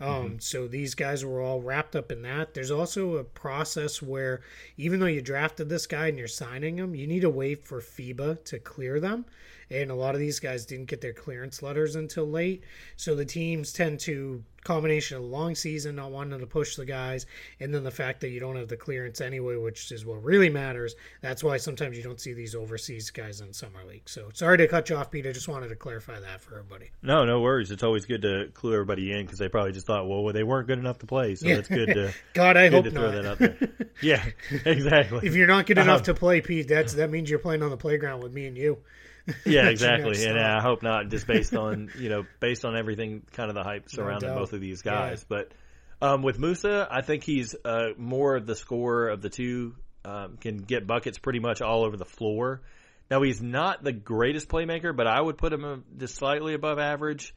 Um, 0.00 0.08
mm-hmm. 0.08 0.36
So 0.40 0.68
these 0.68 0.94
guys 0.94 1.24
were 1.24 1.40
all 1.40 1.62
wrapped 1.62 1.96
up 1.96 2.12
in 2.12 2.22
that. 2.22 2.54
There's 2.54 2.70
also 2.70 3.16
a 3.16 3.24
process 3.24 4.02
where 4.02 4.42
even 4.76 5.00
though 5.00 5.06
you 5.06 5.22
drafted 5.22 5.68
this 5.68 5.86
guy 5.86 6.08
and 6.08 6.18
you're 6.18 6.28
signing 6.28 6.78
him, 6.78 6.94
you 6.94 7.06
need 7.06 7.20
to 7.20 7.30
wait 7.30 7.66
for 7.66 7.80
FIBA 7.80 8.44
to 8.44 8.58
clear 8.58 9.00
them 9.00 9.24
and 9.70 9.90
a 9.90 9.94
lot 9.94 10.14
of 10.14 10.20
these 10.20 10.40
guys 10.40 10.64
didn't 10.64 10.86
get 10.86 11.00
their 11.00 11.12
clearance 11.12 11.62
letters 11.62 11.96
until 11.96 12.28
late. 12.28 12.62
So 12.96 13.14
the 13.14 13.24
teams 13.24 13.72
tend 13.72 14.00
to 14.00 14.44
combination 14.66 15.16
of 15.16 15.22
long 15.22 15.54
season, 15.54 15.94
not 15.94 16.10
wanting 16.10 16.40
to 16.40 16.46
push 16.46 16.74
the 16.74 16.84
guys, 16.84 17.24
and 17.60 17.72
then 17.72 17.84
the 17.84 17.90
fact 17.90 18.20
that 18.20 18.30
you 18.30 18.40
don't 18.40 18.56
have 18.56 18.68
the 18.68 18.76
clearance 18.76 19.20
anyway, 19.20 19.56
which 19.56 19.92
is 19.92 20.04
what 20.04 20.22
really 20.24 20.50
matters. 20.50 20.96
That's 21.22 21.44
why 21.44 21.56
sometimes 21.56 21.96
you 21.96 22.02
don't 22.02 22.20
see 22.20 22.32
these 22.32 22.54
overseas 22.54 23.10
guys 23.10 23.40
in 23.40 23.52
summer 23.52 23.84
league. 23.88 24.08
So 24.08 24.28
sorry 24.34 24.58
to 24.58 24.66
cut 24.66 24.90
you 24.90 24.96
off, 24.96 25.10
Pete. 25.10 25.26
I 25.26 25.32
just 25.32 25.46
wanted 25.48 25.68
to 25.68 25.76
clarify 25.76 26.18
that 26.18 26.42
for 26.42 26.58
everybody. 26.58 26.90
No, 27.00 27.24
no 27.24 27.40
worries. 27.40 27.70
It's 27.70 27.84
always 27.84 28.04
good 28.06 28.22
to 28.22 28.50
clue 28.54 28.72
everybody 28.72 29.12
in 29.12 29.24
because 29.24 29.38
they 29.38 29.48
probably 29.48 29.72
just 29.72 29.86
thought, 29.86 30.08
well, 30.08 30.32
they 30.32 30.42
weren't 30.42 30.66
good 30.66 30.80
enough 30.80 30.98
to 30.98 31.06
play, 31.06 31.36
so 31.36 31.46
yeah. 31.46 31.54
it's 31.56 31.68
good 31.68 31.86
to. 31.86 32.12
God, 32.34 32.56
I 32.56 32.68
hope 32.68 32.84
to 32.84 32.90
not. 32.90 33.00
throw 33.00 33.12
that 33.12 33.26
out 33.26 33.38
there. 33.38 33.56
yeah, 34.02 34.24
exactly. 34.64 35.26
If 35.26 35.34
you're 35.34 35.46
not 35.46 35.66
good 35.66 35.78
enough 35.78 36.00
um, 36.00 36.04
to 36.04 36.14
play, 36.14 36.40
Pete, 36.40 36.66
that's 36.66 36.94
that 36.94 37.10
means 37.10 37.30
you're 37.30 37.38
playing 37.38 37.62
on 37.62 37.70
the 37.70 37.76
playground 37.76 38.22
with 38.22 38.32
me 38.32 38.46
and 38.46 38.56
you. 38.56 38.78
Yeah, 39.44 39.68
exactly. 39.70 40.24
and 40.24 40.38
I 40.38 40.62
hope 40.62 40.82
not 40.82 41.08
just 41.08 41.26
based 41.26 41.54
on, 41.54 41.90
you 41.98 42.08
know, 42.08 42.24
based 42.40 42.64
on 42.64 42.76
everything 42.76 43.22
kind 43.32 43.48
of 43.48 43.54
the 43.54 43.62
hype 43.62 43.88
surrounding 43.90 44.30
no 44.30 44.36
both 44.36 44.52
of 44.52 44.60
these 44.60 44.82
guys. 44.82 45.24
Yeah. 45.28 45.36
But 45.36 45.52
um, 46.00 46.22
with 46.22 46.38
Musa, 46.38 46.86
I 46.90 47.02
think 47.02 47.24
he's 47.24 47.54
uh, 47.64 47.88
more 47.96 48.36
of 48.36 48.46
the 48.46 48.54
scorer 48.54 49.08
of 49.08 49.22
the 49.22 49.30
two, 49.30 49.74
um, 50.04 50.36
can 50.36 50.58
get 50.58 50.86
buckets 50.86 51.18
pretty 51.18 51.40
much 51.40 51.60
all 51.60 51.84
over 51.84 51.96
the 51.96 52.04
floor. 52.04 52.62
Now, 53.10 53.22
he's 53.22 53.40
not 53.40 53.84
the 53.84 53.92
greatest 53.92 54.48
playmaker, 54.48 54.94
but 54.94 55.06
I 55.06 55.20
would 55.20 55.38
put 55.38 55.52
him 55.52 55.84
just 55.96 56.16
slightly 56.16 56.54
above 56.54 56.78
average. 56.78 57.34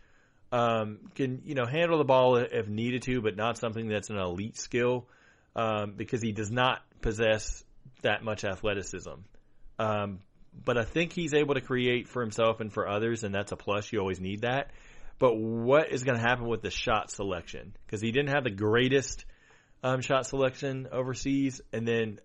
Um, 0.51 1.11
can, 1.13 1.43
you 1.45 1.53
know, 1.53 1.65
handle 1.65 1.99
the 1.99 2.03
ball 2.03 2.37
if 2.37 2.67
needed 2.67 3.03
to, 3.03 3.21
but 3.21 3.35
not 3.35 3.57
something 3.59 3.87
that's 3.87 4.09
an 4.09 4.17
elite 4.17 4.57
skill 4.57 5.07
um, 5.55 5.93
because 5.95 6.23
he 6.23 6.31
does 6.31 6.49
not 6.49 6.81
possess 7.01 7.63
that 8.01 8.23
much 8.23 8.43
athleticism. 8.43 9.11
Um, 9.77 10.19
but 10.53 10.77
I 10.77 10.83
think 10.83 11.13
he's 11.13 11.33
able 11.33 11.55
to 11.55 11.61
create 11.61 12.07
for 12.07 12.21
himself 12.21 12.59
and 12.59 12.71
for 12.71 12.87
others, 12.87 13.23
and 13.23 13.33
that's 13.33 13.51
a 13.51 13.55
plus. 13.55 13.91
You 13.91 13.99
always 13.99 14.19
need 14.19 14.41
that. 14.41 14.71
But 15.17 15.35
what 15.35 15.91
is 15.91 16.03
going 16.03 16.17
to 16.17 16.23
happen 16.23 16.47
with 16.47 16.61
the 16.61 16.71
shot 16.71 17.11
selection? 17.11 17.75
Because 17.85 18.01
he 18.01 18.11
didn't 18.11 18.29
have 18.29 18.43
the 18.43 18.51
greatest 18.51 19.25
um, 19.83 20.01
shot 20.01 20.25
selection 20.25 20.87
overseas, 20.91 21.61
and 21.73 21.87
then 21.87 22.19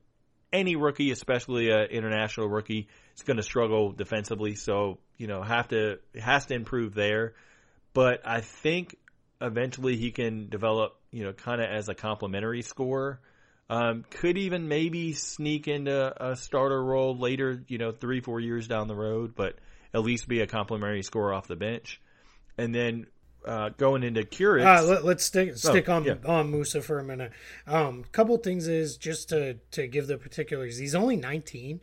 any 0.53 0.77
rookie, 0.77 1.11
especially 1.11 1.71
an 1.71 1.87
international 1.91 2.49
rookie, 2.49 2.89
is 3.17 3.23
going 3.23 3.37
to 3.37 3.43
struggle 3.43 3.93
defensively. 3.93 4.55
So 4.55 4.99
you 5.17 5.27
know, 5.27 5.43
have 5.43 5.69
to 5.69 5.99
has 6.21 6.47
to 6.47 6.55
improve 6.55 6.95
there. 6.95 7.35
But 7.93 8.27
I 8.27 8.41
think 8.41 8.97
eventually 9.41 9.97
he 9.97 10.11
can 10.11 10.49
develop, 10.49 10.97
you 11.11 11.25
know, 11.25 11.33
kind 11.33 11.61
of 11.61 11.69
as 11.71 11.89
a 11.89 11.95
complementary 11.95 12.63
scorer 12.63 13.21
um, 13.71 14.05
could 14.11 14.37
even 14.37 14.69
maybe 14.69 15.13
sneak 15.13 15.69
into 15.69 16.25
a 16.25 16.37
starter 16.37 16.83
role 16.83 17.17
later, 17.17 17.63
you 17.69 17.79
know, 17.79 17.93
three, 17.93 18.21
four 18.21 18.41
years 18.41 18.69
down 18.69 18.89
the 18.89 18.95
road, 18.95 19.35
but 19.35 19.57
at 19.93 20.03
least 20.03 20.29
be 20.29 20.41
a 20.41 20.47
complimentary 20.47 21.03
scorer 21.03 21.33
off 21.33 21.47
the 21.47 21.57
bench. 21.57 22.01
And 22.59 22.75
then 22.75 23.07
uh, 23.45 23.71
going 23.77 24.03
into 24.03 24.23
Kurucs. 24.23 24.65
Uh, 24.65 25.03
let, 25.03 25.17
us 25.17 25.25
stick 25.25 25.57
stick 25.57 25.89
oh, 25.89 25.95
on 25.95 26.05
yeah. 26.05 26.15
on 26.25 26.51
Musa 26.51 26.81
for 26.83 26.99
a 26.99 27.05
minute. 27.05 27.33
Um, 27.67 28.05
couple 28.13 28.37
things 28.39 28.69
is 28.69 28.97
just 28.97 29.29
to 29.31 29.55
to 29.73 29.87
give 29.87 30.07
the 30.07 30.19
particulars. 30.19 30.79
He's 30.79 30.95
only 30.95 31.17
19, 31.17 31.81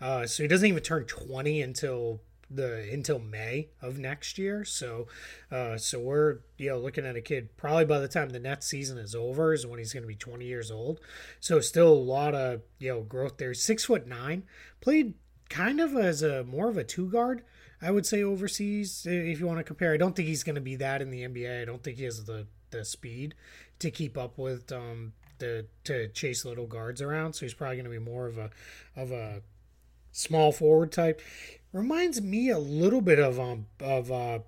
uh, 0.00 0.26
so 0.26 0.42
he 0.42 0.48
doesn't 0.48 0.68
even 0.68 0.82
turn 0.82 1.04
20 1.04 1.62
until 1.62 2.20
the 2.50 2.88
until 2.92 3.18
May 3.18 3.68
of 3.80 3.98
next 3.98 4.38
year. 4.38 4.64
So, 4.64 5.06
uh, 5.50 5.78
so 5.78 6.00
we're 6.00 6.38
you 6.58 6.70
know 6.70 6.78
looking 6.78 7.06
at 7.06 7.16
a 7.16 7.20
kid 7.20 7.56
probably 7.56 7.84
by 7.84 7.98
the 8.00 8.08
time 8.08 8.30
the 8.30 8.40
next 8.40 8.66
season 8.66 8.98
is 8.98 9.14
over 9.14 9.52
is 9.52 9.66
when 9.66 9.78
he's 9.78 9.92
going 9.92 10.02
to 10.02 10.08
be 10.08 10.16
20 10.16 10.44
years 10.44 10.70
old. 10.70 11.00
So 11.38 11.60
still 11.60 11.92
a 11.92 11.94
lot 11.94 12.34
of 12.34 12.62
you 12.78 12.90
know 12.90 13.02
growth 13.02 13.38
there. 13.38 13.54
Six 13.54 13.84
foot 13.84 14.06
nine, 14.06 14.44
played 14.80 15.14
kind 15.48 15.80
of 15.80 15.94
as 15.96 16.22
a 16.22 16.44
more 16.44 16.68
of 16.68 16.76
a 16.76 16.84
two 16.84 17.08
guard. 17.08 17.42
I 17.82 17.90
would 17.90 18.04
say 18.04 18.22
overseas 18.22 19.06
if 19.06 19.40
you 19.40 19.46
want 19.46 19.58
to 19.58 19.64
compare. 19.64 19.92
I 19.92 19.96
don't 19.96 20.14
think 20.14 20.28
he's 20.28 20.42
going 20.42 20.56
to 20.56 20.60
be 20.60 20.76
that 20.76 21.00
in 21.00 21.10
the 21.10 21.22
NBA. 21.22 21.62
I 21.62 21.64
don't 21.64 21.82
think 21.82 21.98
he 21.98 22.04
has 22.04 22.24
the 22.24 22.46
the 22.70 22.84
speed 22.84 23.34
to 23.80 23.90
keep 23.90 24.16
up 24.16 24.38
with 24.38 24.70
um 24.70 25.12
the 25.38 25.66
to 25.84 26.08
chase 26.08 26.44
little 26.44 26.66
guards 26.66 27.00
around. 27.00 27.34
So 27.34 27.46
he's 27.46 27.54
probably 27.54 27.76
going 27.76 27.84
to 27.84 27.90
be 27.90 27.98
more 27.98 28.26
of 28.26 28.38
a 28.38 28.50
of 28.96 29.12
a 29.12 29.42
small 30.12 30.52
forward 30.52 30.92
type. 30.92 31.20
Reminds 31.72 32.20
me 32.20 32.50
a 32.50 32.58
little 32.58 33.00
bit 33.00 33.18
of 33.18 33.38
um 33.38 33.66
of 33.80 34.10
uh 34.10 34.40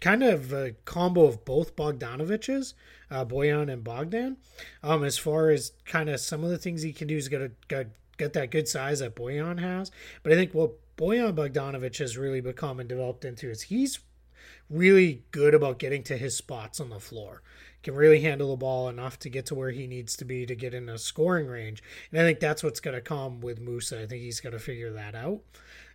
kind 0.00 0.22
of 0.22 0.52
a 0.52 0.72
combo 0.84 1.24
of 1.24 1.44
both 1.44 1.76
Bogdanoviches, 1.76 2.74
uh, 3.10 3.24
Bojan 3.24 3.72
and 3.72 3.82
Bogdan. 3.82 4.36
Um, 4.82 5.04
as 5.04 5.16
far 5.16 5.50
as 5.50 5.72
kind 5.86 6.08
of 6.08 6.20
some 6.20 6.44
of 6.44 6.50
the 6.50 6.58
things 6.58 6.82
he 6.82 6.92
can 6.92 7.08
do 7.08 7.16
is 7.16 7.28
get 7.28 7.40
a 7.40 7.50
get, 7.68 8.32
that 8.34 8.50
good 8.50 8.68
size 8.68 9.00
that 9.00 9.16
Bojan 9.16 9.60
has. 9.60 9.90
But 10.22 10.32
I 10.32 10.36
think 10.36 10.52
what 10.52 10.72
Bojan 10.96 11.34
Bogdanovich 11.34 11.98
has 11.98 12.16
really 12.16 12.40
become 12.40 12.80
and 12.80 12.88
developed 12.88 13.24
into 13.24 13.48
is 13.50 13.62
he's 13.62 13.98
really 14.70 15.24
good 15.30 15.54
about 15.54 15.78
getting 15.78 16.02
to 16.04 16.16
his 16.16 16.36
spots 16.36 16.80
on 16.80 16.90
the 16.90 17.00
floor. 17.00 17.42
Can 17.84 17.94
really 17.94 18.20
handle 18.20 18.50
the 18.50 18.56
ball 18.56 18.88
enough 18.88 19.18
to 19.20 19.30
get 19.30 19.46
to 19.46 19.54
where 19.54 19.70
he 19.70 19.86
needs 19.86 20.16
to 20.16 20.24
be 20.24 20.46
to 20.46 20.56
get 20.56 20.74
in 20.74 20.88
a 20.88 20.98
scoring 20.98 21.46
range. 21.46 21.82
And 22.10 22.20
I 22.20 22.24
think 22.24 22.40
that's 22.40 22.64
what's 22.64 22.80
going 22.80 22.94
to 22.94 23.00
come 23.00 23.40
with 23.40 23.60
Musa. 23.60 24.00
I 24.02 24.06
think 24.06 24.22
he's 24.22 24.40
going 24.40 24.54
to 24.54 24.58
figure 24.58 24.90
that 24.92 25.14
out. 25.14 25.40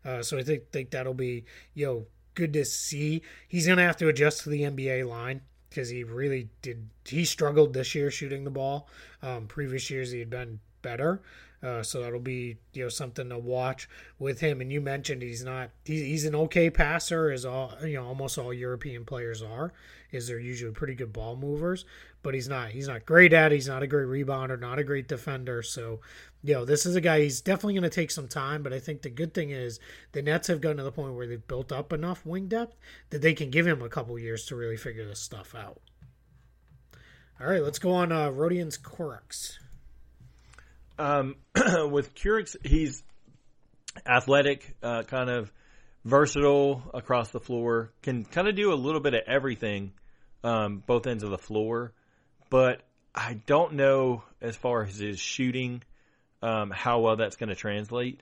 Uh, 0.05 0.23
so 0.23 0.37
I 0.37 0.43
think 0.43 0.71
think 0.71 0.91
that'll 0.91 1.13
be 1.13 1.45
you 1.73 1.85
know 1.85 2.05
good 2.35 2.53
to 2.53 2.63
see. 2.63 3.21
He's 3.47 3.65
going 3.65 3.77
to 3.77 3.83
have 3.83 3.97
to 3.97 4.07
adjust 4.07 4.43
to 4.43 4.49
the 4.49 4.61
NBA 4.61 5.07
line 5.07 5.41
because 5.69 5.89
he 5.89 6.03
really 6.03 6.49
did. 6.61 6.89
He 7.05 7.25
struggled 7.25 7.73
this 7.73 7.93
year 7.95 8.11
shooting 8.11 8.43
the 8.43 8.51
ball. 8.51 8.87
Um, 9.21 9.47
previous 9.47 9.89
years 9.89 10.11
he 10.11 10.19
had 10.19 10.29
been 10.29 10.59
better. 10.81 11.21
Uh, 11.61 11.83
so 11.83 12.01
that'll 12.01 12.19
be 12.19 12.57
you 12.73 12.83
know 12.83 12.89
something 12.89 13.27
to 13.29 13.37
watch 13.37 13.89
with 14.17 14.39
him. 14.39 14.61
And 14.61 14.71
you 14.71 14.79
mentioned 14.79 15.21
he's 15.21 15.43
not 15.43 15.71
he's, 15.83 16.01
he's 16.01 16.25
an 16.25 16.35
okay 16.35 16.69
passer, 16.69 17.31
as 17.31 17.45
all 17.45 17.73
you 17.83 17.95
know 17.95 18.05
almost 18.05 18.37
all 18.37 18.53
European 18.53 19.03
players 19.05 19.41
are. 19.41 19.73
Is 20.11 20.27
they're 20.27 20.39
usually 20.39 20.71
pretty 20.71 20.95
good 20.95 21.13
ball 21.13 21.35
movers, 21.35 21.85
but 22.23 22.33
he's 22.33 22.47
not 22.47 22.69
he's 22.69 22.87
not 22.87 23.05
great 23.05 23.33
at. 23.33 23.51
It. 23.51 23.55
He's 23.55 23.67
not 23.67 23.83
a 23.83 23.87
great 23.87 24.07
rebounder, 24.07 24.59
not 24.59 24.79
a 24.79 24.83
great 24.83 25.09
defender. 25.09 25.61
So 25.61 25.99
you 26.43 26.53
know 26.53 26.63
this 26.63 26.85
is 26.85 26.95
a 26.95 27.01
guy. 27.01 27.21
He's 27.21 27.41
definitely 27.41 27.73
going 27.73 27.83
to 27.83 27.89
take 27.89 28.11
some 28.11 28.29
time, 28.29 28.63
but 28.63 28.71
I 28.71 28.79
think 28.79 29.01
the 29.01 29.09
good 29.09 29.33
thing 29.33 29.49
is 29.49 29.81
the 30.13 30.21
Nets 30.21 30.47
have 30.47 30.61
gotten 30.61 30.77
to 30.77 30.83
the 30.83 30.93
point 30.93 31.13
where 31.13 31.27
they've 31.27 31.47
built 31.47 31.73
up 31.73 31.91
enough 31.91 32.25
wing 32.25 32.47
depth 32.47 32.77
that 33.09 33.21
they 33.21 33.33
can 33.33 33.49
give 33.49 33.67
him 33.67 33.81
a 33.81 33.89
couple 33.89 34.17
years 34.17 34.45
to 34.45 34.55
really 34.55 34.77
figure 34.77 35.05
this 35.05 35.19
stuff 35.19 35.53
out. 35.53 35.81
All 37.41 37.47
right, 37.47 37.63
let's 37.63 37.79
go 37.79 37.91
on 37.91 38.11
uh, 38.11 38.29
Rodions 38.29 38.77
Kurucs. 38.77 39.59
Um, 40.99 41.35
with 41.91 42.13
Kurucs, 42.13 42.57
he's 42.63 43.01
athletic, 44.05 44.75
uh, 44.83 45.03
kind 45.03 45.29
of 45.29 45.51
versatile 46.03 46.83
across 46.93 47.29
the 47.31 47.39
floor, 47.39 47.91
can 48.01 48.25
kind 48.25 48.49
of 48.49 48.55
do 48.55 48.73
a 48.73 48.75
little 48.75 48.99
bit 48.99 49.13
of 49.13 49.21
everything, 49.25 49.93
um, 50.43 50.83
both 50.85 51.07
ends 51.07 51.23
of 51.23 51.29
the 51.29 51.37
floor. 51.37 51.93
But 52.49 52.81
I 53.15 53.35
don't 53.45 53.73
know 53.73 54.23
as 54.41 54.57
far 54.57 54.83
as 54.83 54.97
his 54.97 55.19
shooting, 55.19 55.83
um, 56.41 56.69
how 56.69 56.99
well 56.99 57.15
that's 57.15 57.37
going 57.37 57.49
to 57.49 57.55
translate 57.55 58.21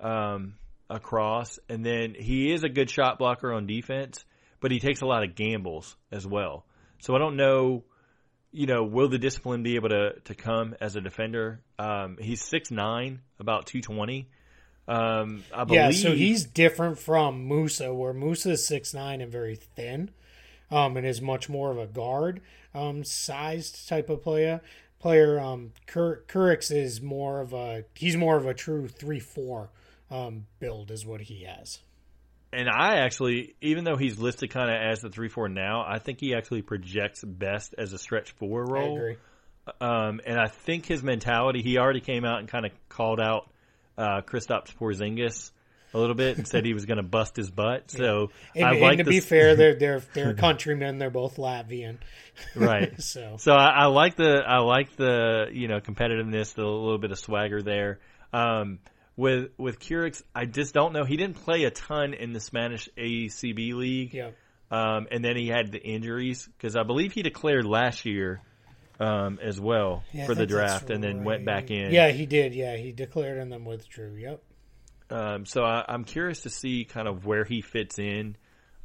um, 0.00 0.54
across. 0.90 1.58
And 1.68 1.84
then 1.86 2.14
he 2.18 2.52
is 2.52 2.64
a 2.64 2.68
good 2.68 2.90
shot 2.90 3.18
blocker 3.18 3.52
on 3.52 3.66
defense, 3.66 4.24
but 4.60 4.72
he 4.72 4.80
takes 4.80 5.02
a 5.02 5.06
lot 5.06 5.22
of 5.22 5.36
gambles 5.36 5.96
as 6.10 6.26
well. 6.26 6.64
So 7.00 7.14
I 7.14 7.18
don't 7.18 7.36
know 7.36 7.84
you 8.52 8.66
know, 8.66 8.84
will 8.84 9.08
the 9.08 9.18
discipline 9.18 9.62
be 9.62 9.76
able 9.76 9.90
to, 9.90 10.18
to 10.24 10.34
come 10.34 10.74
as 10.80 10.96
a 10.96 11.00
defender? 11.00 11.60
Um, 11.78 12.16
he's 12.20 12.42
six 12.42 12.70
nine, 12.70 13.20
about 13.38 13.66
two 13.66 13.80
twenty. 13.80 14.28
Um, 14.86 15.44
I 15.54 15.64
believe. 15.64 15.80
Yeah, 15.80 15.90
so 15.90 16.14
he's 16.14 16.44
different 16.44 16.98
from 16.98 17.46
Musa, 17.46 17.92
where 17.92 18.14
Musa 18.14 18.52
is 18.52 18.66
six 18.66 18.94
nine 18.94 19.20
and 19.20 19.30
very 19.30 19.54
thin, 19.54 20.10
um, 20.70 20.96
and 20.96 21.06
is 21.06 21.20
much 21.20 21.48
more 21.48 21.70
of 21.70 21.78
a 21.78 21.86
guard 21.86 22.40
um, 22.74 23.04
sized 23.04 23.88
type 23.88 24.08
of 24.08 24.22
player. 24.22 24.60
Player 24.98 25.38
um, 25.38 25.72
Kur- 25.86 26.24
Kurucs 26.26 26.74
is 26.74 27.00
more 27.00 27.40
of 27.40 27.52
a 27.52 27.84
he's 27.94 28.16
more 28.16 28.36
of 28.36 28.46
a 28.46 28.54
true 28.54 28.88
three 28.88 29.20
four 29.20 29.70
um, 30.10 30.46
build 30.58 30.90
is 30.90 31.06
what 31.06 31.22
he 31.22 31.44
has 31.44 31.80
and 32.52 32.68
I 32.68 32.98
actually, 32.98 33.54
even 33.60 33.84
though 33.84 33.96
he's 33.96 34.18
listed 34.18 34.50
kind 34.50 34.70
of 34.70 34.76
as 34.76 35.00
the 35.00 35.10
three 35.10 35.28
four 35.28 35.48
now, 35.48 35.84
I 35.86 35.98
think 35.98 36.20
he 36.20 36.34
actually 36.34 36.62
projects 36.62 37.22
best 37.24 37.74
as 37.76 37.92
a 37.92 37.98
stretch 37.98 38.32
four 38.32 38.64
role. 38.64 38.94
I 38.94 38.98
agree. 38.98 39.16
Um, 39.80 40.20
and 40.26 40.38
I 40.40 40.48
think 40.48 40.86
his 40.86 41.02
mentality, 41.02 41.62
he 41.62 41.78
already 41.78 42.00
came 42.00 42.24
out 42.24 42.38
and 42.38 42.48
kind 42.48 42.64
of 42.64 42.72
called 42.88 43.20
out 43.20 43.50
uh, 43.98 44.22
Kristaps 44.22 44.74
Porzingis 44.74 45.50
a 45.94 45.98
little 45.98 46.14
bit 46.14 46.36
and 46.36 46.46
said 46.46 46.64
he 46.64 46.74
was 46.74 46.86
going 46.86 46.98
to 46.98 47.02
bust 47.02 47.36
his 47.36 47.50
butt. 47.50 47.90
So 47.90 48.30
and, 48.54 48.64
I 48.64 48.72
and 48.72 48.80
like 48.80 48.98
to 48.98 49.04
this... 49.04 49.14
be 49.14 49.20
fair, 49.20 49.56
they're 49.56 49.74
they're 49.74 50.02
they're 50.14 50.34
countrymen. 50.34 50.98
They're 50.98 51.10
both 51.10 51.36
Latvian, 51.36 51.98
right? 52.54 53.00
so 53.00 53.36
so 53.38 53.52
I, 53.52 53.82
I, 53.82 53.86
like 53.86 54.16
the 54.16 54.42
I 54.46 54.58
like 54.58 54.96
the 54.96 55.46
you 55.52 55.68
know 55.68 55.80
competitiveness, 55.80 56.54
the 56.54 56.64
little 56.64 56.98
bit 56.98 57.10
of 57.10 57.18
swagger 57.18 57.62
there. 57.62 58.00
Um, 58.32 58.78
with 59.18 59.50
with 59.58 59.80
Kurucs, 59.80 60.22
I 60.32 60.46
just 60.46 60.72
don't 60.72 60.92
know. 60.92 61.04
He 61.04 61.16
didn't 61.16 61.42
play 61.42 61.64
a 61.64 61.70
ton 61.70 62.14
in 62.14 62.32
the 62.32 62.40
Spanish 62.40 62.88
ACB 62.96 63.74
league. 63.74 64.14
Yeah. 64.14 64.30
Um, 64.70 65.08
and 65.10 65.24
then 65.24 65.36
he 65.36 65.48
had 65.48 65.72
the 65.72 65.82
injuries 65.82 66.46
because 66.46 66.76
I 66.76 66.84
believe 66.84 67.12
he 67.12 67.22
declared 67.22 67.66
last 67.66 68.04
year 68.04 68.40
um, 69.00 69.40
as 69.42 69.60
well 69.60 70.04
yeah, 70.12 70.26
for 70.26 70.34
the 70.34 70.46
draft, 70.46 70.90
and 70.90 71.02
then 71.02 71.24
went 71.24 71.44
back 71.44 71.70
in. 71.70 71.90
Yeah, 71.90 72.12
he 72.12 72.26
did. 72.26 72.54
Yeah, 72.54 72.76
he 72.76 72.92
declared 72.92 73.38
and 73.38 73.50
then 73.50 73.64
withdrew. 73.64 74.14
Yep. 74.16 74.42
Um, 75.10 75.46
so 75.46 75.62
I, 75.62 75.84
am 75.88 76.04
curious 76.04 76.42
to 76.42 76.50
see 76.50 76.84
kind 76.84 77.08
of 77.08 77.26
where 77.26 77.44
he 77.44 77.60
fits 77.60 77.98
in, 77.98 78.36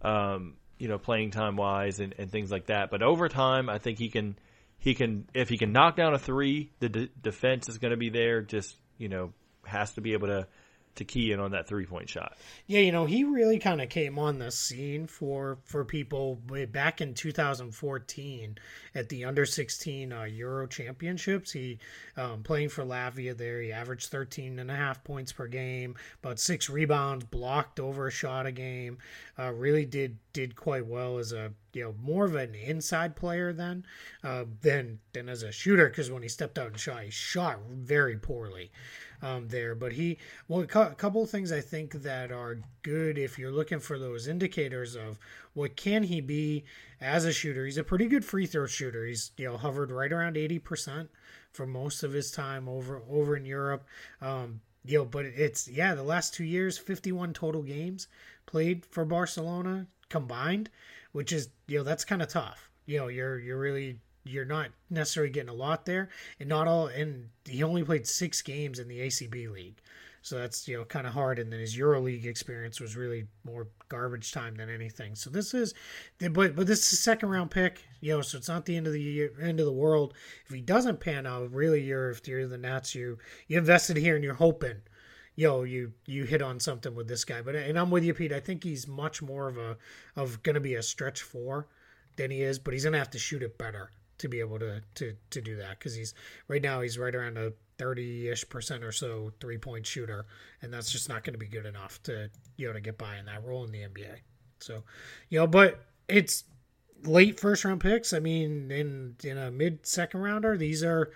um, 0.01 0.55
you 0.79 0.87
know, 0.87 0.97
playing 0.97 1.31
time 1.31 1.57
wise 1.57 1.99
and, 1.99 2.15
and 2.17 2.31
things 2.31 2.49
like 2.49 2.67
that. 2.67 2.89
But 2.89 3.03
over 3.03 3.27
time, 3.29 3.69
I 3.69 3.77
think 3.77 3.99
he 3.99 4.09
can 4.09 4.35
he 4.79 4.95
can 4.95 5.27
if 5.35 5.49
he 5.49 5.57
can 5.57 5.73
knock 5.73 5.95
down 5.95 6.15
a 6.15 6.19
three, 6.19 6.71
the 6.79 6.89
d- 6.89 7.11
defense 7.21 7.69
is 7.69 7.77
going 7.77 7.91
to 7.91 7.97
be 7.97 8.09
there. 8.09 8.41
Just 8.41 8.77
you 8.97 9.09
know, 9.09 9.33
has 9.65 9.93
to 9.93 10.01
be 10.01 10.13
able 10.13 10.27
to 10.27 10.47
to 10.95 11.05
key 11.05 11.31
in 11.31 11.39
on 11.39 11.51
that 11.51 11.67
three 11.67 11.85
point 11.85 12.07
shot. 12.07 12.37
Yeah, 12.67 12.81
you 12.81 12.91
know, 12.91 13.05
he 13.05 13.23
really 13.23 13.59
kind 13.59 13.81
of 13.81 13.89
came 13.89 14.19
on 14.19 14.39
the 14.39 14.51
scene 14.51 15.07
for 15.07 15.57
for 15.65 15.83
people 15.83 16.39
back 16.71 17.01
in 17.01 17.13
2014 17.13 18.57
at 18.93 19.09
the 19.09 19.25
under 19.25 19.45
16 19.45 20.13
uh, 20.13 20.23
Euro 20.23 20.67
Championships. 20.67 21.51
He 21.51 21.79
um, 22.15 22.43
playing 22.43 22.69
for 22.69 22.83
Latvia 22.83 23.35
there. 23.35 23.61
He 23.61 23.71
averaged 23.71 24.09
13 24.09 24.59
and 24.59 24.69
a 24.69 24.75
half 24.75 25.03
points 25.03 25.31
per 25.31 25.47
game, 25.47 25.95
about 26.21 26.39
six 26.39 26.69
rebounds, 26.69 27.25
blocked 27.25 27.79
over 27.79 28.07
a 28.07 28.11
shot 28.11 28.45
a 28.45 28.51
game. 28.51 28.97
Uh, 29.37 29.51
really 29.51 29.85
did 29.85 30.17
did 30.31 30.55
quite 30.55 30.85
well 30.85 31.17
as 31.17 31.33
a 31.33 31.51
you 31.73 31.83
know 31.83 31.95
more 32.01 32.25
of 32.25 32.35
an 32.35 32.55
inside 32.55 33.15
player 33.15 33.51
then 33.51 33.85
uh, 34.23 34.45
than 34.61 34.99
than 35.13 35.29
as 35.29 35.43
a 35.43 35.51
shooter 35.51 35.89
because 35.89 36.11
when 36.11 36.23
he 36.23 36.29
stepped 36.29 36.57
out 36.57 36.67
and 36.67 36.79
shot, 36.79 37.03
he 37.03 37.09
shot 37.09 37.59
very 37.69 38.17
poorly 38.17 38.71
um, 39.21 39.47
there. 39.47 39.73
But 39.73 39.93
he, 39.93 40.17
well, 40.47 40.61
a 40.61 40.65
couple 40.67 41.23
of 41.23 41.29
things 41.29 41.51
I 41.51 41.61
think 41.61 41.93
that 42.03 42.31
are 42.31 42.59
good 42.83 43.17
if 43.17 43.39
you're 43.39 43.51
looking 43.51 43.79
for 43.79 43.97
those 43.97 44.27
indicators 44.27 44.95
of 44.95 45.17
what 45.53 45.75
can 45.75 46.03
he 46.03 46.21
be 46.21 46.65
as 47.01 47.25
a 47.25 47.33
shooter. 47.33 47.65
He's 47.65 47.77
a 47.77 47.83
pretty 47.83 48.07
good 48.07 48.25
free 48.25 48.45
throw 48.45 48.67
shooter. 48.67 49.05
He's 49.05 49.31
you 49.37 49.47
know 49.49 49.57
hovered 49.57 49.91
right 49.91 50.11
around 50.11 50.37
eighty 50.37 50.59
percent 50.59 51.09
for 51.51 51.65
most 51.65 52.03
of 52.03 52.13
his 52.13 52.31
time 52.31 52.67
over 52.67 53.01
over 53.09 53.35
in 53.35 53.45
Europe. 53.45 53.85
Um, 54.21 54.61
you 54.85 54.99
know, 54.99 55.05
but 55.05 55.25
it's 55.25 55.67
yeah, 55.67 55.95
the 55.95 56.03
last 56.03 56.33
two 56.33 56.43
years, 56.43 56.77
fifty-one 56.77 57.33
total 57.33 57.63
games 57.63 58.07
played 58.45 58.85
for 58.85 59.05
Barcelona 59.05 59.87
combined, 60.09 60.69
which 61.13 61.31
is 61.31 61.49
you 61.67 61.77
know 61.77 61.83
that's 61.83 62.03
kind 62.03 62.21
of 62.21 62.27
tough. 62.27 62.69
You 62.85 62.99
know, 62.99 63.07
you're 63.07 63.39
you're 63.39 63.59
really 63.59 63.99
you're 64.25 64.45
not 64.45 64.69
necessarily 64.89 65.31
getting 65.31 65.49
a 65.49 65.53
lot 65.53 65.85
there, 65.85 66.09
and 66.39 66.49
not 66.49 66.67
all. 66.67 66.87
And 66.87 67.29
he 67.45 67.63
only 67.63 67.83
played 67.83 68.05
six 68.05 68.41
games 68.41 68.79
in 68.79 68.87
the 68.87 68.99
ACB 68.99 69.51
league, 69.51 69.77
so 70.21 70.37
that's 70.37 70.67
you 70.67 70.77
know 70.77 70.85
kind 70.85 71.07
of 71.07 71.13
hard. 71.13 71.39
And 71.39 71.51
then 71.51 71.59
his 71.59 71.77
EuroLeague 71.77 72.25
experience 72.25 72.79
was 72.79 72.97
really 72.97 73.27
more 73.45 73.67
garbage 73.89 74.31
time 74.31 74.55
than 74.55 74.69
anything. 74.69 75.15
So 75.15 75.29
this 75.29 75.53
is, 75.53 75.73
but 76.19 76.55
but 76.55 76.67
this 76.67 76.87
is 76.87 76.93
a 76.93 77.01
second 77.01 77.29
round 77.29 77.51
pick, 77.51 77.83
you 78.01 78.15
know. 78.15 78.21
So 78.21 78.37
it's 78.37 78.49
not 78.49 78.65
the 78.65 78.75
end 78.75 78.87
of 78.87 78.93
the 78.93 79.01
year, 79.01 79.31
end 79.41 79.59
of 79.59 79.65
the 79.65 79.71
world 79.71 80.13
if 80.45 80.53
he 80.53 80.61
doesn't 80.61 80.99
pan 80.99 81.25
out. 81.25 81.51
Really, 81.51 81.81
you're 81.81 82.09
if 82.09 82.27
you're 82.27 82.47
the 82.47 82.57
Nets, 82.57 82.95
you 82.95 83.17
you 83.47 83.57
invested 83.57 83.97
here 83.97 84.15
and 84.15 84.23
you're 84.23 84.33
hoping. 84.33 84.81
Yo, 85.35 85.63
you 85.63 85.93
you 86.05 86.25
hit 86.25 86.41
on 86.41 86.59
something 86.59 86.93
with 86.95 87.07
this 87.07 87.25
guy, 87.25 87.41
but 87.41 87.55
and 87.55 87.77
I'm 87.77 87.89
with 87.89 88.03
you, 88.03 88.13
Pete. 88.13 88.31
I 88.31 88.39
think 88.39 88.63
he's 88.63 88.87
much 88.87 89.21
more 89.21 89.47
of 89.47 89.57
a 89.57 89.77
of 90.15 90.43
going 90.43 90.55
to 90.55 90.61
be 90.61 90.75
a 90.75 90.83
stretch 90.83 91.21
four 91.21 91.67
than 92.15 92.29
he 92.29 92.41
is, 92.43 92.59
but 92.59 92.73
he's 92.73 92.83
going 92.83 92.93
to 92.93 92.99
have 92.99 93.09
to 93.11 93.19
shoot 93.19 93.41
it 93.41 93.57
better 93.57 93.91
to 94.19 94.27
be 94.27 94.39
able 94.39 94.59
to 94.59 94.81
to 94.95 95.15
to 95.31 95.41
do 95.41 95.55
that 95.57 95.79
because 95.79 95.95
he's 95.95 96.13
right 96.47 96.61
now 96.61 96.81
he's 96.81 96.99
right 96.99 97.15
around 97.15 97.37
a 97.37 97.51
30 97.79 98.29
ish 98.29 98.47
percent 98.47 98.83
or 98.83 98.91
so 98.91 99.31
three 99.39 99.57
point 99.57 99.85
shooter, 99.85 100.25
and 100.61 100.71
that's 100.71 100.91
just 100.91 101.09
not 101.09 101.23
going 101.23 101.33
to 101.33 101.39
be 101.39 101.47
good 101.47 101.65
enough 101.65 102.01
to 102.03 102.29
you 102.57 102.67
know 102.67 102.73
to 102.73 102.81
get 102.81 102.97
by 102.97 103.17
in 103.17 103.25
that 103.25 103.43
role 103.43 103.63
in 103.63 103.71
the 103.71 103.79
NBA. 103.79 104.19
So, 104.59 104.83
you 105.29 105.39
know, 105.39 105.47
but 105.47 105.85
it's 106.07 106.45
late 107.03 107.39
first 107.39 107.65
round 107.65 107.81
picks. 107.81 108.13
I 108.13 108.19
mean, 108.19 108.71
in 108.71 109.15
in 109.23 109.37
a 109.37 109.51
mid 109.51 109.85
second 109.85 110.21
rounder, 110.21 110.57
these 110.57 110.83
are, 110.83 111.11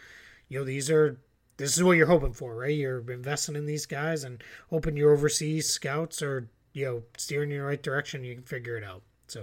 you 0.50 0.60
know, 0.60 0.66
these 0.66 0.90
are 0.90 1.20
this 1.58 1.76
is 1.76 1.84
what 1.84 1.98
you're 1.98 2.08
hoping 2.08 2.34
for, 2.34 2.56
right? 2.56 2.76
You're 2.76 3.00
investing 3.12 3.56
in 3.56 3.66
these 3.66 3.86
guys 3.86 4.24
and 4.24 4.44
hoping 4.70 4.98
your 4.98 5.12
overseas 5.12 5.70
scouts 5.70 6.22
are 6.22 6.48
you 6.74 6.86
know 6.86 7.04
steering 7.18 7.50
you 7.50 7.58
in 7.58 7.62
the 7.62 7.68
right 7.68 7.82
direction. 7.82 8.24
You 8.24 8.36
can 8.36 8.44
figure 8.44 8.78
it 8.78 8.84
out. 8.84 9.02
So, 9.28 9.42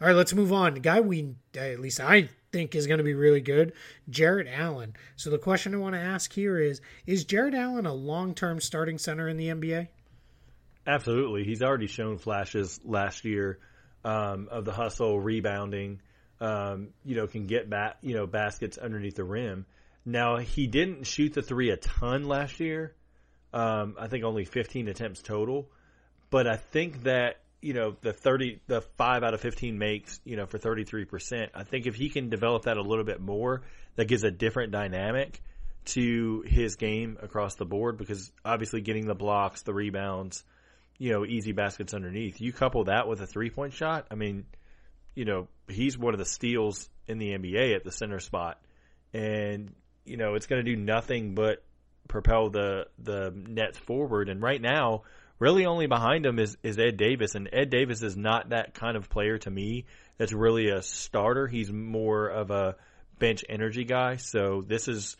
all 0.00 0.06
right, 0.06 0.16
let's 0.16 0.32
move 0.32 0.52
on. 0.52 0.74
The 0.74 0.80
guy 0.80 1.00
we, 1.00 1.34
at 1.56 1.80
least 1.80 1.98
I 1.98 2.28
think, 2.52 2.74
is 2.74 2.86
going 2.86 2.98
to 2.98 3.04
be 3.04 3.14
really 3.14 3.40
good, 3.40 3.72
Jarrett 4.08 4.46
Allen. 4.48 4.94
So, 5.16 5.28
the 5.30 5.38
question 5.38 5.74
I 5.74 5.78
want 5.78 5.94
to 5.94 6.00
ask 6.00 6.32
here 6.32 6.58
is 6.58 6.80
Is 7.06 7.24
Jarrett 7.24 7.54
Allen 7.54 7.86
a 7.86 7.94
long 7.94 8.34
term 8.34 8.60
starting 8.60 8.98
center 8.98 9.28
in 9.28 9.36
the 9.36 9.48
NBA? 9.48 9.88
Absolutely. 10.86 11.44
He's 11.44 11.62
already 11.62 11.86
shown 11.86 12.18
flashes 12.18 12.78
last 12.84 13.24
year 13.24 13.58
um, 14.04 14.48
of 14.50 14.64
the 14.64 14.72
hustle, 14.72 15.18
rebounding, 15.18 16.00
um, 16.40 16.88
you 17.04 17.16
know, 17.16 17.26
can 17.26 17.46
get 17.46 17.70
back, 17.70 17.96
you 18.02 18.14
know, 18.14 18.26
baskets 18.26 18.76
underneath 18.76 19.16
the 19.16 19.24
rim. 19.24 19.64
Now, 20.04 20.36
he 20.36 20.66
didn't 20.66 21.04
shoot 21.04 21.32
the 21.32 21.42
three 21.42 21.70
a 21.70 21.76
ton 21.76 22.24
last 22.24 22.60
year. 22.60 22.94
Um, 23.52 23.96
I 23.98 24.08
think 24.08 24.24
only 24.24 24.44
15 24.44 24.88
attempts 24.88 25.22
total. 25.22 25.70
But 26.30 26.46
I 26.46 26.56
think 26.56 27.04
that 27.04 27.36
you 27.64 27.72
know 27.72 27.96
the 28.02 28.12
30 28.12 28.60
the 28.66 28.82
5 28.82 29.22
out 29.22 29.32
of 29.32 29.40
15 29.40 29.78
makes 29.78 30.20
you 30.24 30.36
know 30.36 30.44
for 30.44 30.58
33% 30.58 31.48
i 31.54 31.64
think 31.64 31.86
if 31.86 31.94
he 31.94 32.10
can 32.10 32.28
develop 32.28 32.64
that 32.64 32.76
a 32.76 32.82
little 32.82 33.04
bit 33.04 33.22
more 33.22 33.62
that 33.96 34.06
gives 34.06 34.22
a 34.22 34.30
different 34.30 34.70
dynamic 34.70 35.40
to 35.86 36.44
his 36.46 36.76
game 36.76 37.16
across 37.22 37.54
the 37.54 37.64
board 37.64 37.96
because 37.96 38.30
obviously 38.44 38.82
getting 38.82 39.06
the 39.06 39.14
blocks 39.14 39.62
the 39.62 39.72
rebounds 39.72 40.44
you 40.98 41.10
know 41.10 41.24
easy 41.24 41.52
baskets 41.52 41.94
underneath 41.94 42.38
you 42.38 42.52
couple 42.52 42.84
that 42.84 43.08
with 43.08 43.22
a 43.22 43.26
three 43.26 43.48
point 43.48 43.72
shot 43.72 44.06
i 44.10 44.14
mean 44.14 44.44
you 45.14 45.24
know 45.24 45.48
he's 45.66 45.96
one 45.96 46.12
of 46.12 46.18
the 46.18 46.26
steals 46.26 46.90
in 47.08 47.16
the 47.16 47.30
nba 47.30 47.74
at 47.74 47.82
the 47.82 47.92
center 47.92 48.20
spot 48.20 48.60
and 49.14 49.74
you 50.04 50.16
know 50.16 50.34
it's 50.34 50.46
going 50.46 50.64
to 50.64 50.70
do 50.70 50.80
nothing 50.80 51.34
but 51.34 51.62
propel 52.08 52.50
the 52.50 52.86
the 52.98 53.32
nets 53.34 53.78
forward 53.78 54.28
and 54.28 54.42
right 54.42 54.60
now 54.60 55.02
really 55.38 55.66
only 55.66 55.86
behind 55.86 56.24
him 56.24 56.38
is, 56.38 56.56
is 56.62 56.78
Ed 56.78 56.96
Davis, 56.96 57.34
and 57.34 57.48
Ed 57.52 57.70
Davis 57.70 58.02
is 58.02 58.16
not 58.16 58.50
that 58.50 58.74
kind 58.74 58.96
of 58.96 59.08
player 59.08 59.38
to 59.38 59.50
me. 59.50 59.86
That's 60.16 60.32
really 60.32 60.68
a 60.68 60.82
starter. 60.82 61.46
He's 61.46 61.72
more 61.72 62.28
of 62.28 62.50
a 62.50 62.76
bench 63.18 63.44
energy 63.48 63.84
guy. 63.84 64.16
So 64.16 64.62
this 64.66 64.88
is, 64.88 65.16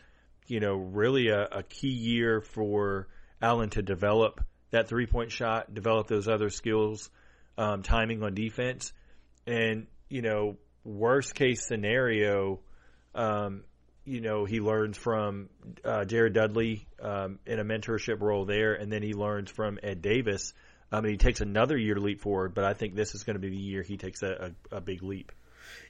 you 0.47 0.61
know, 0.61 0.75
really 0.75 1.29
a, 1.29 1.43
a 1.53 1.63
key 1.63 1.93
year 1.93 2.41
for 2.41 3.09
Allen 3.43 3.71
to 3.71 3.83
develop 3.83 4.41
that 4.71 4.89
three 4.89 5.07
point 5.07 5.31
shot, 5.31 5.73
develop 5.73 6.07
those 6.07 6.29
other 6.29 6.51
skills, 6.51 7.11
um, 7.59 7.83
timing 7.83 8.23
on 8.23 8.35
defense, 8.35 8.93
and 9.47 9.87
you 10.09 10.23
know, 10.23 10.57
worst 10.85 11.35
case 11.35 11.67
scenario, 11.67 12.61
um, 13.15 13.63
you 14.05 14.21
know, 14.21 14.45
he 14.45 14.61
learns 14.61 14.97
from 14.97 15.49
uh, 15.85 16.05
Jared 16.05 16.35
Dudley 16.35 16.87
um, 17.01 17.39
in 17.47 17.59
a 17.59 17.65
mentorship 17.65 18.21
role 18.21 18.45
there, 18.45 18.75
and 18.75 18.93
then 18.93 19.03
he 19.03 19.15
learns 19.15 19.51
from 19.51 19.79
Ed 19.83 20.03
Davis. 20.03 20.53
I 20.93 21.01
mean, 21.01 21.13
he 21.13 21.19
takes 21.19 21.41
another 21.41 21.77
year 21.77 21.95
to 21.95 22.01
leap 22.01 22.21
forward, 22.21 22.55
but 22.55 22.65
I 22.65 22.75
think 22.75 22.95
this 22.95 23.15
is 23.15 23.25
going 23.25 23.35
to 23.35 23.41
be 23.41 23.51
the 23.51 23.57
year 23.57 23.83
he 23.83 23.97
takes 23.97 24.23
a, 24.23 24.53
a, 24.71 24.77
a 24.77 24.81
big 24.81 25.03
leap. 25.03 25.33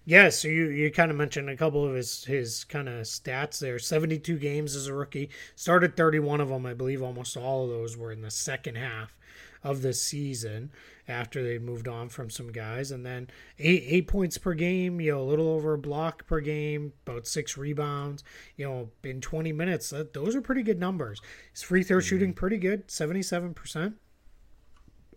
Yeah, 0.07 0.29
so 0.29 0.49
you, 0.49 0.67
you 0.69 0.91
kind 0.91 1.11
of 1.11 1.17
mentioned 1.17 1.49
a 1.49 1.57
couple 1.57 1.87
of 1.87 1.95
his 1.95 2.25
his 2.25 2.65
kind 2.65 2.89
of 2.89 3.05
stats 3.05 3.59
there. 3.59 3.79
Seventy 3.79 4.19
two 4.19 4.39
games 4.39 4.77
as 4.77 4.87
a 4.87 4.95
rookie, 4.95 5.31
started 5.57 5.97
thirty 5.97 6.19
one 6.19 6.41
of 6.41 6.49
them. 6.49 6.67
I 6.67 6.75
believe 6.75 7.03
almost 7.03 7.37
all 7.37 7.65
of 7.65 7.71
those 7.71 7.97
were 7.97 8.13
in 8.13 8.21
the 8.21 8.31
second 8.31 8.77
half 8.77 9.17
of 9.63 9.81
the 9.81 9.95
season 9.95 10.71
after 11.09 11.43
they 11.43 11.59
moved 11.59 11.89
on 11.89 12.11
from 12.11 12.29
some 12.29 12.53
guys. 12.53 12.91
And 12.91 13.05
then 13.05 13.29
eight 13.59 13.83
eight 13.87 14.09
points 14.09 14.37
per 14.37 14.53
game, 14.53 15.01
you 15.01 15.13
know, 15.13 15.23
a 15.23 15.25
little 15.25 15.49
over 15.49 15.73
a 15.73 15.79
block 15.79 16.27
per 16.27 16.41
game, 16.41 16.93
about 17.07 17.27
six 17.27 17.57
rebounds, 17.57 18.23
you 18.57 18.67
know, 18.67 18.91
in 19.03 19.23
20 19.23 19.53
minutes. 19.53 19.91
That, 19.91 20.13
those 20.13 20.37
are 20.37 20.43
pretty 20.43 20.63
good 20.63 20.79
numbers. 20.79 21.21
His 21.53 21.63
free 21.63 21.83
throw 21.83 21.99
mm-hmm. 21.99 22.07
shooting 22.07 22.35
pretty 22.35 22.59
good, 22.59 22.89
77%. 22.89 23.95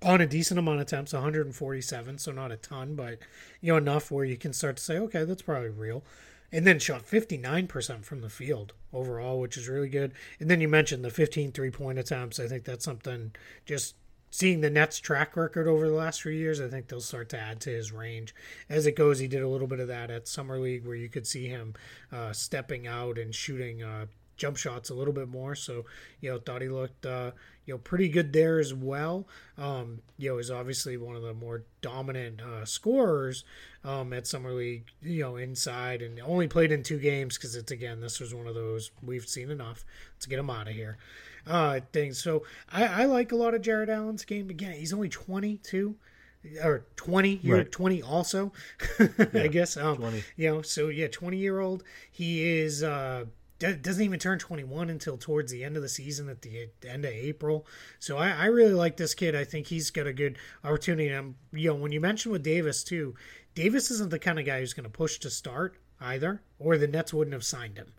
On 0.03 0.21
a 0.21 0.27
decent 0.27 0.59
amount 0.59 0.79
of 0.79 0.87
attempts, 0.87 1.13
147, 1.13 2.17
so 2.19 2.31
not 2.31 2.51
a 2.51 2.57
ton, 2.57 2.95
but 2.95 3.19
you 3.61 3.71
know 3.71 3.77
enough 3.77 4.11
where 4.11 4.25
you 4.25 4.37
can 4.37 4.53
start 4.53 4.77
to 4.77 4.83
say, 4.83 4.97
okay, 4.97 5.23
that's 5.23 5.41
probably 5.41 5.69
real 5.69 6.03
and 6.51 6.65
then 6.65 6.79
shot 6.79 7.05
59% 7.05 8.05
from 8.05 8.21
the 8.21 8.29
field 8.29 8.73
overall, 8.93 9.39
which 9.39 9.57
is 9.57 9.67
really 9.67 9.89
good. 9.89 10.13
And 10.39 10.49
then 10.49 10.61
you 10.61 10.67
mentioned 10.67 11.03
the 11.03 11.09
15 11.09 11.51
three 11.51 11.71
point 11.71 11.99
attempts. 11.99 12.39
I 12.39 12.47
think 12.47 12.63
that's 12.63 12.85
something 12.85 13.33
just 13.65 13.95
seeing 14.29 14.61
the 14.61 14.69
Nets 14.69 14.99
track 14.99 15.35
record 15.35 15.67
over 15.67 15.87
the 15.87 15.95
last 15.95 16.21
few 16.21 16.31
years, 16.31 16.59
I 16.59 16.67
think 16.67 16.87
they'll 16.87 16.99
start 16.99 17.29
to 17.29 17.39
add 17.39 17.59
to 17.61 17.69
his 17.69 17.91
range 17.91 18.35
as 18.69 18.85
it 18.85 18.95
goes. 18.95 19.19
He 19.19 19.27
did 19.27 19.41
a 19.41 19.47
little 19.47 19.67
bit 19.67 19.79
of 19.79 19.87
that 19.87 20.09
at 20.09 20.27
Summer 20.27 20.59
League 20.59 20.85
where 20.85 20.95
you 20.95 21.09
could 21.09 21.27
see 21.27 21.47
him 21.47 21.73
uh, 22.11 22.33
stepping 22.33 22.87
out 22.87 23.17
and 23.17 23.33
shooting 23.33 23.83
uh, 23.83 24.05
jump 24.37 24.57
shots 24.57 24.89
a 24.89 24.93
little 24.93 25.13
bit 25.13 25.27
more. 25.27 25.55
So, 25.55 25.85
you 26.21 26.31
know, 26.31 26.39
thought 26.39 26.61
he 26.61 26.69
looked, 26.69 27.05
uh, 27.05 27.31
you 27.65 27.73
know, 27.73 27.77
pretty 27.79 28.07
good 28.09 28.31
there 28.33 28.59
as 28.59 28.73
well. 28.73 29.27
Um, 29.57 30.01
you 30.17 30.29
know, 30.29 30.37
is 30.37 30.49
obviously 30.49 30.95
one 30.97 31.15
of 31.15 31.21
the 31.21 31.33
more 31.33 31.63
dominant 31.81 32.41
uh, 32.41 32.65
scorers 32.65 33.43
um, 33.83 34.13
at 34.13 34.27
Summer 34.27 34.53
League, 34.53 34.85
you 35.01 35.21
know, 35.21 35.35
inside 35.35 36.01
and 36.01 36.19
only 36.21 36.47
played 36.47 36.71
in 36.71 36.83
two 36.83 36.99
games 36.99 37.37
because 37.37 37.55
it's, 37.55 37.71
again, 37.71 37.99
this 37.99 38.19
was 38.19 38.33
one 38.33 38.47
of 38.47 38.55
those 38.55 38.91
we've 39.03 39.27
seen 39.27 39.51
enough. 39.51 39.83
to 40.19 40.29
get 40.29 40.39
him 40.39 40.49
out 40.49 40.67
of 40.67 40.73
here 40.73 40.97
uh, 41.49 41.79
things. 41.91 42.21
So 42.21 42.43
I, 42.71 42.85
I 42.85 43.05
like 43.05 43.31
a 43.31 43.35
lot 43.35 43.53
of 43.53 43.61
Jarrett 43.61 43.89
Allen's 43.89 44.25
game. 44.25 44.49
Again, 44.49 44.73
he's 44.73 44.93
only 44.93 45.09
22 45.09 45.95
or 46.63 46.85
20 46.95 47.39
you're 47.43 47.57
right. 47.57 47.71
20 47.71 48.03
also 48.03 48.53
yeah, 48.99 49.25
i 49.35 49.47
guess 49.47 49.75
um 49.75 49.97
20. 49.97 50.23
you 50.37 50.49
know 50.49 50.61
so 50.61 50.87
yeah 50.87 51.07
20 51.07 51.35
year 51.35 51.59
old 51.59 51.83
he 52.09 52.59
is 52.59 52.83
uh 52.83 53.25
doesn't 53.59 54.03
even 54.03 54.19
turn 54.19 54.39
21 54.39 54.89
until 54.89 55.17
towards 55.17 55.51
the 55.51 55.63
end 55.63 55.75
of 55.75 55.81
the 55.81 55.89
season 55.89 56.29
at 56.29 56.41
the 56.41 56.69
end 56.87 57.05
of 57.05 57.11
april. 57.11 57.65
So 57.99 58.17
i, 58.17 58.29
I 58.29 58.45
really 58.45 58.73
like 58.73 58.97
this 58.97 59.13
kid. 59.13 59.35
I 59.35 59.43
think 59.43 59.67
he's 59.67 59.89
got 59.89 60.07
a 60.07 60.13
good 60.13 60.37
opportunity. 60.63 61.09
And 61.09 61.19
um, 61.19 61.35
you 61.51 61.69
know 61.69 61.75
when 61.75 61.91
you 61.91 62.01
mentioned 62.01 62.31
with 62.31 62.43
davis 62.43 62.83
too 62.83 63.15
davis 63.55 63.89
isn't 63.91 64.11
the 64.11 64.19
kind 64.19 64.39
of 64.39 64.45
guy 64.45 64.59
who's 64.59 64.73
going 64.73 64.83
to 64.83 64.89
push 64.89 65.17
to 65.19 65.29
start 65.29 65.77
either 65.99 66.41
or 66.59 66.77
the 66.77 66.87
nets 66.87 67.13
wouldn't 67.13 67.33
have 67.33 67.43
signed 67.43 67.77
him. 67.77 67.93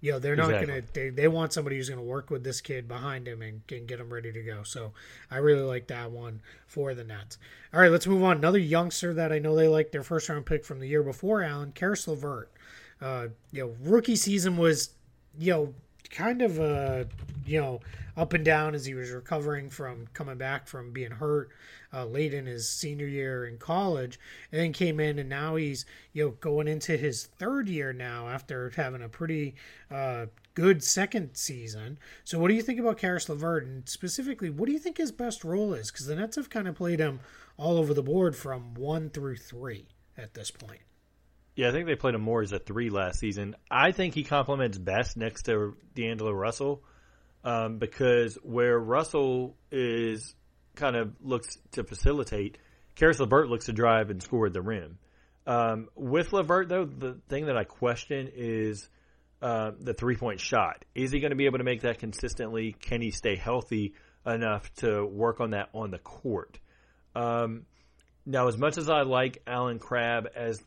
You 0.00 0.12
know 0.12 0.18
they're 0.18 0.36
not 0.36 0.50
exactly. 0.50 0.66
gonna 0.66 0.86
they, 0.92 1.08
they 1.08 1.28
want 1.28 1.54
somebody 1.54 1.76
who's 1.76 1.88
gonna 1.88 2.02
work 2.02 2.28
with 2.28 2.44
this 2.44 2.60
kid 2.60 2.86
behind 2.86 3.26
him 3.26 3.40
and 3.40 3.66
can 3.66 3.86
get 3.86 4.00
him 4.00 4.12
ready 4.12 4.32
to 4.32 4.42
go. 4.42 4.62
So 4.62 4.92
i 5.30 5.38
really 5.38 5.62
like 5.62 5.86
that 5.86 6.10
one 6.10 6.42
for 6.66 6.94
the 6.94 7.04
nets. 7.04 7.38
All 7.72 7.80
right 7.80 7.90
let's 7.90 8.06
move 8.06 8.22
on. 8.22 8.36
Another 8.36 8.58
youngster 8.58 9.14
that 9.14 9.32
i 9.32 9.38
know 9.38 9.56
they 9.56 9.68
like 9.68 9.92
their 9.92 10.02
first 10.02 10.28
round 10.28 10.44
pick 10.44 10.64
from 10.64 10.78
the 10.80 10.88
year 10.88 11.02
before 11.02 11.42
allen 11.42 11.72
Caris 11.72 12.06
LeVert 12.06 12.52
uh, 13.04 13.28
you 13.52 13.62
know 13.62 13.74
rookie 13.82 14.16
season 14.16 14.56
was 14.56 14.90
you 15.38 15.52
know 15.52 15.74
kind 16.10 16.42
of 16.42 16.60
uh 16.60 17.04
you 17.44 17.60
know 17.60 17.80
up 18.16 18.32
and 18.32 18.44
down 18.44 18.74
as 18.74 18.86
he 18.86 18.94
was 18.94 19.10
recovering 19.10 19.68
from 19.68 20.06
coming 20.12 20.38
back 20.38 20.66
from 20.66 20.92
being 20.92 21.10
hurt 21.10 21.50
uh, 21.94 22.04
late 22.04 22.34
in 22.34 22.46
his 22.46 22.68
senior 22.68 23.06
year 23.06 23.46
in 23.46 23.56
college, 23.56 24.18
and 24.50 24.60
then 24.60 24.72
came 24.72 24.98
in, 24.98 25.18
and 25.18 25.28
now 25.28 25.54
he's 25.56 25.86
you 26.12 26.24
know 26.24 26.30
going 26.40 26.66
into 26.66 26.96
his 26.96 27.24
third 27.24 27.68
year 27.68 27.92
now 27.92 28.28
after 28.28 28.70
having 28.76 29.02
a 29.02 29.08
pretty 29.08 29.54
uh, 29.90 30.26
good 30.54 30.82
second 30.82 31.30
season. 31.34 31.98
So, 32.24 32.38
what 32.38 32.48
do 32.48 32.54
you 32.54 32.62
think 32.62 32.80
about 32.80 32.98
Caris 32.98 33.28
LeVert, 33.28 33.64
and 33.64 33.88
specifically, 33.88 34.50
what 34.50 34.66
do 34.66 34.72
you 34.72 34.78
think 34.78 34.96
his 34.96 35.12
best 35.12 35.44
role 35.44 35.72
is? 35.74 35.90
Because 35.90 36.06
the 36.06 36.16
Nets 36.16 36.36
have 36.36 36.50
kind 36.50 36.66
of 36.66 36.74
played 36.74 36.98
him 36.98 37.20
all 37.56 37.78
over 37.78 37.94
the 37.94 38.02
board 38.02 38.34
from 38.34 38.74
one 38.74 39.10
through 39.10 39.36
three 39.36 39.86
at 40.16 40.34
this 40.34 40.50
point. 40.50 40.80
Yeah, 41.56 41.68
I 41.68 41.72
think 41.72 41.86
they 41.86 41.94
played 41.94 42.14
him 42.14 42.22
more 42.22 42.42
as 42.42 42.52
a 42.52 42.58
three 42.58 42.90
last 42.90 43.20
season. 43.20 43.54
I 43.70 43.92
think 43.92 44.14
he 44.14 44.24
complements 44.24 44.76
best 44.76 45.16
next 45.16 45.44
to 45.44 45.76
D'Angelo 45.94 46.32
Russell 46.32 46.82
um, 47.44 47.78
because 47.78 48.36
where 48.42 48.78
Russell 48.78 49.56
is 49.70 50.34
kind 50.74 50.96
of 50.96 51.14
looks 51.20 51.56
to 51.72 51.84
facilitate, 51.84 52.58
Caris 52.96 53.20
LeVert 53.20 53.48
looks 53.48 53.66
to 53.66 53.72
drive 53.72 54.10
and 54.10 54.22
score 54.22 54.46
at 54.46 54.52
the 54.52 54.62
rim. 54.62 54.98
Um, 55.46 55.88
with 55.94 56.32
LeVert, 56.32 56.68
though, 56.68 56.84
the 56.86 57.20
thing 57.28 57.46
that 57.46 57.56
I 57.56 57.64
question 57.64 58.30
is 58.34 58.88
uh, 59.42 59.72
the 59.78 59.94
three 59.94 60.16
point 60.16 60.40
shot. 60.40 60.84
Is 60.94 61.12
he 61.12 61.20
going 61.20 61.30
to 61.30 61.36
be 61.36 61.46
able 61.46 61.58
to 61.58 61.64
make 61.64 61.82
that 61.82 61.98
consistently? 61.98 62.72
Can 62.72 63.00
he 63.00 63.10
stay 63.10 63.36
healthy 63.36 63.94
enough 64.26 64.72
to 64.76 65.04
work 65.04 65.40
on 65.40 65.50
that 65.50 65.68
on 65.74 65.90
the 65.90 65.98
court? 65.98 66.58
Um, 67.14 67.66
now, 68.26 68.48
as 68.48 68.56
much 68.56 68.78
as 68.78 68.88
I 68.88 69.02
like 69.02 69.42
Allen 69.46 69.78
Crabbe 69.78 70.28
as 70.34 70.62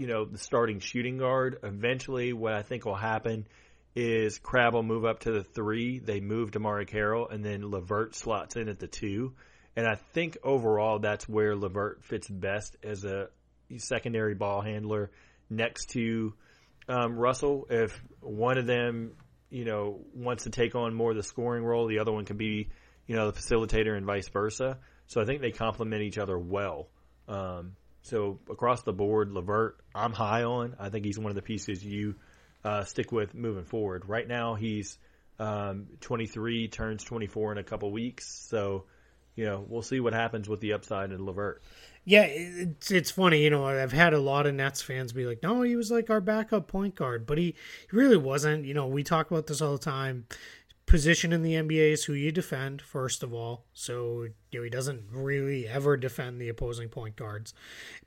you 0.00 0.06
know, 0.06 0.24
the 0.24 0.38
starting 0.38 0.80
shooting 0.80 1.18
guard. 1.18 1.58
Eventually, 1.62 2.32
what 2.32 2.54
I 2.54 2.62
think 2.62 2.86
will 2.86 2.96
happen 2.96 3.46
is 3.94 4.38
Crabbe 4.38 4.72
will 4.72 4.82
move 4.82 5.04
up 5.04 5.20
to 5.20 5.30
the 5.30 5.44
three. 5.44 5.98
They 5.98 6.20
move 6.20 6.52
DeMarre 6.52 6.86
Carroll, 6.86 7.28
and 7.28 7.44
then 7.44 7.70
LeVert 7.70 8.14
slots 8.14 8.56
in 8.56 8.70
at 8.70 8.78
the 8.78 8.86
two. 8.86 9.34
And 9.76 9.86
I 9.86 9.96
think 10.14 10.38
overall, 10.42 11.00
that's 11.00 11.28
where 11.28 11.54
LeVert 11.54 12.02
fits 12.02 12.26
best 12.28 12.78
as 12.82 13.04
a 13.04 13.28
secondary 13.76 14.34
ball 14.34 14.62
handler 14.62 15.10
next 15.50 15.90
to 15.90 16.32
um, 16.88 17.18
Russell. 17.18 17.66
If 17.68 18.02
one 18.20 18.56
of 18.56 18.64
them, 18.64 19.12
you 19.50 19.66
know, 19.66 20.00
wants 20.14 20.44
to 20.44 20.50
take 20.50 20.74
on 20.74 20.94
more 20.94 21.10
of 21.10 21.16
the 21.18 21.22
scoring 21.22 21.62
role. 21.62 21.88
The 21.88 21.98
other 21.98 22.12
one 22.12 22.24
can 22.24 22.38
be, 22.38 22.70
you 23.06 23.16
know, 23.16 23.30
the 23.30 23.38
facilitator 23.38 23.94
and 23.94 24.06
vice 24.06 24.28
versa. 24.28 24.78
So 25.08 25.20
I 25.20 25.26
think 25.26 25.42
they 25.42 25.50
complement 25.50 26.00
each 26.00 26.16
other 26.16 26.38
well. 26.38 26.88
Um, 27.28 27.76
so 28.02 28.38
across 28.50 28.82
the 28.82 28.92
board, 28.92 29.30
LeVert, 29.32 29.78
I'm 29.94 30.12
high 30.12 30.44
on. 30.44 30.76
I 30.78 30.88
think 30.88 31.04
he's 31.04 31.18
one 31.18 31.30
of 31.30 31.36
the 31.36 31.42
pieces 31.42 31.84
you 31.84 32.14
uh, 32.64 32.84
stick 32.84 33.12
with 33.12 33.34
moving 33.34 33.64
forward. 33.64 34.08
Right 34.08 34.26
now, 34.26 34.54
he's 34.54 34.98
um, 35.38 35.86
23, 36.00 36.68
turns 36.68 37.04
24 37.04 37.52
in 37.52 37.58
a 37.58 37.64
couple 37.64 37.90
weeks. 37.90 38.26
So, 38.48 38.84
you 39.36 39.44
know, 39.44 39.64
we'll 39.68 39.82
see 39.82 40.00
what 40.00 40.12
happens 40.12 40.48
with 40.48 40.60
the 40.60 40.72
upside 40.72 41.12
in 41.12 41.24
LeVert. 41.24 41.62
Yeah, 42.04 42.22
it's 42.22 42.90
it's 42.90 43.10
funny, 43.10 43.44
you 43.44 43.50
know. 43.50 43.66
I've 43.66 43.92
had 43.92 44.14
a 44.14 44.18
lot 44.18 44.46
of 44.46 44.54
Nets 44.54 44.80
fans 44.80 45.12
be 45.12 45.26
like, 45.26 45.42
"No, 45.42 45.60
he 45.60 45.76
was 45.76 45.90
like 45.90 46.08
our 46.08 46.22
backup 46.22 46.66
point 46.66 46.94
guard," 46.94 47.26
but 47.26 47.36
he, 47.36 47.54
he 47.90 47.96
really 47.96 48.16
wasn't. 48.16 48.64
You 48.64 48.72
know, 48.72 48.86
we 48.86 49.02
talk 49.04 49.30
about 49.30 49.46
this 49.46 49.60
all 49.60 49.72
the 49.72 49.78
time 49.78 50.24
position 50.90 51.32
in 51.32 51.42
the 51.42 51.54
NBA 51.54 51.92
is 51.92 52.04
who 52.04 52.14
you 52.14 52.32
defend 52.32 52.82
first 52.82 53.22
of 53.22 53.32
all. 53.32 53.64
So 53.72 54.26
you 54.50 54.58
know 54.58 54.64
he 54.64 54.70
doesn't 54.70 55.04
really 55.12 55.68
ever 55.68 55.96
defend 55.96 56.40
the 56.40 56.48
opposing 56.48 56.88
point 56.88 57.14
guards, 57.14 57.54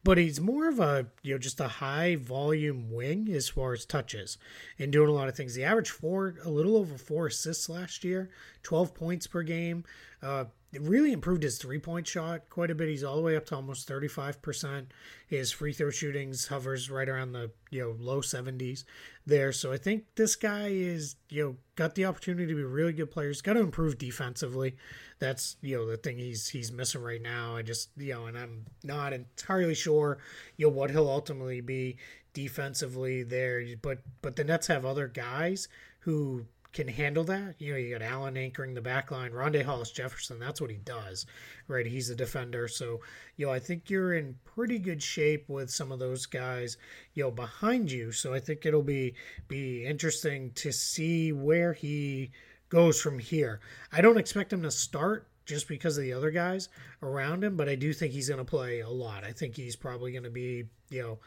but 0.04 0.18
he's 0.18 0.42
more 0.42 0.68
of 0.68 0.82
a 0.82 1.08
you 1.22 1.34
know 1.34 1.38
just 1.40 1.62
a 1.62 1.68
high 1.70 2.18
volume 2.18 2.92
wing 2.92 3.30
as 3.34 3.48
far 3.48 3.72
as 3.72 3.86
touches 3.86 4.38
and 4.78 4.92
doing 4.92 5.08
a 5.08 5.14
lot 5.14 5.30
of 5.30 5.36
things. 5.36 5.56
He 5.56 5.64
averaged 5.64 5.92
four, 5.92 6.36
a 6.44 6.50
little 6.50 6.76
over 6.76 6.98
four 6.98 7.28
assists 7.28 7.70
last 7.70 8.04
year, 8.04 8.30
twelve 8.64 8.94
points 8.94 9.28
per 9.28 9.44
game. 9.44 9.86
Uh, 10.22 10.46
really 10.80 11.12
improved 11.12 11.44
his 11.44 11.58
three 11.58 11.80
point 11.80 12.08
shot 12.08 12.50
quite 12.50 12.72
a 12.72 12.76
bit. 12.76 12.90
He's 12.90 13.04
all 13.04 13.16
the 13.16 13.22
way 13.22 13.36
up 13.36 13.46
to 13.48 13.56
almost 13.56 13.88
35%. 13.88 14.88
His 15.28 15.52
free 15.52 15.74
throw 15.74 15.90
shootings 15.90 16.48
hovers 16.48 16.90
right 16.90 17.08
around 17.08 17.34
the 17.34 17.52
you 17.70 17.82
know 17.82 17.96
low 18.00 18.22
70s 18.22 18.84
there. 19.26 19.52
So 19.52 19.72
I 19.72 19.78
think 19.78 20.06
this 20.16 20.36
guy 20.36 20.68
is 20.68 21.16
you 21.30 21.44
know 21.44 21.56
got 21.76 21.96
the 21.96 22.06
opportunity 22.06 22.48
to 22.48 22.56
be 22.56 22.62
a 22.62 22.68
really 22.68 22.94
good 22.94 23.12
player. 23.12 23.28
He's 23.28 23.42
got 23.42 23.54
to 23.54 23.60
improve 23.60 23.98
defensively. 23.98 24.76
That's 25.20 25.58
you 25.62 25.78
know 25.78 25.88
the 25.88 25.98
thing 25.98 26.18
he's 26.18 26.50
he's 26.50 26.72
missing 26.72 27.02
right 27.02 27.22
now. 27.22 27.56
I 27.56 27.62
just 27.62 27.90
you 27.98 28.14
know 28.14 28.26
and 28.26 28.38
I'm 28.38 28.66
not 28.84 29.14
entirely 29.14 29.76
sure 29.76 30.18
you 30.58 30.68
know 30.68 30.74
what 30.74 30.92
he'll 30.92 31.10
ultimately 31.10 31.62
be 31.62 31.98
defensively 32.34 33.24
there. 33.24 33.64
But 33.82 34.00
but 34.22 34.36
the 34.36 34.44
Nets 34.44 34.68
have 34.68 34.86
other 34.86 35.08
guys 35.08 35.68
who 36.00 36.46
can 36.74 36.88
handle 36.88 37.24
that. 37.26 37.56
You 37.60 37.74
know, 37.74 37.78
you 37.78 37.98
got 37.98 38.06
Allen 38.06 38.36
anchoring 38.36 38.74
the 38.74 38.82
back 38.82 39.12
line, 39.12 39.32
Rondae 39.32 39.64
Hollis 39.64 39.92
Jefferson. 39.92 40.40
That's 40.40 40.60
what 40.60 40.72
he 40.72 40.78
does, 40.78 41.26
right? 41.68 41.86
He's 41.86 42.10
a 42.10 42.16
defender. 42.16 42.68
So, 42.68 43.00
you 43.38 43.46
know, 43.46 43.54
I 43.54 43.60
think 43.60 43.90
you're 43.90 44.16
in 44.16 44.36
pretty 44.44 44.80
good 44.80 45.02
shape 45.02 45.48
with 45.48 45.70
some 45.70 45.92
of 45.92 46.00
those 46.00 46.26
guys, 46.26 46.78
you 47.14 47.24
know, 47.24 47.32
behind 47.32 47.92
you. 47.92 48.12
So 48.12 48.34
I 48.34 48.40
think 48.40 48.66
it'll 48.66 48.82
be 48.82 49.14
be 49.48 49.86
interesting 49.86 50.52
to 50.56 50.72
see 50.72 51.32
where 51.32 51.74
he 51.74 52.32
goes 52.70 53.00
from 53.00 53.20
here. 53.20 53.60
I 53.92 54.02
don't 54.02 54.18
expect 54.18 54.52
him 54.52 54.64
to 54.64 54.72
start 54.72 55.28
just 55.46 55.68
because 55.68 55.98
of 55.98 56.04
the 56.04 56.14
other 56.14 56.32
guys 56.32 56.70
around 57.02 57.44
him, 57.44 57.56
but 57.56 57.70
I 57.70 57.76
do 57.76 57.94
think 57.94 58.14
he's 58.14 58.30
going 58.30 58.40
to 58.40 58.46
play 58.46 58.80
a 58.80 58.90
lot. 58.90 59.24
I 59.24 59.32
think 59.32 59.56
he's 59.56 59.76
probably 59.76 60.12
going 60.12 60.24
to 60.24 60.30
be, 60.32 60.66
you 60.90 61.02
know, 61.02 61.20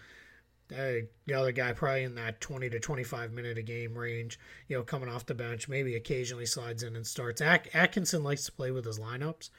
the 0.68 1.34
other 1.34 1.52
guy 1.52 1.72
probably 1.72 2.04
in 2.04 2.14
that 2.16 2.40
20 2.40 2.70
to 2.70 2.80
25 2.80 3.32
minute 3.32 3.58
a 3.58 3.62
game 3.62 3.96
range, 3.96 4.38
you 4.68 4.76
know, 4.76 4.82
coming 4.82 5.08
off 5.08 5.26
the 5.26 5.34
bench, 5.34 5.68
maybe 5.68 5.94
occasionally 5.94 6.46
slides 6.46 6.82
in 6.82 6.96
and 6.96 7.06
starts. 7.06 7.40
At- 7.40 7.74
Atkinson 7.74 8.24
likes 8.24 8.44
to 8.46 8.52
play 8.52 8.70
with 8.70 8.84
his 8.84 8.98
lineups 8.98 9.50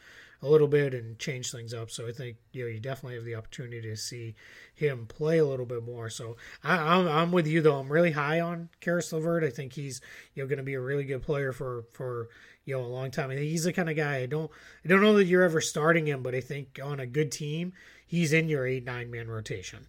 a 0.42 0.48
little 0.48 0.68
bit 0.68 0.94
and 0.94 1.18
change 1.18 1.52
things 1.52 1.74
up. 1.74 1.90
So 1.90 2.08
I 2.08 2.12
think, 2.12 2.38
you 2.52 2.64
know, 2.64 2.70
you 2.70 2.80
definitely 2.80 3.16
have 3.16 3.26
the 3.26 3.36
opportunity 3.36 3.82
to 3.82 3.96
see 3.96 4.36
him 4.76 5.08
play 5.08 5.40
a 5.40 5.46
little 5.46 5.66
bit 5.66 5.84
more. 5.84 6.10
So 6.10 6.38
I, 6.64 6.76
am 6.76 6.88
I'm, 6.88 7.08
I'm 7.08 7.32
with 7.32 7.48
you, 7.48 7.62
though. 7.62 7.80
I'm 7.80 7.92
really 7.92 8.12
high 8.12 8.40
on 8.40 8.70
Caris 8.80 9.12
LeVert. 9.12 9.44
I 9.44 9.50
think 9.50 9.74
he's, 9.74 10.02
you 10.36 10.44
know, 10.44 10.48
going 10.48 10.58
to 10.58 10.64
be 10.64 10.76
a 10.76 10.82
really 10.82 11.06
good 11.06 11.24
player 11.24 11.54
for, 11.54 11.86
for, 11.92 12.30
you 12.66 12.78
know, 12.78 12.84
a 12.84 12.88
long 12.88 13.10
time. 13.10 13.32
I 13.32 13.36
think 13.36 13.50
he's 13.50 13.64
the 13.64 13.74
kind 13.74 13.90
of 13.90 13.96
guy 13.96 14.18
I 14.18 14.26
don't, 14.28 14.52
I 14.86 14.88
don't 14.88 15.02
know 15.02 15.16
that 15.16 15.26
you're 15.26 15.44
ever 15.44 15.62
starting 15.62 16.08
him, 16.08 16.22
but 16.22 16.36
I 16.36 16.42
think 16.42 16.80
on 16.84 17.00
a 17.00 17.08
good 17.08 17.32
team, 17.32 17.74
he's 18.06 18.34
in 18.34 18.48
your 18.48 18.68
eight, 18.68 18.86
nine 18.86 19.10
man 19.10 19.28
rotation. 19.28 19.88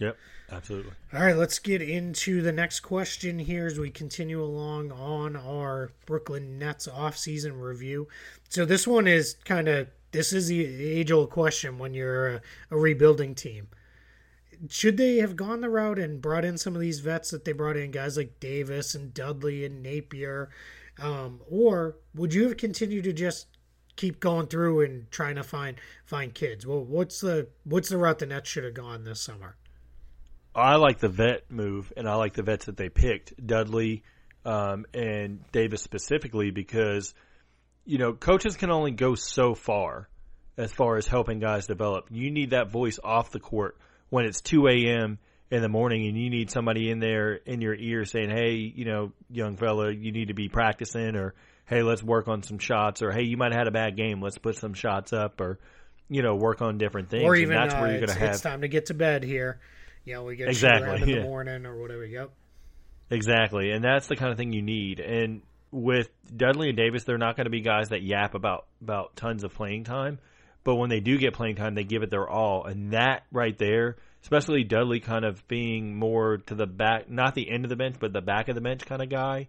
Yep, 0.00 0.16
absolutely. 0.50 0.92
All 1.12 1.22
right, 1.22 1.36
let's 1.36 1.58
get 1.58 1.80
into 1.80 2.42
the 2.42 2.52
next 2.52 2.80
question 2.80 3.38
here 3.38 3.66
as 3.66 3.78
we 3.78 3.90
continue 3.90 4.42
along 4.42 4.90
on 4.90 5.36
our 5.36 5.92
Brooklyn 6.04 6.58
Nets 6.58 6.88
offseason 6.88 7.60
review. 7.60 8.08
So 8.48 8.64
this 8.64 8.86
one 8.86 9.06
is 9.06 9.34
kind 9.44 9.68
of 9.68 9.88
this 10.10 10.32
is 10.32 10.48
the 10.48 10.64
age 10.64 11.10
old 11.10 11.30
question 11.30 11.78
when 11.78 11.92
you're 11.92 12.28
a, 12.28 12.40
a, 12.70 12.76
rebuilding 12.76 13.34
team. 13.34 13.68
Should 14.68 14.96
they 14.96 15.16
have 15.16 15.34
gone 15.34 15.60
the 15.60 15.68
route 15.68 15.98
and 15.98 16.22
brought 16.22 16.44
in 16.44 16.56
some 16.56 16.76
of 16.76 16.80
these 16.80 17.00
vets 17.00 17.30
that 17.30 17.44
they 17.44 17.52
brought 17.52 17.76
in, 17.76 17.90
guys 17.90 18.16
like 18.16 18.38
Davis 18.38 18.94
and 18.94 19.12
Dudley 19.12 19.64
and 19.64 19.82
Napier, 19.82 20.50
um, 21.00 21.40
or 21.50 21.96
would 22.14 22.32
you 22.32 22.44
have 22.44 22.56
continued 22.56 23.04
to 23.04 23.12
just 23.12 23.48
keep 23.96 24.20
going 24.20 24.46
through 24.46 24.82
and 24.82 25.10
trying 25.10 25.34
to 25.34 25.42
find 25.42 25.76
find 26.04 26.32
kids? 26.32 26.66
Well, 26.66 26.84
what's 26.84 27.20
the 27.20 27.48
what's 27.64 27.88
the 27.88 27.98
route 27.98 28.20
the 28.20 28.26
Nets 28.26 28.48
should 28.48 28.64
have 28.64 28.74
gone 28.74 29.04
this 29.04 29.20
summer? 29.20 29.56
I 30.54 30.76
like 30.76 30.98
the 30.98 31.08
vet 31.08 31.50
move, 31.50 31.92
and 31.96 32.08
I 32.08 32.14
like 32.14 32.34
the 32.34 32.42
vets 32.42 32.66
that 32.66 32.76
they 32.76 32.88
picked, 32.88 33.34
Dudley 33.44 34.04
um, 34.44 34.86
and 34.94 35.40
Davis 35.50 35.82
specifically, 35.82 36.50
because 36.50 37.14
you 37.84 37.98
know 37.98 38.12
coaches 38.12 38.56
can 38.56 38.70
only 38.70 38.92
go 38.92 39.14
so 39.14 39.54
far 39.54 40.08
as 40.56 40.72
far 40.72 40.96
as 40.96 41.06
helping 41.06 41.40
guys 41.40 41.66
develop. 41.66 42.06
You 42.10 42.30
need 42.30 42.50
that 42.50 42.70
voice 42.70 42.98
off 43.02 43.30
the 43.30 43.40
court 43.40 43.76
when 44.10 44.26
it's 44.26 44.40
two 44.40 44.68
a.m. 44.68 45.18
in 45.50 45.62
the 45.62 45.68
morning, 45.68 46.06
and 46.06 46.16
you 46.16 46.30
need 46.30 46.50
somebody 46.50 46.88
in 46.88 47.00
there 47.00 47.34
in 47.34 47.60
your 47.60 47.74
ear 47.74 48.04
saying, 48.04 48.30
"Hey, 48.30 48.52
you 48.52 48.84
know, 48.84 49.12
young 49.30 49.56
fella, 49.56 49.92
you 49.92 50.12
need 50.12 50.28
to 50.28 50.34
be 50.34 50.48
practicing," 50.48 51.16
or 51.16 51.34
"Hey, 51.66 51.82
let's 51.82 52.02
work 52.02 52.28
on 52.28 52.44
some 52.44 52.58
shots," 52.58 53.02
or 53.02 53.10
"Hey, 53.10 53.24
you 53.24 53.36
might 53.36 53.50
have 53.50 53.58
had 53.58 53.68
a 53.68 53.72
bad 53.72 53.96
game, 53.96 54.22
let's 54.22 54.38
put 54.38 54.56
some 54.56 54.74
shots 54.74 55.12
up," 55.12 55.40
or 55.40 55.58
you 56.08 56.22
know, 56.22 56.36
work 56.36 56.62
on 56.62 56.78
different 56.78 57.08
things. 57.08 57.24
Or 57.24 57.34
even, 57.34 57.56
and 57.56 57.64
that's 57.64 57.74
uh, 57.74 57.80
where 57.80 57.90
you're 57.90 58.06
going 58.06 58.12
to 58.12 58.18
have. 58.18 58.34
It's 58.34 58.40
time 58.40 58.60
to 58.60 58.68
get 58.68 58.86
to 58.86 58.94
bed 58.94 59.24
here 59.24 59.58
know, 60.12 60.24
we 60.24 60.36
get 60.36 60.48
exactly 60.48 60.88
around 60.88 61.02
in 61.02 61.08
yeah. 61.08 61.16
the 61.16 61.22
morning 61.22 61.64
or 61.64 61.80
whatever. 61.80 62.04
Yep. 62.04 62.30
Exactly, 63.10 63.70
and 63.70 63.82
that's 63.82 64.06
the 64.06 64.16
kind 64.16 64.32
of 64.32 64.38
thing 64.38 64.52
you 64.52 64.62
need. 64.62 65.00
And 65.00 65.42
with 65.70 66.08
Dudley 66.34 66.68
and 66.68 66.76
Davis, 66.76 67.04
they're 67.04 67.18
not 67.18 67.36
going 67.36 67.46
to 67.46 67.50
be 67.50 67.60
guys 67.60 67.88
that 67.88 68.02
yap 68.02 68.34
about 68.34 68.66
about 68.80 69.16
tons 69.16 69.44
of 69.44 69.52
playing 69.54 69.84
time, 69.84 70.18
but 70.62 70.76
when 70.76 70.88
they 70.88 71.00
do 71.00 71.18
get 71.18 71.34
playing 71.34 71.56
time, 71.56 71.74
they 71.74 71.84
give 71.84 72.02
it 72.02 72.10
their 72.10 72.28
all. 72.28 72.64
And 72.64 72.92
that 72.92 73.24
right 73.32 73.56
there, 73.58 73.96
especially 74.22 74.64
Dudley, 74.64 75.00
kind 75.00 75.24
of 75.24 75.46
being 75.48 75.96
more 75.96 76.38
to 76.46 76.54
the 76.54 76.66
back, 76.66 77.10
not 77.10 77.34
the 77.34 77.50
end 77.50 77.64
of 77.64 77.68
the 77.68 77.76
bench, 77.76 77.96
but 78.00 78.12
the 78.12 78.22
back 78.22 78.48
of 78.48 78.54
the 78.54 78.60
bench 78.60 78.86
kind 78.86 79.02
of 79.02 79.10
guy, 79.10 79.48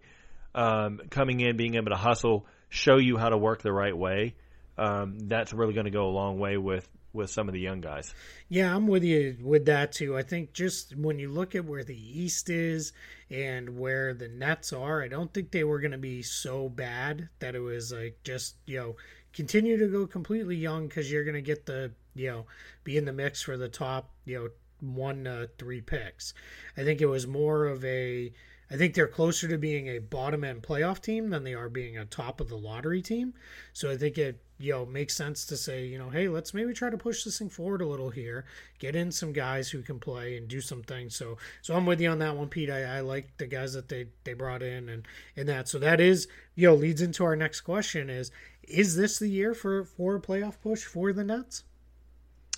um, 0.54 1.00
coming 1.10 1.40
in, 1.40 1.56
being 1.56 1.76
able 1.76 1.90
to 1.90 1.96
hustle, 1.96 2.46
show 2.68 2.98
you 2.98 3.16
how 3.16 3.30
to 3.30 3.38
work 3.38 3.62
the 3.62 3.72
right 3.72 3.96
way. 3.96 4.34
Um, 4.76 5.18
that's 5.20 5.54
really 5.54 5.72
going 5.72 5.86
to 5.86 5.90
go 5.90 6.06
a 6.06 6.12
long 6.12 6.38
way 6.38 6.58
with 6.58 6.86
with 7.16 7.30
some 7.30 7.48
of 7.48 7.54
the 7.54 7.60
young 7.60 7.80
guys. 7.80 8.14
Yeah, 8.48 8.74
I'm 8.74 8.86
with 8.86 9.02
you 9.02 9.36
with 9.42 9.64
that 9.66 9.92
too. 9.92 10.16
I 10.16 10.22
think 10.22 10.52
just 10.52 10.94
when 10.96 11.18
you 11.18 11.30
look 11.30 11.54
at 11.54 11.64
where 11.64 11.82
the 11.82 11.96
East 11.96 12.48
is 12.48 12.92
and 13.30 13.78
where 13.78 14.14
the 14.14 14.28
Nets 14.28 14.72
are, 14.72 15.02
I 15.02 15.08
don't 15.08 15.32
think 15.34 15.50
they 15.50 15.64
were 15.64 15.80
going 15.80 15.92
to 15.92 15.98
be 15.98 16.22
so 16.22 16.68
bad 16.68 17.28
that 17.40 17.54
it 17.54 17.60
was 17.60 17.92
like 17.92 18.18
just, 18.22 18.56
you 18.66 18.78
know, 18.78 18.96
continue 19.32 19.76
to 19.76 19.88
go 19.88 20.06
completely 20.06 20.56
young 20.56 20.86
because 20.86 21.10
you're 21.10 21.24
going 21.24 21.34
to 21.34 21.42
get 21.42 21.66
the, 21.66 21.90
you 22.14 22.30
know, 22.30 22.46
be 22.84 22.96
in 22.96 23.04
the 23.04 23.12
mix 23.12 23.42
for 23.42 23.56
the 23.56 23.68
top, 23.68 24.10
you 24.24 24.38
know, 24.38 24.48
one, 24.80 25.48
three 25.58 25.80
picks. 25.80 26.34
I 26.76 26.84
think 26.84 27.00
it 27.00 27.06
was 27.06 27.26
more 27.26 27.66
of 27.66 27.84
a, 27.84 28.32
I 28.70 28.76
think 28.76 28.94
they're 28.94 29.06
closer 29.06 29.48
to 29.48 29.58
being 29.58 29.88
a 29.88 29.98
bottom 29.98 30.44
end 30.44 30.62
playoff 30.62 31.00
team 31.00 31.30
than 31.30 31.44
they 31.44 31.54
are 31.54 31.68
being 31.68 31.98
a 31.98 32.04
top 32.04 32.40
of 32.40 32.48
the 32.48 32.58
lottery 32.58 33.02
team. 33.02 33.34
So 33.72 33.90
I 33.90 33.96
think 33.96 34.18
it 34.18 34.40
you 34.58 34.72
know 34.72 34.86
makes 34.86 35.14
sense 35.14 35.44
to 35.44 35.56
say 35.56 35.84
you 35.86 35.98
know 35.98 36.08
hey 36.08 36.28
let's 36.28 36.54
maybe 36.54 36.72
try 36.72 36.88
to 36.88 36.96
push 36.96 37.24
this 37.24 37.38
thing 37.38 37.48
forward 37.48 37.82
a 37.82 37.86
little 37.86 38.10
here 38.10 38.44
get 38.78 38.96
in 38.96 39.10
some 39.10 39.32
guys 39.32 39.70
who 39.70 39.82
can 39.82 39.98
play 39.98 40.36
and 40.36 40.48
do 40.48 40.60
some 40.60 40.82
things. 40.82 41.16
So 41.16 41.38
so 41.62 41.74
i'm 41.74 41.86
with 41.86 42.00
you 42.00 42.10
on 42.10 42.18
that 42.20 42.36
one 42.36 42.48
pete. 42.48 42.70
I, 42.70 42.98
I 42.98 43.00
like 43.00 43.36
the 43.38 43.46
guys 43.46 43.72
that 43.74 43.88
they 43.88 44.06
they 44.24 44.34
brought 44.34 44.62
in 44.62 44.88
and 44.88 45.06
and 45.36 45.48
that. 45.48 45.68
So 45.68 45.78
that 45.80 46.00
is 46.00 46.28
you 46.54 46.68
know 46.68 46.74
leads 46.74 47.02
into 47.02 47.24
our 47.24 47.36
next 47.36 47.62
question 47.62 48.10
is 48.10 48.30
is 48.62 48.96
this 48.96 49.18
the 49.18 49.28
year 49.28 49.54
for 49.54 49.84
for 49.84 50.16
a 50.16 50.20
playoff 50.20 50.54
push 50.62 50.84
for 50.84 51.12
the 51.12 51.24
nets? 51.24 51.64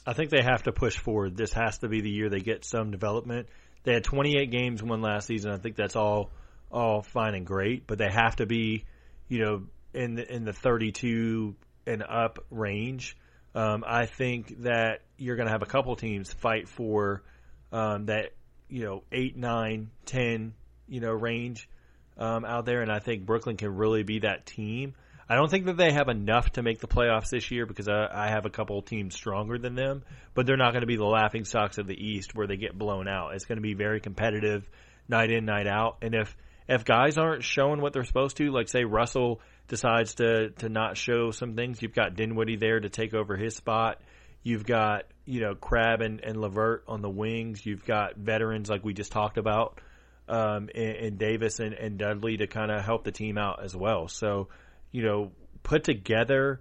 I 0.07 0.15
think 0.15 0.31
they 0.31 0.43
have 0.43 0.63
to 0.63 0.73
push 0.73 0.97
forward. 0.97 1.37
This 1.37 1.53
has 1.53 1.79
to 1.79 1.89
be 1.89 2.01
the 2.01 2.11
year 2.11 2.31
they 2.31 2.41
get 2.41 2.65
some 2.65 2.91
development. 2.91 3.49
They 3.83 3.93
had 3.93 4.05
28 4.05 4.51
games 4.51 4.83
won 4.83 5.03
last 5.03 5.27
season. 5.27 5.53
I 5.53 5.59
think 5.59 5.77
that's 5.77 5.97
all 5.97 6.31
all 6.71 7.01
fine 7.01 7.35
and 7.35 7.47
great 7.47 7.87
but 7.87 7.97
they 7.97 8.11
have 8.11 8.37
to 8.37 8.45
be 8.45 8.85
you 9.27 9.39
know 9.39 9.63
in 9.95 10.17
the, 10.17 10.35
in 10.35 10.45
the 10.45 10.53
32 10.53 11.57
and 11.89 12.03
up 12.03 12.39
range. 12.51 13.17
Um, 13.55 13.83
I 13.87 14.07
think 14.07 14.63
that 14.63 15.01
you're 15.17 15.37
going 15.37 15.47
to 15.47 15.53
have 15.53 15.63
a 15.63 15.67
couple 15.67 15.97
teams 15.97 16.33
fight 16.33 16.69
for 16.69 17.23
um, 17.73 18.07
that, 18.07 18.35
you 18.69 18.85
know, 18.85 19.03
eight, 19.11 19.37
nine, 19.37 19.91
ten, 20.05 20.55
you 20.87 21.01
know, 21.01 21.13
range 21.13 21.69
um, 22.19 22.45
out 22.45 22.67
there, 22.67 22.83
and 22.83 22.93
I 22.93 22.99
think 22.99 23.25
Brooklyn 23.25 23.57
can 23.57 23.75
really 23.75 24.03
be 24.03 24.21
that 24.21 24.47
team. 24.47 24.95
I 25.29 25.35
don't 25.35 25.51
think 25.51 25.67
that 25.67 25.77
they 25.77 25.93
have 25.93 26.09
enough 26.09 26.53
to 26.53 26.63
make 26.63 26.81
the 26.81 26.89
playoffs 26.89 27.29
this 27.31 27.51
year 27.51 27.67
because 27.67 27.89
I, 27.89 28.09
I 28.11 28.29
have 28.29 28.47
a 28.47 28.51
couple 28.51 28.81
teams 28.81 29.15
stronger 29.15 29.59
than 29.59 29.75
them, 29.75 30.03
but 30.35 30.47
they're 30.47 30.57
not 30.57 30.73
going 30.73 30.81
to 30.81 30.87
be 30.87 30.97
the 30.97 31.05
laughing 31.05 31.45
stocks 31.45 31.79
of 31.79 31.87
the 31.87 31.95
East 31.95 32.35
where 32.35 32.47
they 32.47 32.57
get 32.57 32.77
blown 32.77 33.09
out. 33.09 33.35
It's 33.35 33.45
going 33.45 33.59
to 33.59 33.63
be 33.63 33.75
very 33.75 34.01
competitive, 34.01 34.69
night 35.09 35.31
in, 35.31 35.45
night 35.45 35.67
out, 35.67 35.99
and 36.03 36.15
if 36.15 36.37
if 36.69 36.85
guys 36.85 37.17
aren't 37.17 37.45
showing 37.45 37.81
what 37.81 37.93
they're 37.95 38.05
supposed 38.05 38.37
to, 38.37 38.51
like 38.51 38.69
say 38.69 38.85
Russell 38.85 39.41
decides 39.69 40.15
to 40.17 40.51
to 40.51 40.69
not 40.69 40.97
show 40.97 41.31
some 41.31 41.55
things, 41.55 41.81
you've 41.81 41.95
got 41.95 42.17
Dinwiddie 42.17 42.57
there 42.57 42.81
to 42.81 42.89
take 42.89 43.15
over 43.15 43.37
his 43.37 43.55
spot. 43.55 44.01
You've 44.43 44.67
got 44.67 45.05
you 45.25 45.41
know 45.41 45.55
Crabbe 45.55 46.01
and, 46.01 46.21
and 46.21 46.41
LeVert 46.41 46.85
on 46.89 47.03
the 47.03 47.11
wings. 47.11 47.65
You've 47.65 47.85
got 47.85 48.17
veterans 48.17 48.69
like 48.69 48.85
we 48.85 48.95
just 48.95 49.13
talked 49.13 49.39
about, 49.39 49.81
um, 50.29 50.69
and, 50.75 50.97
and 50.97 51.19
Davis 51.19 51.61
and, 51.61 51.75
and 51.75 51.99
Dudley 51.99 52.39
to 52.39 52.47
kind 52.47 52.71
of 52.71 52.85
help 52.85 53.05
the 53.05 53.13
team 53.13 53.39
out 53.39 53.63
as 53.63 53.77
well. 53.77 54.09
So 54.09 54.49
you 54.91 55.03
know, 55.03 55.33
put 55.63 55.85
together 55.85 56.61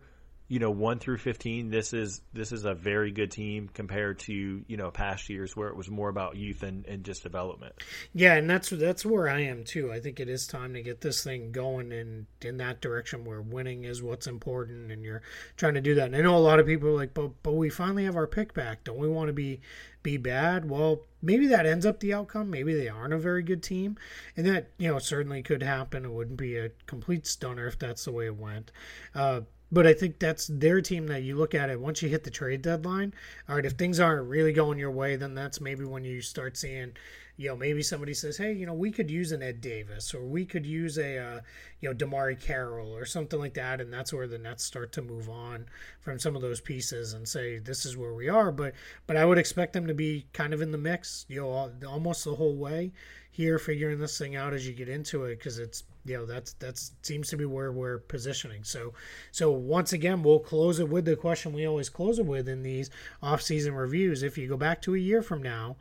you 0.49 0.59
know, 0.59 0.71
one 0.71 0.99
through 0.99 1.17
fifteen, 1.17 1.69
this 1.69 1.91
is 1.93 2.21
this 2.33 2.53
is 2.53 2.63
a 2.63 2.73
very 2.73 3.11
good 3.11 3.31
team 3.31 3.69
compared 3.73 4.19
to 4.19 4.63
you 4.65 4.77
know 4.77 4.91
past 4.91 5.29
years 5.29 5.57
where 5.57 5.67
it 5.67 5.75
was 5.75 5.89
more 5.89 6.07
about 6.07 6.37
youth 6.37 6.63
and, 6.63 6.85
and 6.85 7.03
just 7.03 7.23
development. 7.23 7.73
Yeah, 8.13 8.35
and 8.35 8.49
that's 8.49 8.69
that's 8.69 9.05
where 9.05 9.27
I 9.27 9.41
am 9.41 9.65
too. 9.65 9.91
I 9.91 9.99
think 9.99 10.19
it 10.21 10.29
is 10.29 10.47
time 10.47 10.73
to 10.73 10.81
get 10.81 11.01
this 11.01 11.21
thing 11.21 11.51
going 11.51 11.91
in 11.91 12.27
in 12.41 12.57
that 12.57 12.79
direction 12.79 13.25
where 13.25 13.41
winning 13.41 13.83
is 13.83 14.01
what's 14.01 14.25
important, 14.25 14.89
and 14.91 15.03
you're 15.03 15.21
trying 15.57 15.73
to 15.73 15.81
do 15.81 15.95
that. 15.95 16.05
And 16.05 16.15
I 16.15 16.21
know 16.21 16.37
a 16.37 16.39
lot 16.39 16.59
of 16.59 16.65
people 16.65 16.89
are 16.89 16.95
like, 16.95 17.13
but 17.13 17.43
but 17.43 17.53
we 17.53 17.69
finally 17.69 18.05
have 18.05 18.15
our 18.15 18.27
pick 18.27 18.53
back. 18.53 18.85
Don't 18.85 18.97
we 18.97 19.09
want 19.09 19.27
to 19.27 19.33
be 19.33 19.59
be 20.01 20.15
bad? 20.15 20.69
Well, 20.69 21.01
maybe 21.21 21.47
that 21.47 21.65
ends 21.65 21.85
up 21.85 21.99
the 21.99 22.13
outcome. 22.13 22.49
Maybe 22.49 22.73
they 22.73 22.87
aren't 22.87 23.13
a 23.13 23.17
very 23.17 23.43
good 23.43 23.61
team, 23.61 23.97
and 24.37 24.45
that 24.45 24.69
you 24.77 24.87
know 24.87 24.99
certainly 24.99 25.43
could 25.43 25.61
happen. 25.61 26.05
It 26.05 26.11
wouldn't 26.11 26.37
be 26.37 26.55
a 26.55 26.69
complete 26.85 27.27
stunner 27.27 27.67
if 27.67 27.77
that's 27.77 28.05
the 28.05 28.13
way 28.13 28.27
it 28.27 28.37
went. 28.37 28.71
Uh, 29.13 29.41
but 29.71 29.85
I 29.85 29.93
think 29.93 30.19
that's 30.19 30.47
their 30.47 30.81
team 30.81 31.07
that 31.07 31.23
you 31.23 31.35
look 31.35 31.53
at 31.53 31.69
it 31.69 31.79
once 31.79 32.01
you 32.01 32.09
hit 32.09 32.23
the 32.23 32.31
trade 32.31 32.61
deadline. 32.61 33.13
All 33.49 33.55
right, 33.55 33.65
if 33.65 33.73
things 33.73 33.99
aren't 33.99 34.27
really 34.27 34.53
going 34.53 34.79
your 34.79 34.91
way, 34.91 35.15
then 35.15 35.35
that's 35.35 35.59
maybe 35.59 35.83
when 35.83 36.03
you 36.03 36.21
start 36.21 36.55
seeing, 36.55 36.93
you 37.35 37.49
know, 37.49 37.55
maybe 37.55 37.83
somebody 37.83 38.13
says, 38.13 38.37
hey, 38.37 38.53
you 38.53 38.65
know, 38.65 38.73
we 38.73 38.91
could 38.91 39.11
use 39.11 39.31
an 39.31 39.43
Ed 39.43 39.59
Davis 39.59 40.13
or 40.13 40.25
we 40.25 40.45
could 40.45 40.65
use 40.65 40.97
a, 40.97 41.17
uh, 41.17 41.39
you 41.81 41.89
know, 41.89 41.95
DeMarre 41.95 42.39
Carroll 42.39 42.95
or 42.95 43.05
something 43.05 43.39
like 43.39 43.53
that. 43.55 43.81
And 43.81 43.91
that's 43.91 44.13
where 44.13 44.27
the 44.27 44.37
Nets 44.37 44.63
start 44.63 44.91
to 44.93 45.01
move 45.01 45.29
on 45.29 45.65
from 45.99 46.17
some 46.17 46.35
of 46.35 46.41
those 46.41 46.61
pieces 46.61 47.13
and 47.13 47.27
say, 47.27 47.59
this 47.59 47.85
is 47.85 47.97
where 47.97 48.13
we 48.13 48.29
are. 48.29 48.51
But, 48.51 48.73
but 49.05 49.17
I 49.17 49.25
would 49.25 49.37
expect 49.37 49.73
them 49.73 49.87
to 49.87 49.93
be 49.93 50.27
kind 50.33 50.53
of 50.53 50.61
in 50.61 50.71
the 50.71 50.77
mix, 50.77 51.25
you 51.27 51.41
know, 51.41 51.71
almost 51.85 52.23
the 52.23 52.35
whole 52.35 52.55
way 52.55 52.93
here, 53.37 53.59
figuring 53.59 53.99
this 53.99 54.17
thing 54.17 54.35
out 54.35 54.55
as 54.55 54.67
you 54.67 54.73
get 54.73 54.89
into 54.89 55.25
it 55.25 55.37
because 55.37 55.59
it's 55.59 55.83
you 56.05 56.17
know 56.17 56.25
that's 56.25 56.53
that's 56.53 56.93
seems 57.03 57.29
to 57.29 57.37
be 57.37 57.45
where 57.45 57.71
we're 57.71 57.99
positioning. 57.99 58.63
So 58.63 58.93
so 59.31 59.51
once 59.51 59.93
again, 59.93 60.23
we'll 60.23 60.39
close 60.39 60.79
it 60.79 60.89
with 60.89 61.05
the 61.05 61.15
question 61.15 61.53
we 61.53 61.67
always 61.67 61.87
close 61.87 62.17
it 62.17 62.25
with 62.25 62.49
in 62.49 62.63
these 62.63 62.89
off-season 63.21 63.75
reviews. 63.75 64.23
If 64.23 64.39
you 64.39 64.47
go 64.47 64.57
back 64.57 64.81
to 64.81 64.95
a 64.95 64.97
year 64.97 65.21
from 65.21 65.43
now, 65.43 65.75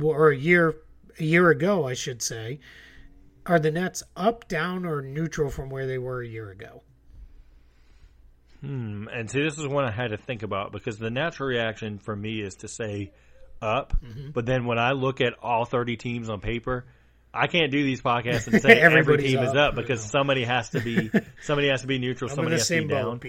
or 0.00 0.30
a 0.30 0.36
year 0.36 0.76
a 1.18 1.24
year 1.24 1.50
ago, 1.50 1.84
I 1.84 1.94
should 1.94 2.22
say, 2.22 2.60
are 3.44 3.58
the 3.58 3.72
Nets 3.72 4.04
up, 4.16 4.46
down, 4.46 4.86
or 4.86 5.02
neutral 5.02 5.50
from 5.50 5.68
where 5.68 5.88
they 5.88 5.98
were 5.98 6.22
a 6.22 6.28
year 6.28 6.48
ago? 6.48 6.84
Hmm. 8.60 9.08
And 9.12 9.28
see, 9.28 9.42
this 9.42 9.58
is 9.58 9.66
one 9.66 9.84
I 9.84 9.90
had 9.90 10.12
to 10.12 10.16
think 10.16 10.44
about 10.44 10.70
because 10.70 10.98
the 10.98 11.10
natural 11.10 11.48
reaction 11.48 11.98
for 11.98 12.14
me 12.14 12.40
is 12.40 12.54
to 12.56 12.68
say 12.68 13.10
up, 13.62 13.94
mm-hmm. 14.04 14.30
but 14.32 14.44
then 14.44 14.66
when 14.66 14.78
I 14.78 14.92
look 14.92 15.20
at 15.20 15.34
all 15.42 15.64
thirty 15.64 15.96
teams 15.96 16.28
on 16.28 16.40
paper 16.40 16.84
I 17.34 17.46
can't 17.46 17.70
do 17.70 17.82
these 17.82 18.02
podcasts 18.02 18.46
and 18.46 18.60
say 18.62 18.78
every 18.78 19.04
team 19.18 19.38
up, 19.38 19.44
is 19.44 19.54
up 19.54 19.74
because 19.74 20.02
somebody 20.02 20.44
has 20.44 20.70
to 20.70 20.80
be 20.80 21.10
somebody 21.42 21.68
has 21.68 21.80
to 21.82 21.86
be 21.86 21.98
neutral, 21.98 22.28
somebody 22.28 22.56
has 22.56 22.68
to 22.68 22.82
be 22.82 22.88
down. 22.88 23.20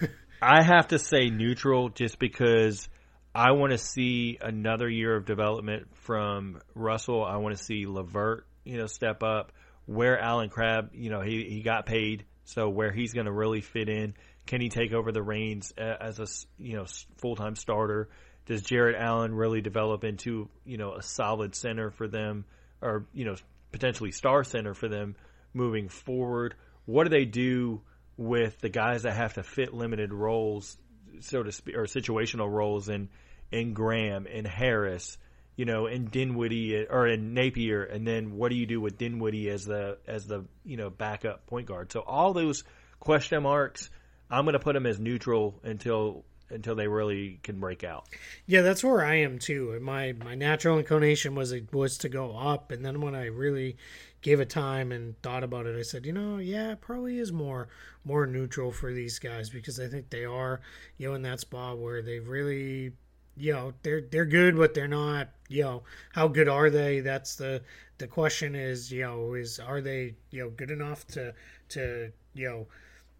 I 0.42 0.62
have 0.62 0.88
to 0.88 0.98
say 0.98 1.28
neutral 1.28 1.90
just 1.90 2.18
because 2.18 2.88
I 3.34 3.52
want 3.52 3.72
to 3.72 3.78
see 3.78 4.38
another 4.40 4.88
year 4.88 5.14
of 5.14 5.24
development 5.24 5.88
from 5.98 6.60
Russell. 6.74 7.24
I 7.24 7.36
want 7.36 7.56
to 7.56 7.62
see 7.62 7.86
LeVert, 7.86 8.46
you 8.64 8.78
know, 8.78 8.86
step 8.86 9.22
up. 9.22 9.52
Where 9.84 10.18
Allen 10.18 10.48
Crabbe, 10.48 10.90
you 10.94 11.10
know, 11.10 11.20
he 11.20 11.44
he 11.44 11.62
got 11.62 11.86
paid, 11.86 12.24
so 12.44 12.68
where 12.68 12.92
he's 12.92 13.12
going 13.12 13.26
to 13.26 13.32
really 13.32 13.60
fit 13.60 13.88
in. 13.88 14.14
Can 14.46 14.60
he 14.60 14.68
take 14.68 14.92
over 14.92 15.12
the 15.12 15.22
reins 15.22 15.72
as 15.76 16.18
a 16.18 16.26
you 16.62 16.76
know 16.76 16.86
full 17.18 17.36
time 17.36 17.56
starter? 17.56 18.08
Does 18.46 18.62
Jarrett 18.62 18.96
Allen 18.98 19.34
really 19.34 19.60
develop 19.60 20.04
into 20.04 20.48
you 20.64 20.76
know 20.76 20.94
a 20.94 21.02
solid 21.02 21.54
center 21.54 21.90
for 21.90 22.08
them? 22.08 22.44
or 22.82 23.06
you 23.14 23.24
know 23.24 23.36
potentially 23.70 24.10
star 24.10 24.44
center 24.44 24.74
for 24.74 24.88
them 24.88 25.14
moving 25.54 25.88
forward. 25.88 26.54
What 26.84 27.04
do 27.04 27.10
they 27.10 27.24
do 27.24 27.80
with 28.16 28.60
the 28.60 28.68
guys 28.68 29.04
that 29.04 29.14
have 29.14 29.34
to 29.34 29.42
fit 29.42 29.72
limited 29.72 30.12
roles, 30.12 30.76
so 31.20 31.42
to 31.42 31.52
speak, 31.52 31.76
or 31.76 31.84
situational 31.84 32.50
roles 32.50 32.88
in 32.88 33.08
in 33.50 33.72
Graham 33.72 34.26
and 34.30 34.46
Harris, 34.46 35.16
you 35.56 35.64
know, 35.64 35.86
in 35.86 36.06
Dinwiddie 36.06 36.86
or 36.90 37.06
in 37.06 37.34
Napier, 37.34 37.84
and 37.84 38.06
then 38.06 38.36
what 38.36 38.50
do 38.50 38.56
you 38.56 38.66
do 38.66 38.80
with 38.80 38.98
Dinwiddie 38.98 39.48
as 39.48 39.64
the 39.64 39.98
as 40.06 40.26
the 40.26 40.44
you 40.64 40.76
know 40.76 40.90
backup 40.90 41.46
point 41.46 41.66
guard? 41.66 41.92
So 41.92 42.00
all 42.00 42.32
those 42.32 42.64
question 42.98 43.42
marks, 43.42 43.88
I'm 44.30 44.44
going 44.44 44.54
to 44.54 44.58
put 44.58 44.74
them 44.74 44.86
as 44.86 44.98
neutral 44.98 45.60
until 45.62 46.24
until 46.52 46.74
they 46.74 46.88
really 46.88 47.40
can 47.42 47.58
break 47.58 47.84
out. 47.84 48.06
Yeah, 48.46 48.62
that's 48.62 48.84
where 48.84 49.04
I 49.04 49.16
am 49.16 49.38
too. 49.38 49.78
My 49.80 50.12
my 50.12 50.34
natural 50.34 50.78
inclination 50.78 51.34
was 51.34 51.52
it 51.52 51.72
was 51.72 51.98
to 51.98 52.08
go 52.08 52.36
up, 52.36 52.70
and 52.70 52.84
then 52.84 53.00
when 53.00 53.14
I 53.14 53.26
really 53.26 53.76
gave 54.20 54.40
it 54.40 54.50
time 54.50 54.92
and 54.92 55.20
thought 55.22 55.42
about 55.42 55.66
it, 55.66 55.76
I 55.76 55.82
said, 55.82 56.06
you 56.06 56.12
know, 56.12 56.38
yeah, 56.38 56.72
it 56.72 56.80
probably 56.80 57.18
is 57.18 57.32
more 57.32 57.68
more 58.04 58.26
neutral 58.26 58.72
for 58.72 58.92
these 58.92 59.18
guys 59.18 59.50
because 59.50 59.78
I 59.80 59.88
think 59.88 60.10
they 60.10 60.24
are, 60.24 60.60
you 60.98 61.08
know, 61.08 61.14
in 61.14 61.22
that 61.22 61.40
spot 61.40 61.78
where 61.78 62.02
they 62.02 62.18
really 62.20 62.92
you 63.36 63.52
know 63.52 63.72
they're 63.82 64.02
they're 64.10 64.26
good 64.26 64.56
but 64.56 64.74
they're 64.74 64.86
not 64.88 65.28
you 65.48 65.62
know 65.62 65.82
how 66.12 66.28
good 66.28 66.48
are 66.48 66.68
they 66.68 67.00
that's 67.00 67.36
the 67.36 67.62
the 67.98 68.06
question 68.06 68.54
is 68.54 68.92
you 68.92 69.02
know 69.02 69.34
is 69.34 69.58
are 69.58 69.80
they 69.80 70.14
you 70.30 70.42
know 70.42 70.50
good 70.50 70.70
enough 70.70 71.06
to 71.06 71.32
to 71.68 72.12
you 72.34 72.48
know 72.48 72.66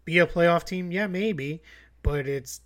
be 0.05 0.19
a 0.19 0.27
playoff 0.27 0.63
team 0.65 0.91
yeah 0.91 1.07
maybe 1.07 1.61
but 2.03 2.27
it's 2.27 2.61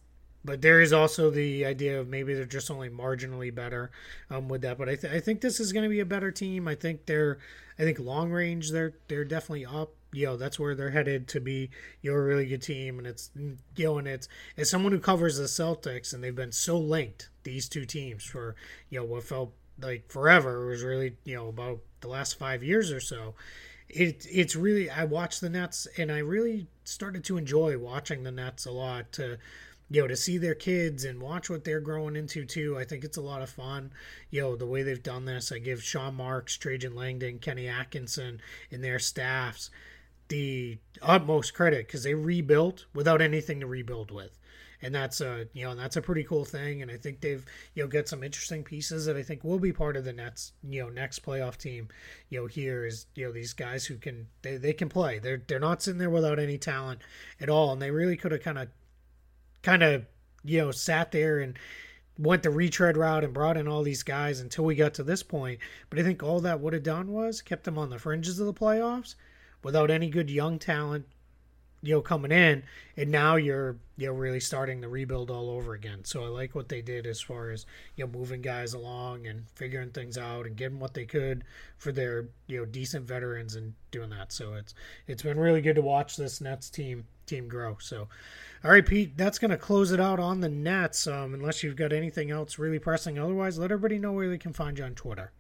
but 0.48 0.62
there 0.62 0.80
is 0.80 0.94
also 0.94 1.30
the 1.30 1.66
idea 1.66 2.00
of 2.00 2.08
maybe 2.08 2.34
they're 2.34 2.46
just 2.46 2.72
only 2.72 2.90
marginally 2.90 3.54
better 3.54 3.92
um, 4.30 4.48
with 4.48 4.62
that. 4.62 4.78
But 4.78 4.88
I, 4.88 4.96
th- 4.96 5.14
I 5.14 5.20
think 5.20 5.42
this 5.42 5.60
is 5.60 5.74
going 5.74 5.84
to 5.84 5.90
be 5.90 6.00
a 6.00 6.06
better 6.06 6.32
team. 6.32 6.70
I 6.70 6.74
think 6.74 7.06
they're, 7.06 7.38
I 7.78 7.84
think 7.84 8.00
long 8.00 8.32
range 8.32 8.72
they're 8.72 8.94
they're 9.10 9.26
definitely 9.26 9.66
up. 9.66 9.92
You 10.14 10.28
know, 10.28 10.38
that's 10.38 10.58
where 10.58 10.74
they're 10.74 10.92
headed 10.92 11.28
to 11.28 11.42
be. 11.42 11.70
You 12.02 12.12
know, 12.12 12.18
a 12.18 12.22
really 12.22 12.46
good 12.46 12.62
team, 12.62 12.98
and 12.98 13.06
it's 13.06 13.30
you 13.36 13.58
know, 13.78 13.98
and 13.98 14.08
it's 14.08 14.30
as 14.56 14.70
someone 14.70 14.94
who 14.94 15.00
covers 15.00 15.38
the 15.38 15.44
Celtics, 15.44 16.14
and 16.14 16.24
they've 16.24 16.34
been 16.34 16.54
so 16.54 16.78
linked 16.78 17.30
these 17.44 17.68
two 17.68 17.86
teams 17.86 18.24
for 18.24 18.56
you 18.90 19.00
know 19.00 19.06
what 19.06 19.24
felt 19.24 19.52
like 19.82 20.10
forever. 20.10 20.64
It 20.64 20.70
was 20.70 20.82
really 20.82 21.18
you 21.26 21.36
know 21.36 21.50
about 21.50 21.82
the 22.00 22.08
last 22.08 22.40
five 22.40 22.64
years 22.64 22.90
or 22.90 23.02
so. 23.02 23.36
It 23.90 24.26
it's 24.32 24.56
really 24.56 24.90
I 24.90 25.04
watched 25.04 25.42
the 25.42 25.50
Nets, 25.50 25.90
and 25.98 26.10
I 26.10 26.20
really 26.20 26.68
started 26.86 27.26
to 27.26 27.36
enjoy 27.36 27.78
watching 27.78 28.24
the 28.24 28.32
Nets 28.32 28.66
a 28.66 28.72
lot. 28.72 29.12
To 29.14 29.38
you 29.90 30.02
know, 30.02 30.08
to 30.08 30.16
see 30.16 30.38
their 30.38 30.56
kids 30.56 31.04
and 31.04 31.22
watch 31.22 31.50
what 31.50 31.64
they're 31.64 31.80
growing 31.80 32.16
into 32.16 32.46
too. 32.46 32.78
I 32.78 32.84
think 32.84 33.04
it's 33.04 33.18
a 33.18 33.22
lot 33.22 33.42
of 33.42 33.50
fun. 33.50 33.92
You 34.30 34.42
know, 34.42 34.56
the 34.56 34.66
way 34.66 34.84
they've 34.84 35.02
done 35.02 35.26
this. 35.26 35.52
I 35.52 35.60
give 35.60 35.82
Sean 35.82 36.16
Marks, 36.16 36.58
Trajan 36.58 36.96
Langdon, 36.96 37.40
Kenny 37.40 37.68
Atkinson, 37.68 38.42
and 38.72 38.84
their 38.84 39.00
staffs 39.00 39.70
the 40.28 40.78
utmost 41.02 41.54
credit 41.54 41.88
because 41.88 42.04
they 42.04 42.14
rebuilt 42.14 42.86
without 42.94 43.22
anything 43.22 43.60
to 43.62 43.68
rebuild 43.68 44.12
with. 44.12 44.38
And 44.80 44.94
that's 44.94 45.22
a 45.22 45.48
you 45.54 45.66
know 45.66 45.74
that's 45.74 45.96
a 45.96 46.04
pretty 46.04 46.24
cool 46.24 46.46
thing, 46.46 46.84
and 46.84 46.92
I 46.92 46.98
think 46.98 47.20
they've 47.20 47.44
you 47.74 47.82
know 47.82 47.90
got 47.90 48.08
some 48.08 48.24
interesting 48.24 48.64
pieces 48.64 49.08
that 49.08 49.18
I 49.18 49.24
think 49.24 49.44
will 49.44 49.58
be 49.58 49.74
part 49.74 49.98
of 49.98 50.04
the 50.04 50.14
Nets 50.14 50.54
you 50.64 50.84
know 50.84 50.90
next 50.90 51.26
playoff 51.26 51.58
team. 51.58 51.88
You 52.30 52.42
know 52.42 52.46
here 52.46 52.86
is 52.86 53.08
you 53.16 53.26
know 53.26 53.32
these 53.32 53.54
guys 53.54 53.88
who 53.88 53.96
can 53.96 54.28
they, 54.44 54.58
they 54.58 54.74
can 54.74 54.88
play. 54.88 55.18
They're 55.18 55.42
they're 55.48 55.60
not 55.60 55.82
sitting 55.82 55.98
there 55.98 56.12
without 56.12 56.38
any 56.38 56.60
talent 56.60 57.02
at 57.42 57.50
all, 57.50 57.72
and 57.72 57.82
they 57.82 57.90
really 57.90 58.18
could 58.18 58.32
have 58.32 58.44
kind 58.44 58.60
of 58.60 58.68
kind 59.64 59.84
of 59.84 60.06
you 60.44 60.60
know 60.60 60.72
sat 60.72 61.12
there 61.12 61.40
and 61.40 61.58
went 62.18 62.44
the 62.44 62.50
retread 62.50 62.98
route 62.98 63.24
and 63.24 63.34
brought 63.34 63.58
in 63.58 63.68
all 63.68 63.84
these 63.84 64.04
guys 64.04 64.40
until 64.40 64.66
we 64.66 64.76
got 64.76 64.94
to 64.96 65.04
this 65.04 65.24
point. 65.24 65.60
But 65.90 66.00
I 66.00 66.04
think 66.04 66.24
all 66.24 66.40
that 66.42 66.60
would 66.60 66.74
have 66.74 66.84
done 66.84 67.12
was 67.12 67.42
kept 67.42 67.64
them 67.64 67.78
on 67.78 67.90
the 67.90 68.00
fringes 68.00 68.40
of 68.40 68.48
the 68.48 68.54
playoffs 68.54 69.16
without 69.64 69.92
any 69.92 70.10
good 70.10 70.30
young 70.30 70.60
talent, 70.60 71.06
you 71.82 71.94
know, 71.94 72.02
coming 72.02 72.32
in. 72.32 72.64
And 72.96 73.12
now 73.12 73.36
you're 73.36 73.78
you 73.96 74.08
know 74.08 74.14
really 74.14 74.40
starting 74.40 74.82
the 74.82 74.88
rebuild 74.88 75.30
all 75.30 75.50
over 75.50 75.74
again. 75.74 76.04
So 76.06 76.24
I 76.24 76.28
like 76.28 76.56
what 76.56 76.70
they 76.70 76.82
did 76.82 77.06
as 77.06 77.22
far 77.22 77.52
as 77.52 77.66
you 77.96 78.06
know 78.06 78.12
moving 78.12 78.42
guys 78.42 78.74
along 78.74 79.28
and 79.28 79.46
figuring 79.56 79.92
things 79.92 80.18
out 80.18 80.46
and 80.46 80.56
getting 80.56 80.80
what 80.80 80.94
they 80.94 81.06
could 81.06 81.44
for 81.78 81.92
their 81.92 82.28
you 82.48 82.60
know 82.60 82.66
decent 82.66 83.06
veterans 83.06 83.56
and 83.56 83.74
doing 83.92 84.10
that. 84.10 84.32
So 84.32 84.54
it's 84.54 84.74
it's 85.08 85.24
been 85.24 85.40
really 85.40 85.62
good 85.62 85.76
to 85.76 85.82
watch 85.82 86.18
this 86.18 86.42
Nets 86.42 86.70
team 86.70 87.06
team 87.26 87.48
grow. 87.48 87.78
So 87.80 88.08
all 88.64 88.72
right, 88.72 88.86
Pete, 88.86 89.16
that's 89.16 89.38
going 89.38 89.52
to 89.52 89.58
close 89.58 89.92
it 89.92 90.00
out 90.00 90.20
on 90.20 90.42
the 90.42 90.50
Nets. 90.50 91.06
Um, 91.06 91.36
unless 91.36 91.62
you've 91.62 91.76
got 91.76 91.94
anything 91.94 92.32
else 92.32 92.58
really 92.58 92.80
pressing, 92.80 93.20
otherwise, 93.20 93.60
let 93.60 93.72
everybody 93.72 94.00
know 94.00 94.14
where 94.14 94.30
they 94.30 94.40
can 94.40 94.52
find 94.52 94.78
you 94.80 94.84
on 94.84 94.96
Twitter. 94.96 95.32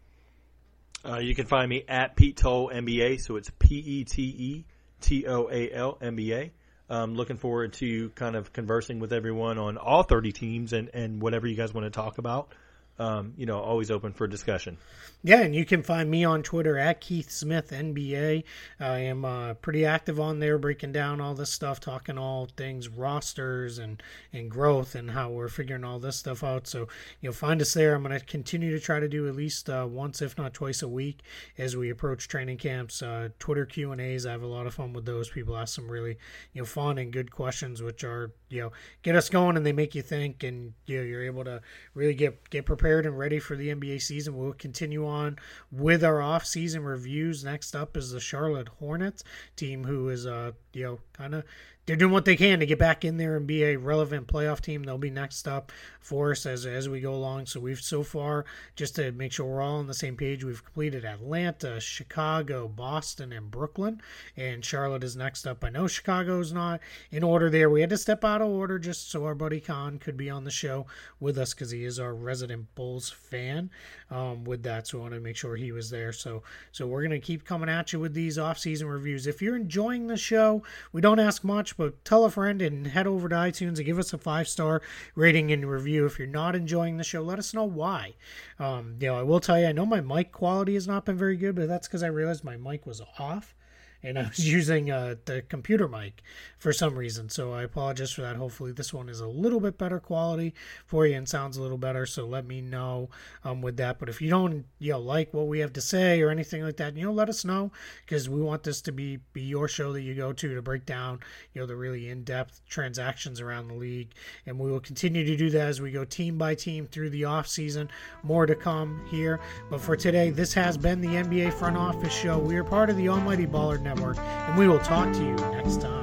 Uh, 1.03 1.17
you 1.17 1.33
can 1.33 1.45
find 1.45 1.69
me 1.69 1.83
at 1.87 2.15
Pete 2.15 2.37
Toal 2.37 2.69
NBA, 2.69 3.21
so 3.21 3.35
it's 3.35 3.51
P 3.59 3.75
E 3.77 4.65
T 5.01 5.25
O 5.27 5.49
A 5.51 5.71
L 5.71 5.97
NBA. 6.01 6.51
Um, 6.89 7.15
looking 7.15 7.37
forward 7.37 7.73
to 7.73 8.09
kind 8.11 8.35
of 8.35 8.53
conversing 8.53 8.99
with 8.99 9.11
everyone 9.11 9.57
on 9.57 9.77
all 9.77 10.03
30 10.03 10.31
teams 10.31 10.71
and, 10.71 10.89
and 10.93 11.21
whatever 11.21 11.45
you 11.45 11.55
guys 11.55 11.73
want 11.73 11.85
to 11.85 11.89
talk 11.91 12.17
about. 12.17 12.53
Um, 12.99 13.33
you 13.37 13.45
know, 13.45 13.59
always 13.59 13.91
open 13.91 14.13
for 14.13 14.27
discussion. 14.27 14.77
Yeah, 15.23 15.41
and 15.41 15.55
you 15.55 15.65
can 15.65 15.81
find 15.81 16.09
me 16.09 16.23
on 16.23 16.43
Twitter 16.43 16.77
at 16.77 17.01
Keith 17.01 17.31
Smith 17.31 17.71
NBA. 17.71 18.43
I 18.79 18.99
am 18.99 19.25
uh, 19.25 19.55
pretty 19.55 19.83
active 19.83 20.19
on 20.19 20.39
there, 20.39 20.59
breaking 20.59 20.91
down 20.91 21.19
all 21.19 21.33
this 21.33 21.51
stuff, 21.51 21.79
talking 21.79 22.17
all 22.17 22.47
things 22.55 22.87
rosters 22.87 23.79
and 23.79 24.01
and 24.31 24.49
growth 24.49 24.95
and 24.95 25.11
how 25.11 25.29
we're 25.29 25.47
figuring 25.47 25.83
all 25.83 25.99
this 25.99 26.17
stuff 26.17 26.43
out. 26.43 26.67
So 26.67 26.87
you'll 27.19 27.33
find 27.33 27.61
us 27.61 27.73
there. 27.73 27.95
I'm 27.95 28.03
going 28.03 28.17
to 28.17 28.25
continue 28.25 28.71
to 28.71 28.79
try 28.79 28.99
to 28.99 29.09
do 29.09 29.27
at 29.27 29.35
least 29.35 29.69
uh, 29.69 29.87
once, 29.89 30.21
if 30.21 30.37
not 30.37 30.53
twice, 30.53 30.81
a 30.81 30.87
week 30.87 31.21
as 31.57 31.75
we 31.75 31.89
approach 31.89 32.27
training 32.27 32.57
camps. 32.57 33.01
Uh, 33.01 33.29
Twitter 33.39 33.65
Q 33.65 33.91
and 33.91 34.01
A's. 34.01 34.25
I 34.25 34.31
have 34.31 34.43
a 34.43 34.47
lot 34.47 34.67
of 34.67 34.75
fun 34.75 34.93
with 34.93 35.05
those. 35.05 35.29
People 35.29 35.57
ask 35.57 35.75
some 35.75 35.89
really 35.89 36.17
you 36.53 36.61
know 36.61 36.65
fun 36.65 36.99
and 36.99 37.11
good 37.11 37.31
questions, 37.31 37.81
which 37.81 38.03
are 38.03 38.31
you 38.49 38.61
know 38.61 38.71
get 39.01 39.15
us 39.15 39.29
going 39.29 39.57
and 39.57 39.65
they 39.65 39.73
make 39.73 39.93
you 39.93 40.03
think, 40.03 40.43
and 40.43 40.73
you 40.85 40.97
know, 40.97 41.03
you're 41.03 41.23
able 41.23 41.43
to 41.43 41.61
really 41.95 42.13
get 42.13 42.49
get 42.51 42.65
prepared 42.65 42.86
and 42.87 43.17
ready 43.17 43.39
for 43.39 43.55
the 43.55 43.69
NBA 43.69 44.01
season. 44.01 44.37
We'll 44.37 44.53
continue 44.53 45.05
on 45.05 45.37
with 45.71 46.03
our 46.03 46.21
off-season 46.21 46.83
reviews. 46.83 47.43
Next 47.43 47.75
up 47.75 47.97
is 47.97 48.11
the 48.11 48.19
Charlotte 48.19 48.69
Hornets 48.79 49.23
team, 49.55 49.83
who 49.83 50.09
is 50.09 50.25
uh 50.25 50.53
you 50.73 50.83
know 50.83 50.99
kind 51.13 51.35
of 51.35 51.43
they're 51.87 51.95
doing 51.95 52.11
what 52.11 52.25
they 52.25 52.35
can 52.35 52.59
to 52.59 52.65
get 52.65 52.77
back 52.77 53.05
in 53.05 53.15
there 53.15 53.37
and 53.37 53.47
be 53.47 53.63
a 53.63 53.77
relevant 53.77 54.27
playoff 54.27 54.59
team. 54.59 54.83
They'll 54.83 54.97
be 54.97 55.09
next 55.09 55.47
up 55.47 55.71
for 56.01 56.31
us 56.31 56.45
as 56.45 56.65
as 56.65 56.87
we 56.89 56.99
go 56.99 57.13
along. 57.13 57.45
So 57.45 57.61
we've 57.61 57.79
so 57.79 58.03
far 58.03 58.45
just 58.75 58.95
to 58.97 59.11
make 59.13 59.31
sure 59.31 59.45
we're 59.45 59.61
all 59.61 59.77
on 59.77 59.87
the 59.87 59.93
same 59.93 60.17
page. 60.17 60.43
We've 60.43 60.63
completed 60.63 61.05
Atlanta, 61.05 61.79
Chicago, 61.79 62.67
Boston, 62.67 63.31
and 63.31 63.49
Brooklyn, 63.49 64.01
and 64.35 64.63
Charlotte 64.63 65.03
is 65.03 65.15
next 65.15 65.47
up. 65.47 65.63
I 65.63 65.69
know 65.69 65.87
Chicago's 65.87 66.51
not 66.51 66.81
in 67.09 67.23
order 67.23 67.49
there. 67.49 67.69
We 67.69 67.81
had 67.81 67.89
to 67.91 67.97
step 67.97 68.23
out 68.23 68.41
of 68.41 68.49
order 68.49 68.77
just 68.77 69.09
so 69.09 69.25
our 69.25 69.35
buddy 69.35 69.61
Khan 69.61 69.97
could 69.97 70.17
be 70.17 70.29
on 70.29 70.43
the 70.43 70.51
show 70.51 70.85
with 71.21 71.37
us 71.37 71.53
because 71.53 71.71
he 71.71 71.85
is 71.85 71.99
our 71.99 72.13
resident 72.13 72.75
Bulls 72.75 73.09
fan. 73.09 73.69
Um, 74.09 74.45
with 74.45 74.63
that, 74.63 74.87
so 74.87 74.99
I 74.99 75.01
wanted 75.01 75.15
to 75.17 75.21
make 75.21 75.35
sure 75.35 75.57
he 75.57 75.73
was 75.73 75.89
there. 75.89 76.13
So 76.13 76.43
so 76.71 76.87
we're 76.87 77.03
gonna 77.03 77.19
keep 77.19 77.43
coming 77.43 77.69
at 77.69 77.91
you 77.91 77.99
with 77.99 78.13
these 78.13 78.37
off-season 78.37 78.87
reviews. 78.87 79.27
If 79.27 79.41
you're 79.41 79.55
enjoying 79.57 80.07
the 80.07 80.15
show, 80.15 80.63
we 80.93 81.01
don't 81.01 81.19
ask 81.19 81.43
much 81.43 81.75
but 81.75 82.05
tell 82.05 82.23
a 82.23 82.31
friend 82.31 82.61
and 82.61 82.87
head 82.87 83.05
over 83.05 83.27
to 83.27 83.35
iTunes 83.35 83.77
and 83.77 83.85
give 83.85 83.99
us 83.99 84.13
a 84.13 84.17
five 84.17 84.47
star 84.47 84.81
rating 85.15 85.51
and 85.51 85.69
review. 85.69 86.05
If 86.05 86.19
you're 86.19 86.27
not 86.27 86.55
enjoying 86.55 86.95
the 86.95 87.03
show, 87.03 87.21
let 87.21 87.37
us 87.37 87.53
know 87.53 87.65
why. 87.65 88.15
Um, 88.59 88.95
you 88.99 89.07
know, 89.07 89.19
I 89.19 89.23
will 89.23 89.41
tell 89.41 89.59
you, 89.59 89.67
I 89.67 89.73
know 89.73 89.85
my 89.85 89.99
mic 89.99 90.31
quality 90.31 90.75
has 90.75 90.87
not 90.87 91.03
been 91.03 91.17
very 91.17 91.35
good, 91.35 91.55
but 91.55 91.67
that's 91.67 91.87
because 91.87 92.03
I 92.03 92.07
realized 92.07 92.45
my 92.45 92.55
mic 92.55 92.85
was 92.85 93.01
off 93.19 93.56
and 94.03 94.17
I 94.17 94.27
was 94.27 94.47
using 94.51 94.91
uh, 94.91 95.15
the 95.25 95.41
computer 95.41 95.87
mic 95.87 96.21
for 96.57 96.73
some 96.73 96.97
reason. 96.97 97.29
So 97.29 97.53
I 97.53 97.63
apologize 97.63 98.11
for 98.11 98.21
that. 98.21 98.35
Hopefully, 98.35 98.71
this 98.71 98.93
one 98.93 99.09
is 99.09 99.19
a 99.19 99.27
little 99.27 99.59
bit 99.59 99.77
better 99.77 99.99
quality 99.99 100.53
for 100.85 101.05
you 101.05 101.15
and 101.15 101.27
sounds 101.27 101.57
a 101.57 101.61
little 101.61 101.77
better. 101.77 102.05
So 102.05 102.25
let 102.25 102.45
me 102.45 102.61
know 102.61 103.09
um, 103.43 103.61
with 103.61 103.77
that. 103.77 103.99
But 103.99 104.09
if 104.09 104.21
you 104.21 104.29
don't, 104.29 104.65
you 104.79 104.93
know, 104.93 104.99
like 104.99 105.33
what 105.33 105.47
we 105.47 105.59
have 105.59 105.73
to 105.73 105.81
say 105.81 106.21
or 106.21 106.29
anything 106.29 106.63
like 106.63 106.77
that, 106.77 106.95
you 106.95 107.03
know, 107.03 107.11
let 107.11 107.29
us 107.29 107.45
know 107.45 107.71
because 108.05 108.29
we 108.29 108.41
want 108.41 108.63
this 108.63 108.81
to 108.81 108.91
be 108.91 109.19
be 109.33 109.41
your 109.41 109.67
show 109.67 109.93
that 109.93 110.01
you 110.01 110.15
go 110.15 110.33
to 110.33 110.55
to 110.55 110.61
break 110.61 110.85
down, 110.85 111.19
you 111.53 111.61
know, 111.61 111.67
the 111.67 111.75
really 111.75 112.09
in 112.09 112.23
depth 112.23 112.61
transactions 112.67 113.41
around 113.41 113.67
the 113.67 113.73
league, 113.75 114.13
and 114.45 114.57
we 114.59 114.71
will 114.71 114.79
continue 114.79 115.25
to 115.25 115.35
do 115.35 115.49
that 115.49 115.67
as 115.67 115.81
we 115.81 115.91
go 115.91 116.05
team 116.05 116.37
by 116.37 116.55
team 116.55 116.85
through 116.85 117.09
the 117.09 117.25
off 117.25 117.47
season. 117.47 117.89
More 118.23 118.45
to 118.45 118.55
come 118.55 119.01
here. 119.09 119.39
But 119.69 119.81
for 119.81 119.95
today, 119.95 120.29
this 120.29 120.53
has 120.53 120.77
been 120.77 121.01
the 121.01 121.07
NBA 121.07 121.53
Front 121.53 121.77
Office 121.77 122.13
Show. 122.13 122.37
We 122.39 122.55
are 122.55 122.63
part 122.63 122.89
of 122.89 122.97
the 122.97 123.09
Almighty 123.09 123.45
Baller 123.45 123.81
Network, 123.87 124.17
and 124.17 124.57
we 124.57 124.67
will 124.67 124.79
talk 124.79 125.13
to 125.13 125.23
you 125.23 125.35
next 125.35 125.79
time. 125.81 125.97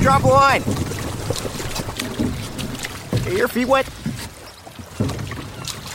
Drop 0.00 0.24
a 0.24 0.26
line. 0.26 0.83
Are 3.44 3.46
your 3.46 3.52
feet 3.52 3.68
wet? 3.68 3.86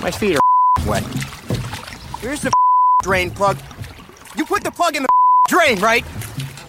My 0.04 0.12
feet 0.12 0.36
are 0.36 0.86
wet. 0.88 1.04
Here's 2.20 2.42
the 2.42 2.52
drain 3.02 3.32
plug. 3.32 3.58
You 4.36 4.46
put 4.46 4.64
the 4.64 4.70
plug 4.70 4.96
in 4.96 5.02
the 5.02 5.10
drain, 5.48 5.80
right? 5.80 6.06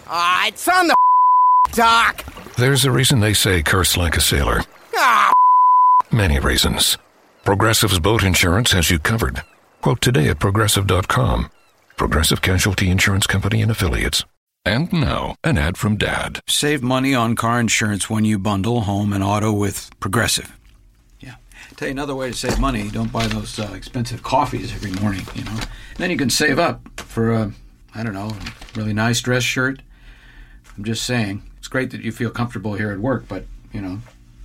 Ah, 0.06 0.46
it's 0.48 0.66
on 0.68 0.86
the 0.86 0.94
dock. 1.72 2.24
There's 2.56 2.86
a 2.86 2.90
reason 2.90 3.20
they 3.20 3.34
say 3.34 3.62
curse 3.62 3.98
like 3.98 4.16
a 4.16 4.22
sailor. 4.22 4.62
Ah, 4.96 5.30
Many 6.10 6.38
reasons. 6.40 6.96
Progressive's 7.44 7.98
boat 7.98 8.22
insurance 8.22 8.72
has 8.72 8.90
you 8.90 8.98
covered. 8.98 9.42
Quote 9.82 10.00
today 10.00 10.28
at 10.30 10.38
progressive.com. 10.38 11.50
Progressive 11.98 12.40
Casualty 12.40 12.88
Insurance 12.88 13.26
Company 13.26 13.60
and 13.60 13.70
Affiliates. 13.70 14.24
And 14.64 14.90
now, 14.94 15.36
an 15.44 15.58
ad 15.58 15.76
from 15.76 15.96
Dad. 15.96 16.40
Save 16.48 16.82
money 16.82 17.14
on 17.14 17.36
car 17.36 17.60
insurance 17.60 18.08
when 18.08 18.24
you 18.24 18.38
bundle 18.38 18.80
home 18.82 19.12
and 19.12 19.22
auto 19.22 19.52
with 19.52 19.90
Progressive. 20.00 20.56
Tell 21.80 21.88
you 21.88 21.92
another 21.92 22.14
way 22.14 22.30
to 22.30 22.36
save 22.36 22.60
money: 22.60 22.90
don't 22.90 23.10
buy 23.10 23.26
those 23.26 23.58
uh, 23.58 23.72
expensive 23.74 24.22
coffees 24.22 24.70
every 24.74 24.92
morning. 25.00 25.22
You 25.34 25.44
know, 25.44 25.58
then 25.96 26.10
you 26.10 26.18
can 26.18 26.28
save 26.28 26.58
up 26.58 26.86
for 27.00 27.32
a, 27.32 27.52
I 27.94 28.02
don't 28.02 28.12
know, 28.12 28.36
really 28.76 28.92
nice 28.92 29.22
dress 29.22 29.42
shirt. 29.42 29.80
I'm 30.76 30.84
just 30.84 31.06
saying, 31.06 31.42
it's 31.56 31.68
great 31.68 31.90
that 31.92 32.02
you 32.02 32.12
feel 32.12 32.28
comfortable 32.28 32.74
here 32.74 32.92
at 32.92 32.98
work, 32.98 33.24
but 33.28 33.46
you 33.72 33.80
know, 33.80 34.00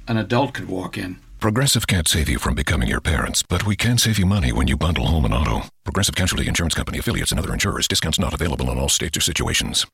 an 0.08 0.16
adult 0.16 0.54
could 0.54 0.70
walk 0.70 0.98
in. 0.98 1.18
Progressive 1.42 1.88
can't 1.88 2.08
save 2.08 2.30
you 2.30 2.40
from 2.40 2.56
becoming 2.56 2.88
your 2.88 3.02
parents, 3.02 3.44
but 3.44 3.66
we 3.66 3.76
can 3.76 3.98
save 3.98 4.18
you 4.18 4.26
money 4.26 4.54
when 4.54 4.70
you 4.70 4.78
bundle 4.78 5.08
home 5.08 5.26
and 5.26 5.34
auto. 5.34 5.64
Progressive 5.84 6.16
Casualty 6.16 6.48
Insurance 6.48 6.74
Company 6.74 7.00
affiliates 7.00 7.32
and 7.32 7.40
other 7.40 7.52
insurers. 7.52 7.90
Discounts 7.90 8.18
not 8.18 8.34
available 8.34 8.72
in 8.72 8.78
all 8.78 8.88
states 8.88 9.18
or 9.18 9.22
situations. 9.22 9.86